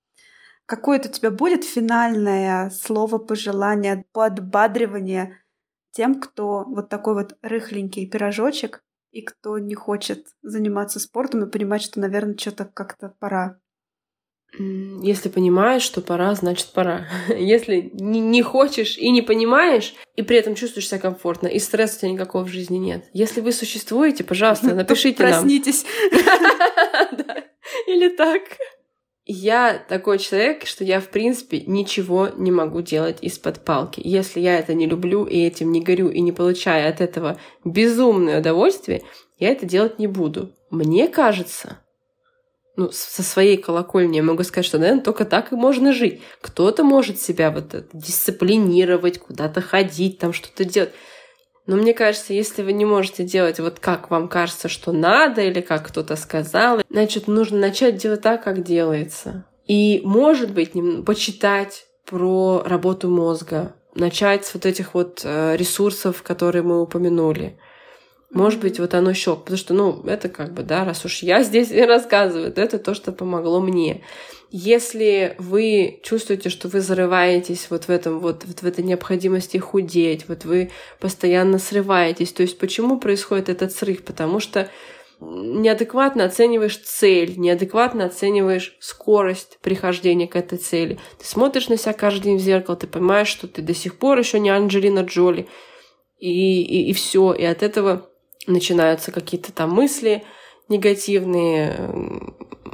Какое-то 0.69 1.09
у 1.09 1.12
тебя 1.12 1.31
будет 1.31 1.64
финальное 1.64 2.69
слово 2.69 3.16
пожелание, 3.16 4.05
подбадривание 4.12 5.43
тем, 5.93 6.21
кто 6.21 6.64
вот 6.66 6.91
такой 6.91 7.14
вот 7.14 7.39
рыхленький 7.41 8.07
пирожочек 8.07 8.85
и 9.11 9.23
кто 9.23 9.59
не 9.59 9.75
хочет 9.75 10.27
заниматься 10.43 11.01
спортом 11.01 11.43
и 11.43 11.51
понимать, 11.51 11.81
что, 11.81 12.01
наверное, 12.01 12.37
что-то 12.37 12.66
как-то 12.66 13.14
пора. 13.19 13.59
Если 14.59 15.31
понимаешь, 15.31 15.81
что 15.81 16.03
пора, 16.03 16.35
значит 16.35 16.69
пора. 16.75 17.07
Если 17.35 17.91
не, 17.95 18.21
не 18.21 18.43
хочешь 18.43 18.99
и 18.99 19.11
не 19.11 19.23
понимаешь, 19.23 19.95
и 20.16 20.23
при 20.23 20.37
этом 20.37 20.55
чувствуешь 20.55 20.89
себя 20.89 21.01
комфортно, 21.01 21.47
и 21.47 21.59
стресса 21.61 21.97
у 21.97 22.01
тебя 22.01 22.11
никакого 22.11 22.45
в 22.45 22.49
жизни 22.49 22.77
нет. 22.77 23.07
Если 23.14 23.41
вы 23.41 23.53
существуете, 23.53 24.23
пожалуйста, 24.23 24.75
напишите 24.75 25.23
нам. 25.23 25.33
Проснитесь. 25.33 25.87
Или 27.87 28.11
так 28.11 28.43
я 29.31 29.79
такой 29.89 30.18
человек, 30.18 30.64
что 30.66 30.85
я, 30.85 31.01
в 31.01 31.09
принципе, 31.09 31.61
ничего 31.61 32.31
не 32.35 32.51
могу 32.51 32.81
делать 32.81 33.18
из-под 33.20 33.62
палки. 33.62 34.01
Если 34.03 34.41
я 34.41 34.59
это 34.59 34.72
не 34.72 34.87
люблю 34.87 35.24
и 35.24 35.39
этим 35.39 35.70
не 35.70 35.83
горю 35.83 36.09
и 36.09 36.20
не 36.22 36.33
получаю 36.33 36.89
от 36.89 37.03
этого 37.03 37.39
безумное 37.62 38.41
удовольствие, 38.41 39.03
я 39.39 39.51
это 39.51 39.66
делать 39.66 39.99
не 39.99 40.07
буду. 40.07 40.55
Мне 40.70 41.09
кажется, 41.09 41.79
ну, 42.76 42.91
со 42.91 43.22
своей 43.22 43.59
колокольни 43.59 44.16
я 44.16 44.22
могу 44.22 44.45
сказать, 44.45 44.64
что, 44.64 44.79
наверное, 44.79 45.05
только 45.05 45.26
так 45.26 45.53
и 45.53 45.57
можно 45.57 45.93
жить. 45.93 46.22
Кто-то 46.41 46.83
может 46.83 47.20
себя 47.20 47.51
вот 47.51 47.87
дисциплинировать, 47.93 49.18
куда-то 49.18 49.61
ходить, 49.61 50.18
там 50.18 50.33
что-то 50.33 50.64
делать. 50.64 50.93
Но 51.69 51.77
мне 51.77 51.93
кажется, 51.93 52.33
если 52.33 52.62
вы 52.62 52.73
не 52.73 52.87
можете 52.87 53.25
делать 53.25 53.61
вот 53.61 53.79
как 53.79 54.11
вам 54.11 54.29
кажется, 54.29 54.71
что 54.71 54.91
надо, 54.91 55.43
или 55.43 55.61
как 55.61 55.87
кто-то 55.87 56.16
сказал, 56.16 56.81
значит, 56.89 57.29
нужно 57.29 57.59
начать 57.59 57.99
делать 57.99 58.23
так, 58.23 58.43
как 58.43 58.64
делается. 58.64 59.45
И, 59.66 60.01
может 60.03 60.51
быть, 60.55 60.73
почитать 61.05 61.85
про 62.07 62.62
работу 62.64 63.11
мозга, 63.11 63.75
начать 63.95 64.47
с 64.47 64.55
вот 64.55 64.64
этих 64.64 64.95
вот 64.95 65.21
э, 65.25 65.57
ресурсов, 65.59 66.23
которые 66.23 66.62
мы 66.62 66.81
упомянули. 66.81 67.59
Может 68.31 68.61
быть, 68.61 68.79
вот 68.79 68.93
оно 68.93 69.14
щек, 69.14 69.39
потому 69.41 69.57
что, 69.57 69.72
ну, 69.72 70.03
это 70.07 70.29
как 70.29 70.53
бы, 70.53 70.62
да, 70.62 70.85
раз 70.85 71.05
уж 71.05 71.22
я 71.22 71.43
здесь 71.43 71.70
и 71.70 71.81
рассказываю, 71.81 72.53
то 72.53 72.61
это 72.61 72.79
то, 72.79 72.93
что 72.93 73.11
помогло 73.11 73.61
мне. 73.61 74.03
Если 74.51 75.35
вы 75.39 76.01
чувствуете, 76.03 76.51
что 76.51 76.68
вы 76.68 76.81
зарываетесь 76.81 77.68
вот 77.70 77.85
в 77.85 77.91
этом 77.91 78.20
вот, 78.20 78.45
вот 78.45 78.61
в 78.61 78.66
этой 78.66 78.85
необходимости 78.85 79.57
худеть, 79.57 80.26
вот 80.29 80.45
вы 80.45 80.70
постоянно 81.01 81.59
срываетесь, 81.59 82.33
то 82.33 82.43
есть 82.43 82.59
почему 82.59 82.99
происходит 82.99 83.49
этот 83.49 83.72
срыв? 83.72 84.03
Потому 84.05 84.41
что 84.41 84.70
неадекватно 85.20 86.24
оцениваешь 86.24 86.76
цель, 86.79 87.35
неадекватно 87.39 88.05
оцениваешь 88.05 88.76
скорость 88.81 89.59
прихождения 89.62 90.29
к 90.29 90.37
этой 90.37 90.59
цели. 90.59 90.99
Ты 91.18 91.26
смотришь 91.26 91.68
на 91.68 91.76
себя 91.76 91.93
каждый 91.93 92.24
день 92.24 92.39
в 92.39 92.43
зеркало, 92.43 92.76
ты 92.76 92.87
понимаешь, 92.87 93.29
что 93.29 93.49
ты 93.49 93.62
до 93.62 93.74
сих 93.74 93.99
пор 93.99 94.18
еще 94.18 94.39
не 94.39 94.51
Анджелина 94.51 95.01
Джоли, 95.01 95.49
и, 96.18 96.62
и, 96.62 96.91
и 96.91 96.93
все. 96.93 97.33
И 97.33 97.45
от 97.45 97.62
этого 97.62 98.07
начинаются 98.49 99.12
какие-то 99.12 99.53
там 99.53 99.70
мысли 99.70 100.24
негативные, 100.68 101.90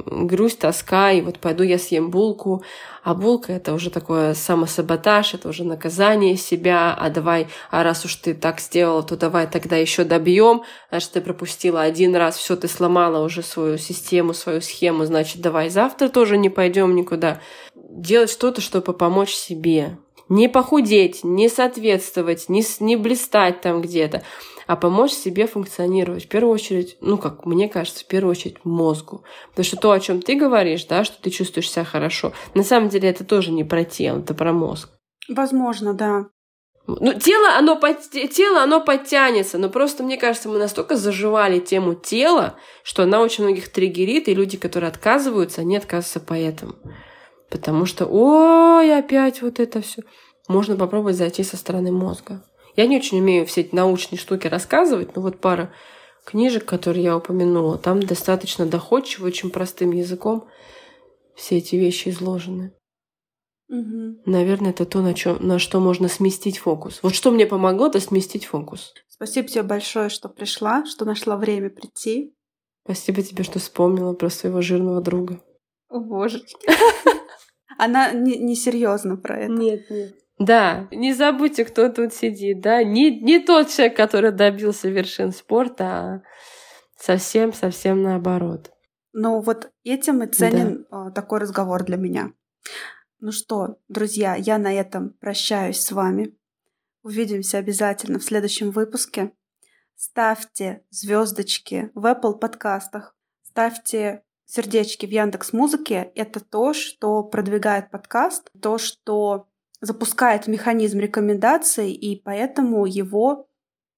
грусть, 0.05 0.59
тоска, 0.59 1.11
и 1.11 1.21
вот 1.21 1.39
пойду 1.39 1.63
я 1.63 1.77
съем 1.77 2.11
булку, 2.11 2.63
а 3.03 3.15
булка 3.15 3.53
это 3.53 3.73
уже 3.73 3.89
такое 3.89 4.33
самосаботаж, 4.33 5.33
это 5.33 5.49
уже 5.49 5.63
наказание 5.63 6.35
себя, 6.35 6.93
а 6.93 7.09
давай, 7.09 7.47
а 7.71 7.83
раз 7.83 8.05
уж 8.05 8.15
ты 8.15 8.33
так 8.33 8.59
сделала, 8.59 9.03
то 9.03 9.15
давай 9.15 9.47
тогда 9.47 9.77
еще 9.77 10.03
добьем, 10.03 10.63
значит, 10.89 11.11
ты 11.11 11.21
пропустила? 11.21 11.81
Один 11.81 12.15
раз, 12.15 12.37
все, 12.37 12.55
ты 12.55 12.67
сломала 12.67 13.23
уже 13.23 13.41
свою 13.41 13.77
систему, 13.77 14.33
свою 14.33 14.61
схему, 14.61 15.05
значит, 15.05 15.41
давай 15.41 15.69
завтра 15.69 16.09
тоже 16.09 16.37
не 16.37 16.49
пойдем 16.49 16.95
никуда. 16.95 17.41
Делать 17.75 18.29
что-то, 18.29 18.61
чтобы 18.61 18.93
помочь 18.93 19.33
себе. 19.33 19.97
Не 20.27 20.49
похудеть, 20.49 21.23
не 21.23 21.49
соответствовать, 21.49 22.49
не, 22.49 22.63
не 22.79 22.95
блистать 22.95 23.61
там 23.61 23.81
где-то 23.81 24.23
а 24.67 24.75
помочь 24.75 25.11
себе 25.11 25.47
функционировать. 25.47 26.25
В 26.25 26.27
первую 26.27 26.53
очередь, 26.53 26.97
ну, 27.01 27.17
как 27.17 27.45
мне 27.45 27.69
кажется, 27.69 28.03
в 28.03 28.07
первую 28.07 28.31
очередь 28.31 28.63
мозгу. 28.63 29.23
Потому 29.49 29.65
что 29.65 29.77
то, 29.77 29.91
о 29.91 29.99
чем 29.99 30.21
ты 30.21 30.35
говоришь, 30.35 30.85
да, 30.85 31.03
что 31.03 31.21
ты 31.21 31.29
чувствуешь 31.29 31.69
себя 31.69 31.85
хорошо, 31.85 32.33
на 32.53 32.63
самом 32.63 32.89
деле 32.89 33.09
это 33.09 33.23
тоже 33.23 33.51
не 33.51 33.63
про 33.63 33.83
тело, 33.83 34.19
это 34.19 34.33
про 34.33 34.53
мозг. 34.53 34.89
Возможно, 35.29 35.93
да. 35.93 36.25
Ну, 36.87 37.13
тело, 37.13 37.57
оно, 37.57 37.77
под, 37.77 38.09
тело, 38.11 38.61
оно 38.61 38.79
подтянется, 38.79 39.57
но 39.57 39.69
просто, 39.69 40.03
мне 40.03 40.17
кажется, 40.17 40.49
мы 40.49 40.59
настолько 40.59 40.95
заживали 40.95 41.59
тему 41.59 41.95
тела, 41.95 42.57
что 42.83 43.03
она 43.03 43.21
очень 43.21 43.43
многих 43.43 43.69
триггерит, 43.69 44.27
и 44.27 44.35
люди, 44.35 44.57
которые 44.57 44.89
отказываются, 44.89 45.61
они 45.61 45.77
отказываются 45.77 46.19
поэтому. 46.19 46.75
Потому 47.49 47.85
что, 47.85 48.05
ой, 48.05 48.95
опять 48.95 49.41
вот 49.41 49.59
это 49.59 49.81
все. 49.81 50.03
Можно 50.47 50.75
попробовать 50.75 51.15
зайти 51.15 51.43
со 51.43 51.57
стороны 51.57 51.91
мозга. 51.91 52.43
Я 52.75 52.87
не 52.87 52.97
очень 52.97 53.19
умею 53.19 53.45
все 53.45 53.61
эти 53.61 53.73
научные 53.73 54.19
штуки 54.19 54.47
рассказывать, 54.47 55.15
но 55.15 55.21
вот 55.21 55.39
пара 55.39 55.73
книжек, 56.25 56.65
которые 56.65 57.03
я 57.03 57.17
упомянула, 57.17 57.77
там 57.77 58.01
достаточно 58.01 58.65
доходчиво, 58.65 59.27
очень 59.27 59.49
простым 59.49 59.91
языком 59.91 60.47
все 61.35 61.57
эти 61.57 61.75
вещи 61.75 62.09
изложены. 62.09 62.73
Угу. 63.67 64.21
Наверное, 64.25 64.71
это 64.71 64.85
то, 64.85 65.01
на, 65.01 65.13
чё, 65.13 65.37
на 65.39 65.59
что 65.59 65.79
можно 65.79 66.07
сместить 66.07 66.59
фокус. 66.59 66.99
Вот 67.01 67.15
что 67.15 67.31
мне 67.31 67.45
помогло, 67.45 67.87
это 67.87 67.99
сместить 67.99 68.45
фокус. 68.45 68.93
Спасибо 69.07 69.47
тебе 69.47 69.63
большое, 69.63 70.09
что 70.09 70.29
пришла, 70.29 70.85
что 70.85 71.05
нашла 71.05 71.35
время 71.35 71.69
прийти. 71.69 72.35
Спасибо 72.83 73.21
тебе, 73.21 73.43
что 73.43 73.59
вспомнила 73.59 74.13
про 74.13 74.29
своего 74.29 74.61
жирного 74.61 75.01
друга. 75.01 75.41
О, 75.89 75.99
божечки. 75.99 76.55
Она 77.77 78.11
не 78.11 78.55
серьезно 78.55 79.17
про 79.17 79.39
это. 79.39 79.53
Нет, 79.53 79.89
нет. 79.89 80.15
Да, 80.37 80.87
не 80.91 81.13
забудьте, 81.13 81.63
кто 81.63 81.89
тут 81.89 82.13
сидит, 82.13 82.59
да, 82.61 82.83
не, 82.83 83.21
не 83.21 83.39
тот 83.39 83.69
человек, 83.69 83.95
который 83.95 84.31
добился 84.31 84.89
вершин 84.89 85.31
спорта, 85.31 85.85
а 85.85 86.21
совсем-совсем 86.97 88.01
наоборот. 88.01 88.71
Ну 89.13 89.39
вот 89.39 89.71
этим 89.83 90.23
и 90.23 90.27
ценен 90.27 90.85
да. 90.91 91.09
такой 91.11 91.39
разговор 91.39 91.85
для 91.85 91.95
меня. 91.95 92.33
Ну 93.21 93.31
что, 93.31 93.77
друзья, 93.87 94.35
я 94.35 94.57
на 94.57 94.73
этом 94.73 95.11
прощаюсь 95.21 95.79
с 95.79 95.91
вами. 95.93 96.37
Увидимся 97.01 97.59
обязательно 97.59 98.19
в 98.19 98.23
следующем 98.23 98.71
выпуске. 98.71 99.31
Ставьте 99.95 100.83
звездочки 100.89 101.91
в 101.95 102.05
Apple 102.05 102.37
подкастах, 102.37 103.15
ставьте 103.41 104.23
сердечки 104.43 105.05
в 105.05 105.09
Яндекс 105.11 105.53
Музыке. 105.53 106.11
Это 106.15 106.41
то, 106.41 106.73
что 106.73 107.23
продвигает 107.23 107.91
подкаст, 107.91 108.51
то, 108.61 108.77
что 108.77 109.47
запускает 109.81 110.47
механизм 110.47 110.99
рекомендаций, 110.99 111.91
и 111.91 112.21
поэтому 112.21 112.85
его 112.85 113.47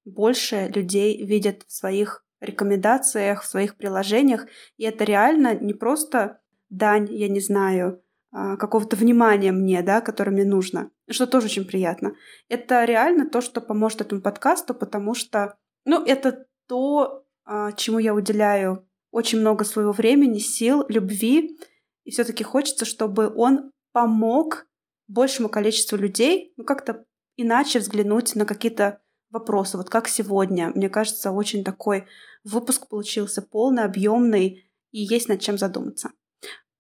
больше 0.06 0.72
людей 0.74 1.26
видят 1.26 1.64
в 1.68 1.72
своих 1.72 2.24
рекомендациях, 2.40 3.44
в 3.44 3.48
своих 3.48 3.78
приложениях. 3.78 4.48
И 4.78 4.84
это 4.84 5.04
реально 5.04 5.56
не 5.56 5.74
просто 5.74 6.40
дань, 6.70 7.08
я 7.12 7.30
не 7.30 7.40
знаю, 7.40 8.02
а, 8.32 8.58
какого-то 8.58 8.96
внимания 8.96 9.52
мне, 9.52 9.82
да, 9.82 10.02
которое 10.02 10.32
мне 10.32 10.46
нужно, 10.46 10.92
что 11.10 11.28
тоже 11.28 11.46
очень 11.46 11.66
приятно. 11.66 12.14
Это 12.50 12.84
реально 12.86 13.30
то, 13.30 13.42
что 13.42 13.62
поможет 13.62 14.02
этому 14.02 14.22
подкасту, 14.22 14.74
потому 14.74 15.14
что, 15.14 15.58
ну, 15.86 16.04
это 16.04 16.46
то, 16.68 17.24
а, 17.46 17.72
чему 17.72 18.00
я 18.00 18.14
уделяю 18.14 18.88
очень 19.12 19.40
много 19.40 19.64
своего 19.64 19.92
времени, 19.92 20.40
сил, 20.40 20.86
любви, 20.90 21.58
и 22.04 22.12
все-таки 22.12 22.44
хочется, 22.44 22.86
чтобы 22.86 23.34
он 23.34 23.72
помог 23.94 24.67
большему 25.08 25.50
количеству 25.50 25.98
людей, 25.98 26.54
ну, 26.58 26.64
как-то 26.64 27.06
иначе 27.36 27.80
взглянуть 27.80 28.36
на 28.36 28.46
какие-то 28.46 29.02
вопросы. 29.30 29.78
Вот 29.78 29.90
как 29.90 30.08
сегодня. 30.08 30.72
Мне 30.74 30.90
кажется, 30.90 31.32
очень 31.32 31.64
такой 31.64 32.06
выпуск 32.44 32.88
получился 32.88 33.42
полный, 33.42 33.84
объемный, 33.84 34.70
и 34.92 35.02
есть 35.02 35.28
над 35.28 35.42
чем 35.42 35.58
задуматься. 35.58 36.12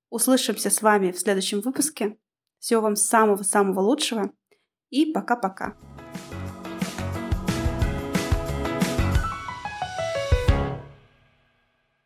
Услышимся 0.09 0.69
с 0.69 0.82
вами 0.82 1.11
в 1.11 1.19
следующем 1.19 1.61
выпуске. 1.61 2.17
Всего 2.59 2.82
вам 2.82 2.95
самого-самого 2.95 3.82
лучшего 3.82 4.32
и 4.89 5.11
пока-пока. 5.11 5.75